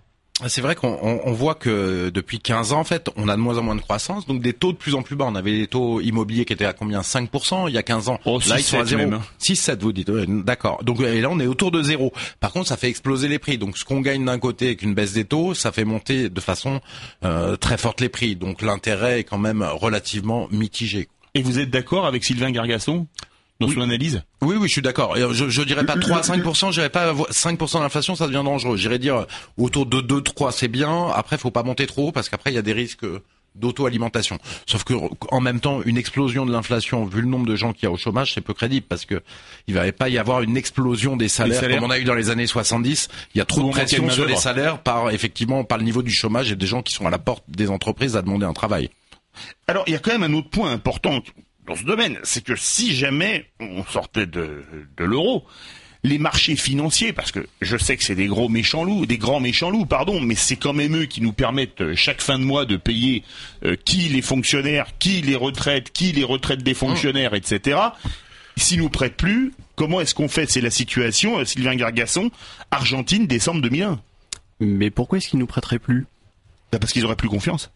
C'est 0.49 0.61
vrai 0.61 0.74
qu'on 0.74 0.99
on 1.03 1.32
voit 1.32 1.55
que 1.55 2.11
depuis 2.11 2.41
15 2.41 2.74
ans, 2.74 2.80
en 2.80 2.84
fait, 2.84 3.09
on 3.16 3.26
a 3.28 3.37
de 3.37 3.41
moins 3.41 3.57
en 3.57 3.62
moins 3.62 3.74
de 3.74 3.80
croissance, 3.80 4.26
donc 4.26 4.43
des 4.43 4.53
taux 4.53 4.72
de 4.72 4.76
plus 4.76 4.95
en 4.95 5.01
plus 5.01 5.16
bas. 5.16 5.24
On 5.26 5.34
avait 5.34 5.61
des 5.61 5.66
taux 5.66 6.03
immobiliers 6.03 6.45
qui 6.45 6.53
étaient 6.53 6.66
à 6.66 6.74
combien? 6.74 7.01
5% 7.01 7.68
il 7.68 7.74
y 7.74 7.78
a 7.78 7.82
15 7.82 8.11
ans. 8.11 8.20
Oh, 8.26 8.39
là, 8.47 8.59
ils 8.59 8.62
sont 8.62 8.78
à 8.78 8.84
0. 8.84 9.01
Même. 9.01 9.20
6, 9.39 9.57
7, 9.57 9.82
vous 9.82 9.95
dites. 9.95 10.11
D'accord. 10.11 10.84
Donc 10.84 11.01
et 11.01 11.22
là, 11.22 11.30
on 11.30 11.41
est 11.41 11.47
autour 11.47 11.70
de 11.70 11.82
zéro. 11.82 12.12
Par 12.39 12.53
contre, 12.53 12.68
ça 12.68 12.76
fait 12.76 12.89
exploser 12.89 13.28
les 13.28 13.39
prix. 13.39 13.57
Donc 13.57 13.78
ce 13.78 13.84
qu'on 13.87 14.01
gagne 14.03 14.26
d'un 14.26 14.39
côté 14.39 14.66
avec 14.66 14.82
une 14.82 14.93
baisse 14.93 15.14
des 15.14 15.24
taux, 15.24 15.55
ça 15.55 15.72
fait 15.72 15.84
monter 15.84 16.28
de 16.28 16.41
façon 16.41 16.80
euh, 17.24 17.57
très 17.57 17.78
forte 17.78 18.03
les 18.03 18.11
prix. 18.11 18.37
Donc 18.37 18.61
l'intérêt 18.61 19.20
est 19.20 19.24
quand 19.24 19.39
même 19.39 19.62
relativement 19.62 20.49
mitigé. 20.51 21.09
Et 21.34 21.43
vous 21.43 21.59
êtes 21.59 21.70
d'accord 21.70 22.07
avec 22.07 22.24
Sylvain 22.24 22.51
Gargasson? 22.51 23.07
Dans 23.61 23.69
son 23.69 23.81
analyse 23.81 24.23
Oui, 24.43 24.57
oui, 24.59 24.69
je 24.69 24.73
suis 24.73 24.83
d'accord. 24.83 25.17
Je, 25.17 25.49
je 25.49 25.63
dirais 25.63 25.85
pas 25.85 25.97
3 25.97 26.19
à 26.19 26.21
5%, 26.21 26.69
je 26.69 26.73
dirais 26.73 26.91
pas 26.91 27.13
5% 27.13 27.81
d'inflation, 27.81 28.15
ça 28.15 28.27
devient 28.27 28.43
dangereux. 28.45 28.77
J'irais 28.77 28.99
dire 28.99 29.27
autour 29.57 29.87
de 29.87 30.01
2, 30.01 30.21
3, 30.21 30.53
c'est 30.53 30.69
bien. 30.69 31.09
Après, 31.15 31.39
faut 31.39 31.51
pas 31.51 31.63
monter 31.63 31.87
trop 31.87 32.13
parce 32.13 32.29
qu'après, 32.29 32.53
il 32.53 32.55
y 32.55 32.59
a 32.59 32.63
des 32.63 32.73
risques 32.73 33.07
d'auto-alimentation. 33.57 34.39
Sauf 34.67 34.85
que 34.85 34.95
en 35.31 35.41
même 35.41 35.61
temps, 35.61 35.83
une 35.83 35.97
explosion 35.97 36.47
de 36.47 36.53
l'inflation, 36.53 37.05
vu 37.05 37.23
le 37.23 37.27
nombre 37.27 37.47
de 37.47 37.57
gens 37.57 37.73
qui 37.73 37.85
y 37.85 37.89
a 37.89 37.91
au 37.91 37.97
chômage, 37.97 38.35
c'est 38.35 38.41
peu 38.41 38.55
crédible 38.55 38.87
parce 38.87 39.05
que 39.05 39.23
il 39.67 39.75
va 39.75 39.91
pas 39.93 40.09
y 40.09 40.19
avoir 40.19 40.43
une 40.43 40.57
explosion 40.57 41.17
des 41.17 41.29
salaires, 41.29 41.61
comme 41.61 41.85
on 41.85 41.91
a 41.91 41.99
eu 41.99 42.05
dans 42.05 42.15
les 42.15 42.31
années 42.31 42.47
70. 42.47 43.09
Il 43.35 43.39
y 43.39 43.41
a 43.41 43.45
trop 43.45 43.63
de 43.63 43.71
pression 43.71 44.09
sur 44.11 44.27
les 44.27 44.37
salaires 44.37 44.79
par 44.83 45.11
effectivement 45.11 45.65
par 45.65 45.79
le 45.79 45.85
niveau 45.85 46.03
du 46.03 46.13
chômage 46.13 46.53
et 46.53 46.57
des 46.57 46.67
gens 46.67 46.83
qui 46.83 46.93
sont 46.93 47.07
à 47.07 47.11
la 47.11 47.19
porte 47.19 47.45
des 47.49 47.71
entreprises 47.71 48.17
à 48.17 48.23
demander 48.23 48.47
un 48.47 48.53
travail. 48.53 48.91
Alors 49.69 49.85
il 49.87 49.93
y 49.93 49.97
a 49.97 49.99
quand 49.99 50.13
même 50.13 50.23
un 50.23 50.33
autre 50.35 50.49
point 50.49 50.71
important 50.71 51.21
dans 51.67 51.75
ce 51.75 51.85
domaine, 51.85 52.19
c'est 52.23 52.45
que 52.45 52.57
si 52.57 52.95
jamais 52.95 53.47
on 53.61 53.85
sortait 53.85 54.27
de, 54.27 54.64
de 54.97 55.05
l'euro, 55.05 55.45
les 56.07 56.19
marchés 56.19 56.57
financiers, 56.57 57.12
parce 57.12 57.33
que 57.33 57.47
je 57.61 57.77
sais 57.77 57.97
que 57.97 58.05
c'est 58.05 58.14
des 58.14 58.27
gros 58.27 58.49
méchants 58.49 58.85
loups, 58.85 59.07
des 59.07 59.19
grands 59.19 59.41
méchants 59.41 59.71
loups, 59.71 59.87
pardon, 59.87 60.21
mais 60.21 60.35
c'est 60.35 60.57
quand 60.57 60.73
même 60.73 60.97
eux 60.97 61.07
qui 61.07 61.21
nous 61.21 61.33
permettent 61.33 61.81
euh, 61.81 61.97
chaque 61.97 62.21
fin 62.21 62.39
de 62.39 62.45
mois 62.45 62.64
de 62.64 62.77
payer 62.77 63.25
euh, 63.64 63.77
qui 63.85 64.09
les 64.09 64.23
fonctionnaires, 64.23 64.87
qui 64.99 65.21
les 65.23 65.35
retraites, 65.35 65.91
qui 65.91 66.12
les 66.12 66.25
retraites 66.25 66.62
des 66.62 66.75
fonctionnaires, 66.75 67.35
etc. 67.35 67.79
S'ils 68.57 68.79
nous 68.79 68.89
prêtent 68.89 69.17
plus, 69.17 69.53
comment 69.75 70.01
est-ce 70.01 70.14
qu'on 70.14 70.29
fait? 70.29 70.49
C'est 70.51 70.61
la 70.61 70.71
situation, 70.71 71.41
euh, 71.41 71.45
Sylvain 71.45 71.75
Gargasson, 71.75 72.31
Argentine, 72.71 73.27
décembre 73.27 73.61
2001. 73.62 74.01
Mais 74.61 74.91
pourquoi 74.91 75.19
est-ce 75.19 75.29
qu'ils 75.29 75.41
nous 75.41 75.47
prêteraient 75.47 75.79
plus? 75.79 76.07
Bah, 76.73 76.79
Parce 76.79 76.93
qu'ils 76.93 77.05
auraient 77.05 77.17
plus 77.17 77.29
confiance. 77.29 77.71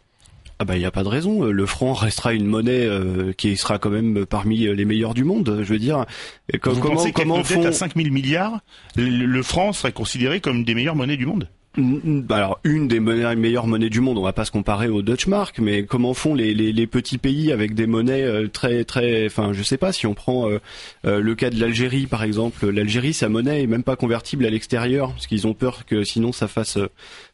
Ah 0.62 0.66
bah 0.66 0.76
il 0.76 0.82
y 0.82 0.84
a 0.84 0.90
pas 0.90 1.04
de 1.04 1.08
raison. 1.08 1.44
Le 1.44 1.64
franc 1.64 1.94
restera 1.94 2.34
une 2.34 2.44
monnaie 2.44 2.84
euh, 2.84 3.32
qui 3.32 3.56
sera 3.56 3.78
quand 3.78 3.88
même 3.88 4.26
parmi 4.26 4.58
les 4.58 4.84
meilleurs 4.84 5.14
du 5.14 5.24
monde. 5.24 5.61
Je 5.62 5.72
veux 5.72 5.78
dire, 5.78 6.04
Vous 6.52 6.58
comment 6.58 6.96
pensez 6.96 7.12
comment 7.12 7.42
font... 7.42 7.64
à 7.64 7.72
5 7.72 7.96
000 7.96 8.11
milliards, 8.11 8.61
le 8.94 9.42
franc 9.42 9.72
serait 9.72 9.92
considéré 9.92 10.40
comme 10.40 10.58
une 10.58 10.64
des 10.64 10.74
meilleures 10.74 10.96
monnaies 10.96 11.16
du 11.16 11.24
monde? 11.24 11.48
Alors 11.76 12.58
une 12.64 12.88
des 12.88 12.98
meilleures 12.98 13.68
monnaies 13.68 13.90
du 13.90 14.00
monde, 14.00 14.18
on 14.18 14.24
va 14.24 14.32
pas 14.32 14.44
se 14.44 14.50
comparer 14.50 14.88
au 14.88 15.02
Dutch 15.02 15.28
mark, 15.28 15.60
mais 15.60 15.84
comment 15.84 16.14
font 16.14 16.34
les, 16.34 16.86
petits 16.86 17.18
pays 17.18 17.52
avec 17.52 17.74
des 17.74 17.86
monnaies 17.86 18.24
euh, 18.24 18.48
très 18.48 18.84
très, 18.84 19.26
enfin 19.26 19.52
je 19.52 19.62
sais 19.62 19.76
pas 19.76 19.92
si 19.92 20.06
on 20.06 20.14
prend 20.14 20.48
euh, 20.48 20.58
euh, 21.04 21.20
le 21.20 21.34
cas 21.36 21.50
de 21.50 21.60
l'Algérie 21.60 22.08
par 22.08 22.24
exemple, 22.24 22.68
l'Algérie 22.68 23.12
sa 23.12 23.28
monnaie 23.28 23.62
est 23.62 23.66
même 23.68 23.84
pas 23.84 23.94
convertible 23.94 24.46
à 24.46 24.50
l'extérieur 24.50 25.12
parce 25.12 25.28
qu'ils 25.28 25.46
ont 25.46 25.54
peur 25.54 25.86
que 25.86 26.02
sinon 26.02 26.32
ça 26.32 26.48
fasse 26.48 26.76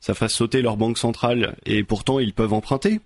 ça 0.01 0.13
fasse 0.13 0.35
sauter 0.35 0.61
leur 0.61 0.77
banque 0.77 0.99
centrale 0.99 1.57
et 1.65 1.83
pourtant 1.83 2.19
ils 2.19 2.35
peuvent 2.35 2.53
emprunter. 2.53 3.01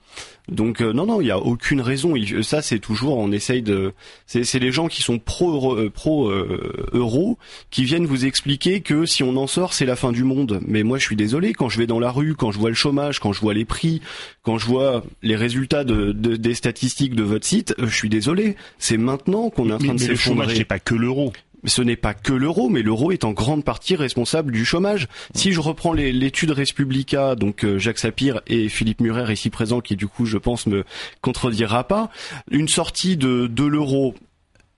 Donc 0.49 0.81
non 0.81 1.07
non 1.07 1.21
il 1.21 1.29
y 1.29 1.31
a 1.31 1.39
aucune 1.39 1.81
raison. 1.81 2.15
ça 2.43 2.61
c'est 2.61 2.81
toujours 2.81 3.19
on 3.19 3.31
essaye 3.31 3.63
de, 3.63 3.93
c'est 4.27 4.59
les 4.59 4.73
gens 4.73 4.89
qui 4.89 5.03
sont 5.03 5.21
pro 5.21 5.77
pro 5.91 6.29
euro 6.31 7.39
qui 7.71 7.85
viennent 7.85 8.07
vous 8.07 8.25
expliquer 8.25 8.81
que 8.81 9.07
si 9.07 9.23
on 9.23 9.37
en 9.37 9.47
sort 9.47 9.75
c'est 9.75 9.87
la 9.87 9.95
fin 9.95 10.11
du 10.11 10.25
monde. 10.25 10.61
Mais 10.67 10.83
moi 10.83 10.99
je 10.99 11.05
suis 11.05 11.20
désolé, 11.21 11.53
quand 11.53 11.69
je 11.69 11.79
vais 11.79 11.87
dans 11.87 12.01
la 12.01 12.11
rue, 12.11 12.35
quand 12.35 12.51
je 12.51 12.59
vois 12.59 12.71
le 12.71 12.75
chômage, 12.75 13.21
quand 13.21 13.33
je 13.33 13.41
vois 13.41 13.55
les 13.55 13.67
prix, 13.67 14.01
quand 14.43 14.59
je 14.59 14.67
vois 14.67 15.05
les 15.23 15.37
résultats 15.37 15.85
de, 15.85 16.13
des 16.13 16.55
statistiques 16.55 17.15
de 17.15 17.23
votre 17.23 17.47
site, 17.47 17.75
euh, 17.79 17.87
je 17.87 17.95
suis 17.95 18.09
désolé. 18.09 18.57
C'est 18.79 18.97
maintenant 18.97 19.51
qu'on 19.51 19.69
est 19.69 19.73
en 19.73 19.79
train 19.79 19.95
de 19.95 20.01
s'effondrer. 20.01 20.15
Le 20.15 20.17
chômage, 20.17 20.57
c'est 20.57 20.65
pas 20.65 20.79
que 20.79 20.95
l'euro 20.95 21.33
ce 21.65 21.83
n'est 21.83 21.97
pas 21.97 22.15
que 22.15 22.33
l'euro, 22.33 22.71
mais 22.71 22.81
l'euro 22.81 23.13
est 23.13 23.25
en 23.25 23.33
grande 23.33 23.65
partie 23.65 23.95
responsable 23.95 24.51
du 24.51 24.65
chômage. 24.65 25.09
Si 25.35 25.53
je 25.53 25.61
reprends 25.61 25.93
l'étude 25.93 26.53
Respublica, 26.53 27.35
donc 27.35 27.65
euh, 27.65 27.79
Jacques 27.79 27.99
Sapir 27.99 28.41
et 28.47 28.71
Philippe 28.71 29.03
Murer 29.03 29.31
ici 29.31 29.51
présent, 29.51 29.81
qui 29.81 29.95
du 29.95 30.07
coup 30.07 30.25
je 30.25 30.39
pense 30.39 30.67
me 30.67 30.85
contredira 31.21 31.85
pas, 31.85 32.11
une 32.51 32.67
sortie 32.67 33.19
de, 33.19 33.47
de 33.47 33.65
l'euro 33.65 34.15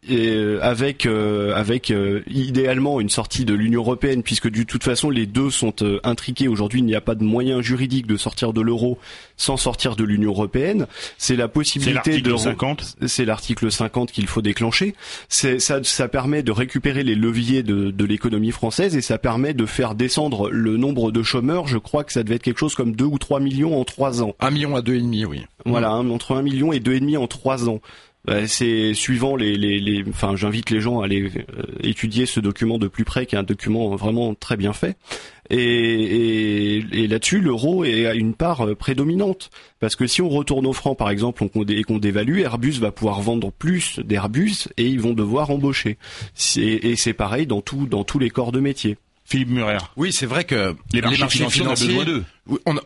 et 0.08 0.58
avec 0.60 1.06
avec 1.06 1.92
idéalement 2.28 3.00
une 3.00 3.08
sortie 3.08 3.44
de 3.44 3.54
l'Union 3.54 3.80
européenne 3.80 4.22
puisque 4.22 4.50
de 4.50 4.62
toute 4.64 4.82
façon 4.82 5.10
les 5.10 5.26
deux 5.26 5.50
sont 5.50 5.74
intriqués. 6.02 6.48
Aujourd'hui 6.48 6.80
il 6.80 6.86
n'y 6.86 6.94
a 6.94 7.00
pas 7.00 7.14
de 7.14 7.22
moyen 7.22 7.60
juridique 7.62 8.06
de 8.06 8.16
sortir 8.16 8.52
de 8.52 8.60
l'euro 8.60 8.98
sans 9.36 9.56
sortir 9.56 9.96
de 9.96 10.04
l'Union 10.04 10.30
européenne. 10.30 10.86
C'est 11.18 11.36
la 11.36 11.48
possibilité 11.48 12.20
de 12.20 12.36
50 12.36 12.96
c'est 13.06 13.24
l'article 13.24 13.70
50 13.70 14.10
qu'il 14.10 14.26
faut 14.26 14.42
déclencher. 14.42 14.94
C'est 15.28 15.60
ça 15.60 15.82
ça 15.84 16.08
permet 16.08 16.42
de 16.42 16.52
récupérer 16.52 17.04
les 17.04 17.14
leviers 17.14 17.62
de, 17.62 17.90
de 17.90 18.04
l'économie 18.04 18.50
française 18.50 18.96
et 18.96 19.02
ça 19.02 19.18
permet 19.18 19.54
de 19.54 19.66
faire 19.66 19.94
descendre 19.94 20.50
le 20.50 20.76
nombre 20.76 21.12
de 21.12 21.22
chômeurs. 21.22 21.68
Je 21.68 21.78
crois 21.78 22.02
que 22.02 22.12
ça 22.12 22.22
devait 22.24 22.36
être 22.36 22.42
quelque 22.42 22.58
chose 22.58 22.74
comme 22.74 22.96
2 22.96 23.04
ou 23.04 23.18
3 23.18 23.40
millions 23.40 23.80
en 23.80 23.84
3 23.84 24.22
ans. 24.22 24.34
Un 24.40 24.50
million 24.50 24.74
à 24.74 24.82
deux 24.82 24.94
et 24.94 25.00
demi 25.00 25.24
oui. 25.24 25.46
Voilà 25.64 25.92
entre 25.94 26.34
un 26.34 26.42
million 26.42 26.72
et 26.72 26.80
deux 26.80 26.94
et 26.94 27.00
demi 27.00 27.16
en 27.16 27.28
3 27.28 27.68
ans 27.68 27.80
bah, 28.24 28.46
c'est 28.46 28.94
suivant 28.94 29.34
les, 29.34 29.56
les, 29.56 29.80
les 29.80 30.04
enfin 30.08 30.36
j'invite 30.36 30.70
les 30.70 30.80
gens 30.80 31.00
à 31.00 31.06
aller 31.06 31.24
euh, 31.36 31.62
étudier 31.82 32.24
ce 32.24 32.38
document 32.38 32.78
de 32.78 32.86
plus 32.86 33.04
près 33.04 33.26
qui 33.26 33.34
est 33.34 33.38
un 33.38 33.42
document 33.42 33.96
vraiment 33.96 34.34
très 34.34 34.56
bien 34.56 34.72
fait. 34.72 34.96
Et, 35.50 35.56
et, 35.58 36.76
et 36.92 37.08
là-dessus 37.08 37.40
l'euro 37.40 37.84
est 37.84 38.06
à 38.06 38.14
une 38.14 38.34
part 38.34 38.64
euh, 38.64 38.74
prédominante. 38.76 39.50
Parce 39.80 39.96
que 39.96 40.06
si 40.06 40.22
on 40.22 40.28
retourne 40.28 40.66
au 40.66 40.72
franc 40.72 40.94
par 40.94 41.10
exemple 41.10 41.44
et 41.68 41.82
qu'on 41.82 41.98
dévalue 41.98 42.38
Airbus 42.38 42.78
va 42.78 42.92
pouvoir 42.92 43.20
vendre 43.22 43.50
plus 43.50 43.98
d'Airbus 43.98 44.68
et 44.76 44.86
ils 44.86 45.00
vont 45.00 45.14
devoir 45.14 45.50
embaucher. 45.50 45.98
Et 46.56 46.94
c'est 46.94 47.14
pareil 47.14 47.46
dans 47.48 47.60
tout 47.60 47.86
dans 47.86 48.04
tous 48.04 48.20
les 48.20 48.30
corps 48.30 48.52
de 48.52 48.60
métier. 48.60 48.98
Philippe 49.24 49.50
Murer. 49.50 49.78
Oui, 49.96 50.12
c'est 50.12 50.26
vrai 50.26 50.44
que 50.44 50.76
les 50.92 51.00
marchés, 51.00 51.26
financiers, 51.28 51.62
financiers, 51.62 52.22
on 52.66 52.76
a 52.76 52.80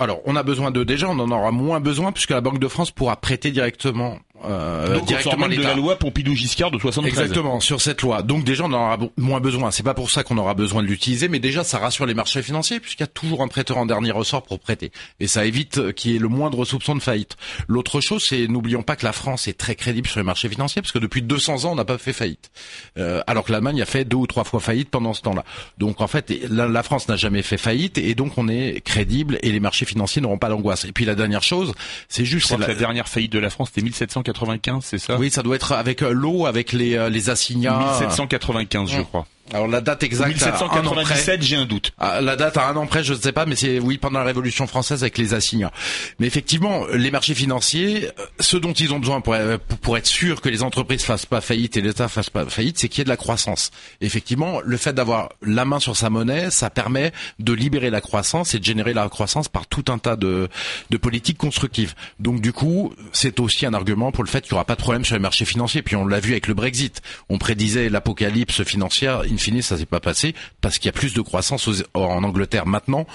alors, 0.00 0.20
on 0.26 0.36
a 0.36 0.44
besoin 0.44 0.70
de 0.70 0.84
déjà, 0.84 1.08
on 1.08 1.18
en 1.18 1.30
aura 1.32 1.50
moins 1.50 1.80
besoin 1.80 2.12
puisque 2.12 2.30
la 2.30 2.40
Banque 2.40 2.60
de 2.60 2.68
France 2.68 2.92
pourra 2.92 3.16
prêter 3.16 3.50
directement 3.50 4.18
euh, 4.44 4.94
Donc 4.94 5.06
directement 5.06 5.48
de 5.48 5.56
la 5.56 5.74
loi 5.74 5.96
Pompidou-Giscard 5.96 6.70
de 6.70 6.78
73. 6.78 7.18
Exactement, 7.18 7.60
sur 7.60 7.80
cette 7.80 8.02
loi. 8.02 8.22
Donc 8.22 8.44
déjà, 8.44 8.64
on 8.64 8.72
en 8.72 8.74
aura 8.74 8.98
moins 9.16 9.40
besoin. 9.40 9.70
C'est 9.70 9.82
pas 9.82 9.94
pour 9.94 10.10
ça 10.10 10.22
qu'on 10.22 10.38
aura 10.38 10.54
besoin 10.54 10.82
de 10.82 10.88
l'utiliser, 10.88 11.28
mais 11.28 11.38
déjà, 11.38 11.64
ça 11.64 11.78
rassure 11.78 12.06
les 12.06 12.14
marchés 12.14 12.42
financiers 12.42 12.80
puisqu'il 12.80 13.02
y 13.02 13.04
a 13.04 13.08
toujours 13.08 13.42
un 13.42 13.48
prêteur 13.48 13.78
en 13.78 13.86
dernier 13.86 14.10
ressort 14.10 14.42
pour 14.42 14.60
prêter. 14.60 14.92
Et 15.20 15.26
ça 15.26 15.44
évite 15.44 15.92
qu'il 15.92 16.12
y 16.12 16.16
ait 16.16 16.20
le 16.20 16.28
moindre 16.28 16.64
soupçon 16.64 16.94
de 16.94 17.00
faillite. 17.00 17.36
L'autre 17.66 18.00
chose, 18.00 18.24
c'est 18.24 18.46
n'oublions 18.46 18.82
pas 18.82 18.96
que 18.96 19.04
la 19.04 19.12
France 19.12 19.48
est 19.48 19.58
très 19.58 19.74
crédible 19.74 20.08
sur 20.08 20.20
les 20.20 20.24
marchés 20.24 20.48
financiers 20.48 20.82
parce 20.82 20.92
que 20.92 20.98
depuis 20.98 21.22
200 21.22 21.64
ans, 21.64 21.72
on 21.72 21.74
n'a 21.74 21.84
pas 21.84 21.98
fait 21.98 22.12
faillite. 22.12 22.50
Euh, 22.96 23.22
alors 23.26 23.44
que 23.44 23.52
l'Allemagne 23.52 23.82
a 23.82 23.86
fait 23.86 24.04
deux 24.04 24.16
ou 24.16 24.26
trois 24.26 24.44
fois 24.44 24.60
faillite 24.60 24.90
pendant 24.90 25.14
ce 25.14 25.22
temps-là. 25.22 25.44
Donc 25.78 26.00
en 26.00 26.06
fait, 26.06 26.32
la, 26.48 26.68
la 26.68 26.82
France 26.82 27.08
n'a 27.08 27.16
jamais 27.16 27.42
fait 27.42 27.58
faillite 27.58 27.98
et 27.98 28.14
donc 28.14 28.38
on 28.38 28.48
est 28.48 28.80
crédible 28.84 29.38
et 29.42 29.52
les 29.52 29.60
marchés 29.60 29.84
financiers 29.84 30.22
n'auront 30.22 30.38
pas 30.38 30.48
d'angoisse. 30.48 30.84
Et 30.84 30.92
puis 30.92 31.04
la 31.04 31.14
dernière 31.14 31.42
chose, 31.42 31.72
c'est 32.08 32.24
juste... 32.24 32.50
la... 32.56 32.68
la... 32.68 32.74
dernière 32.74 33.08
faillite 33.08 33.32
de 33.32 33.38
la 33.38 33.50
France, 33.50 33.70
c'était 33.74 33.82
1795, 34.28 34.84
c'est 34.84 34.98
ça? 34.98 35.16
Oui, 35.18 35.30
ça 35.30 35.42
doit 35.42 35.56
être 35.56 35.72
avec 35.72 36.02
euh, 36.02 36.10
l'eau, 36.10 36.46
avec 36.46 36.72
les, 36.72 36.96
euh, 36.96 37.08
les 37.08 37.30
assignats. 37.30 37.78
1795, 38.00 38.90
je 38.90 39.02
crois. 39.02 39.26
Alors 39.52 39.66
la 39.66 39.80
date 39.80 40.02
exacte, 40.02 40.34
1797, 40.34 41.42
j'ai 41.42 41.56
un 41.56 41.64
doute. 41.64 41.92
Ah, 41.98 42.20
la 42.20 42.36
date 42.36 42.56
à 42.58 42.68
un 42.68 42.76
an 42.76 42.86
près, 42.86 43.02
je 43.02 43.14
ne 43.14 43.18
sais 43.18 43.32
pas, 43.32 43.46
mais 43.46 43.56
c'est 43.56 43.78
oui 43.78 43.96
pendant 43.96 44.18
la 44.18 44.26
Révolution 44.26 44.66
française 44.66 45.02
avec 45.02 45.16
les 45.16 45.32
assignats. 45.32 45.72
Mais 46.18 46.26
effectivement, 46.26 46.86
les 46.92 47.10
marchés 47.10 47.34
financiers, 47.34 48.10
euh, 48.18 48.26
ce 48.40 48.58
dont 48.58 48.72
ils 48.72 48.92
ont 48.92 48.98
besoin 48.98 49.20
pour, 49.22 49.34
pour 49.80 49.96
être 49.96 50.06
sûr 50.06 50.42
que 50.42 50.50
les 50.50 50.62
entreprises 50.62 51.02
fassent 51.02 51.26
pas 51.26 51.40
faillite 51.40 51.76
et 51.78 51.80
l'État 51.80 52.08
fasse 52.08 52.28
pas 52.28 52.44
faillite, 52.44 52.78
c'est 52.78 52.88
qu'il 52.88 52.98
y 52.98 53.02
ait 53.02 53.04
de 53.04 53.08
la 53.08 53.16
croissance. 53.16 53.70
Effectivement, 54.02 54.60
le 54.62 54.76
fait 54.76 54.92
d'avoir 54.92 55.30
la 55.42 55.64
main 55.64 55.80
sur 55.80 55.96
sa 55.96 56.10
monnaie, 56.10 56.50
ça 56.50 56.68
permet 56.68 57.12
de 57.38 57.52
libérer 57.54 57.88
la 57.88 58.02
croissance 58.02 58.54
et 58.54 58.58
de 58.58 58.64
générer 58.64 58.92
la 58.92 59.08
croissance 59.08 59.48
par 59.48 59.66
tout 59.66 59.84
un 59.88 59.98
tas 59.98 60.16
de, 60.16 60.48
de 60.90 60.96
politiques 60.98 61.38
constructives. 61.38 61.94
Donc 62.20 62.42
du 62.42 62.52
coup, 62.52 62.92
c'est 63.12 63.40
aussi 63.40 63.64
un 63.64 63.72
argument 63.72 64.12
pour 64.12 64.24
le 64.24 64.28
fait 64.28 64.42
qu'il 64.42 64.52
n'y 64.52 64.56
aura 64.56 64.66
pas 64.66 64.74
de 64.74 64.82
problème 64.82 65.06
sur 65.06 65.14
les 65.14 65.22
marchés 65.22 65.46
financiers. 65.46 65.80
Puis 65.80 65.96
on 65.96 66.06
l'a 66.06 66.20
vu 66.20 66.32
avec 66.32 66.48
le 66.48 66.54
Brexit. 66.54 67.00
On 67.30 67.38
prédisait 67.38 67.88
l'apocalypse 67.88 68.62
financière 68.64 69.22
fini, 69.38 69.62
ça 69.62 69.76
s'est 69.76 69.86
pas 69.86 70.00
passé 70.00 70.34
parce 70.60 70.78
qu'il 70.78 70.86
y 70.86 70.88
a 70.90 70.92
plus 70.92 71.14
de 71.14 71.20
croissance 71.20 71.68
en 71.94 72.22
Angleterre 72.22 72.66
maintenant 72.66 73.06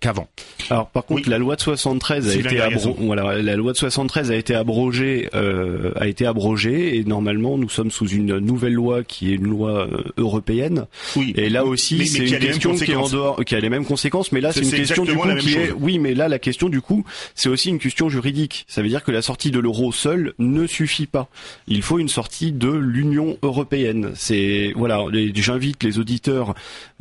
qu'avant. 0.00 0.28
Alors 0.70 0.88
par 0.88 1.04
contre, 1.04 1.28
la 1.28 1.38
loi 1.38 1.56
de 1.56 1.60
73 1.60 2.28
a 2.28 2.34
été 2.34 2.60
voilà, 2.98 3.42
la 3.42 3.56
loi 3.56 3.72
de 3.72 3.76
73 3.76 4.30
a 4.30 4.36
été 4.36 4.54
abrogée, 4.54 5.28
euh, 5.34 5.92
a 5.96 6.06
été 6.06 6.26
abrogée 6.26 6.96
et 6.96 7.04
normalement 7.04 7.58
nous 7.58 7.68
sommes 7.68 7.90
sous 7.90 8.08
une 8.08 8.38
nouvelle 8.38 8.74
loi 8.74 9.02
qui 9.02 9.32
est 9.32 9.36
une 9.36 9.48
loi 9.48 9.86
euh, 9.86 10.02
européenne. 10.16 10.86
Oui. 11.16 11.32
Et 11.36 11.48
là 11.48 11.64
aussi, 11.64 12.06
c'est 12.06 12.26
une 12.26 12.38
question 12.38 12.74
qui 12.74 12.92
est 12.92 12.96
en 12.96 13.08
dehors, 13.08 13.44
qui 13.44 13.54
a 13.54 13.60
les 13.60 13.70
mêmes 13.70 13.84
conséquences, 13.84 14.32
mais 14.32 14.40
là 14.40 14.52
c'est 14.52 14.62
une 14.62 14.70
question 14.70 15.04
du 15.04 15.14
coup 15.14 15.34
qui 15.36 15.54
est, 15.54 15.72
oui, 15.72 15.98
mais 15.98 16.14
là 16.14 16.28
la 16.28 16.38
question 16.38 16.68
du 16.68 16.80
coup, 16.80 17.04
c'est 17.34 17.48
aussi 17.48 17.70
une 17.70 17.78
question 17.78 18.08
juridique. 18.08 18.64
Ça 18.68 18.82
veut 18.82 18.88
dire 18.88 19.04
que 19.04 19.10
la 19.10 19.22
sortie 19.22 19.50
de 19.50 19.58
l'euro 19.58 19.92
seul 19.92 20.34
ne 20.38 20.66
suffit 20.66 21.06
pas. 21.06 21.28
Il 21.66 21.82
faut 21.82 21.98
une 21.98 22.08
sortie 22.08 22.52
de 22.52 22.70
l'Union 22.70 23.38
européenne. 23.42 24.12
C'est 24.14 24.72
voilà, 24.76 25.04
j'invite 25.34 25.69
les 25.82 25.98
auditeurs 25.98 26.54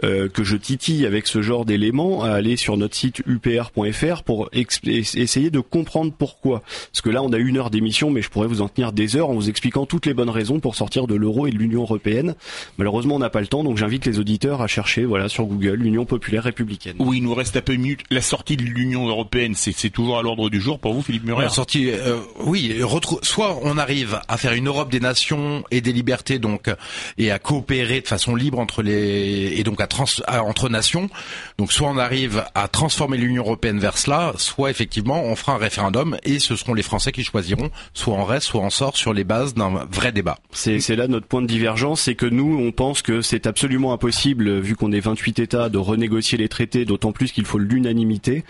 euh, 0.04 0.30
que 0.30 0.44
je 0.44 0.56
titille 0.56 1.06
avec 1.06 1.28
ce 1.28 1.42
genre 1.42 1.66
d'éléments 1.66 2.24
à 2.24 2.32
aller 2.32 2.56
sur 2.58 2.78
notre 2.78 2.96
site 2.96 3.22
upr.fr 3.28 4.24
pour 4.24 4.50
essayer 4.54 5.50
de 5.50 5.60
comprendre 5.60 6.14
pourquoi. 6.18 6.62
Parce 6.92 7.02
que 7.02 7.10
là, 7.10 7.24
on 7.24 7.34
a 7.34 7.38
une 7.38 7.58
heure 7.58 7.70
d'émission, 7.70 8.10
mais 8.10 8.22
je 8.22 8.30
pourrais 8.30 8.48
vous 8.48 8.62
en 8.62 8.70
tenir 8.70 8.92
des 8.92 9.16
heures 9.16 9.30
en 9.30 9.34
vous 9.34 9.50
expliquant 9.50 9.86
toutes 9.86 10.06
les 10.06 10.14
bonnes 10.14 10.30
raisons 10.30 10.60
pour 10.60 10.76
sortir 10.76 11.08
de 11.08 11.16
l'euro 11.16 11.48
et 11.48 11.52
de 11.52 11.58
l'Union 11.58 11.82
européenne. 11.82 12.36
Malheureusement, 12.78 13.16
on 13.16 13.20
n'a 13.20 13.30
pas 13.30 13.42
le 13.42 13.48
temps, 13.48 13.64
donc 13.64 13.78
j'invite 13.78 14.06
les 14.06 14.20
auditeurs 14.20 14.62
à 14.62 14.68
chercher, 14.68 15.06
voilà, 15.06 15.30
sur 15.30 15.46
Google, 15.46 15.76
l'Union 15.76 16.06
populaire 16.06 16.44
républicaine. 16.44 16.96
Oui, 17.00 17.18
il 17.18 17.24
nous 17.24 17.34
reste 17.34 17.58
un 17.58 17.62
peu 17.62 17.76
de 17.76 17.82
minutes. 17.82 18.02
La 18.10 18.22
sortie 18.22 18.58
de 18.58 18.64
l'Union 18.64 19.08
européenne, 19.08 19.54
c'est 19.56 19.90
toujours 19.90 20.18
à 20.18 20.22
l'ordre 20.22 20.50
du 20.50 20.62
jour 20.62 20.80
pour 20.80 20.94
vous, 20.94 21.02
Philippe 21.02 21.26
Murer. 21.26 21.44
La 21.44 21.50
sortie, 21.50 21.90
euh, 21.90 22.20
oui, 22.40 22.82
soit 23.22 23.60
on 23.64 23.78
arrive 23.78 24.20
à 24.28 24.38
faire 24.38 24.54
une 24.54 24.68
Europe 24.68 24.92
des 24.92 25.00
nations 25.00 25.64
et 25.72 25.82
des 25.82 25.94
libertés, 25.94 26.40
donc, 26.40 26.70
et 27.18 27.32
à 27.32 27.40
coopérer 27.40 28.02
de 28.02 28.08
façon 28.08 28.36
libre 28.36 28.59
entre 28.60 28.82
les 28.82 29.54
et 29.58 29.64
donc 29.64 29.82
à, 29.82 29.88
trans, 29.88 30.06
entre 30.28 30.70
nations. 30.70 31.10
Donc 31.58 31.72
soit 31.72 31.90
on 31.90 31.98
arrive 31.98 32.44
à 32.56 32.68
transformer 32.68 33.18
l'Union 33.18 33.44
européenne 33.44 33.80
vers 33.80 33.98
cela, 33.98 34.34
soit 34.38 34.70
effectivement 34.70 35.24
on 35.24 35.36
fera 35.36 35.54
un 35.54 35.58
référendum 35.58 36.18
et 36.24 36.40
ce 36.40 36.56
seront 36.56 36.74
les 36.74 36.84
Français 36.84 37.12
qui 37.12 37.24
choisiront. 37.24 37.70
Soit 37.94 38.14
on 38.14 38.26
reste, 38.26 38.48
soit 38.48 38.62
on 38.62 38.70
sort 38.70 38.98
sur 38.98 39.14
les 39.14 39.24
bases 39.24 39.54
d'un 39.54 39.86
vrai 39.92 40.12
débat. 40.12 40.38
C'est 40.52 40.80
là 40.96 41.08
notre 41.08 41.28
point 41.28 41.42
de 41.42 41.48
divergence, 41.48 42.02
c'est 42.02 42.16
que 42.16 42.26
nous 42.26 42.58
on 42.60 42.72
pense 42.72 43.02
que 43.02 43.22
c'est 43.22 43.48
absolument 43.48 43.94
impossible 43.94 44.60
vu 44.60 44.76
qu'on 44.76 44.92
est 44.92 45.00
28 45.00 45.40
États 45.40 45.70
de 45.70 45.78
renégocier 45.78 46.38
les 46.38 46.50
traités, 46.50 46.86
d'autant 46.86 47.12
plus 47.12 47.32
qu'il 47.32 47.46
faut 47.46 47.58
l'unanimité. 47.58 48.44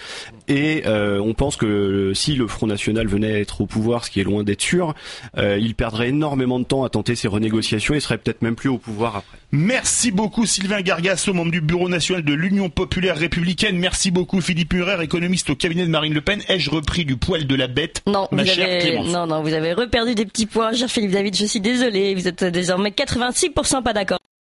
Et 0.47 0.84
euh, 0.86 1.20
on 1.20 1.34
pense 1.34 1.57
que 1.57 2.14
si 2.14 2.36
le 2.36 2.47
Front 2.47 2.68
National 2.68 3.07
venait 3.07 3.34
à 3.34 3.39
être 3.39 3.62
au 3.62 3.66
pouvoir, 3.66 4.05
ce 4.05 4.12
qui 4.12 4.20
est 4.20 4.24
loin 4.24 4.43
d'être 4.43 4.62
sûr, 4.62 4.93
euh, 5.38 5.57
il 5.60 5.76
perdrait 5.76 6.10
énormément 6.10 6.60
de 6.60 6.66
temps 6.66 6.84
à 6.84 6.89
tenter 6.89 7.16
ces 7.16 7.28
renégociations 7.28 7.93
et 7.93 7.99
serait 7.99 8.18
peut-être 8.18 8.41
même 8.41 8.55
plus 8.55 8.70
au 8.70 8.78
pouvoir 8.78 9.18
après. 9.18 9.38
Merci 9.51 9.98
beaucoup 10.07 10.45
Sylvain 10.45 10.81
Gargasso, 10.81 11.33
membre 11.33 11.51
du 11.51 11.59
Bureau 11.61 11.89
national 11.89 12.23
de 12.23 12.33
l'Union 12.33 12.69
populaire 12.69 13.17
républicaine. 13.17 13.77
Merci 13.77 14.11
beaucoup 14.11 14.39
Philippe 14.39 14.73
Murer, 14.73 15.03
économiste 15.03 15.49
au 15.49 15.55
cabinet 15.55 15.85
de 15.85 15.89
Marine 15.89 16.13
Le 16.13 16.21
Pen. 16.21 16.41
Ai-je 16.47 16.69
repris 16.69 17.03
du 17.03 17.17
poil 17.17 17.45
de 17.45 17.55
la 17.55 17.67
bête 17.67 18.01
Non, 18.07 18.27
ma 18.31 18.43
vous 18.43 18.49
chère 18.49 18.65
avez... 18.65 18.99
non, 18.99 19.27
non, 19.27 19.41
vous 19.41 19.53
avez 19.53 19.73
reperdu 19.73 20.15
des 20.15 20.25
petits 20.25 20.45
points, 20.45 20.71
cher 20.71 20.89
Philippe 20.89 21.11
David. 21.11 21.35
Je 21.35 21.45
suis 21.45 21.59
désolé, 21.59 22.15
vous 22.15 22.27
êtes 22.27 22.45
désormais 22.45 22.91
86% 22.91 23.83
pas 23.83 23.93
d'accord. 23.93 24.19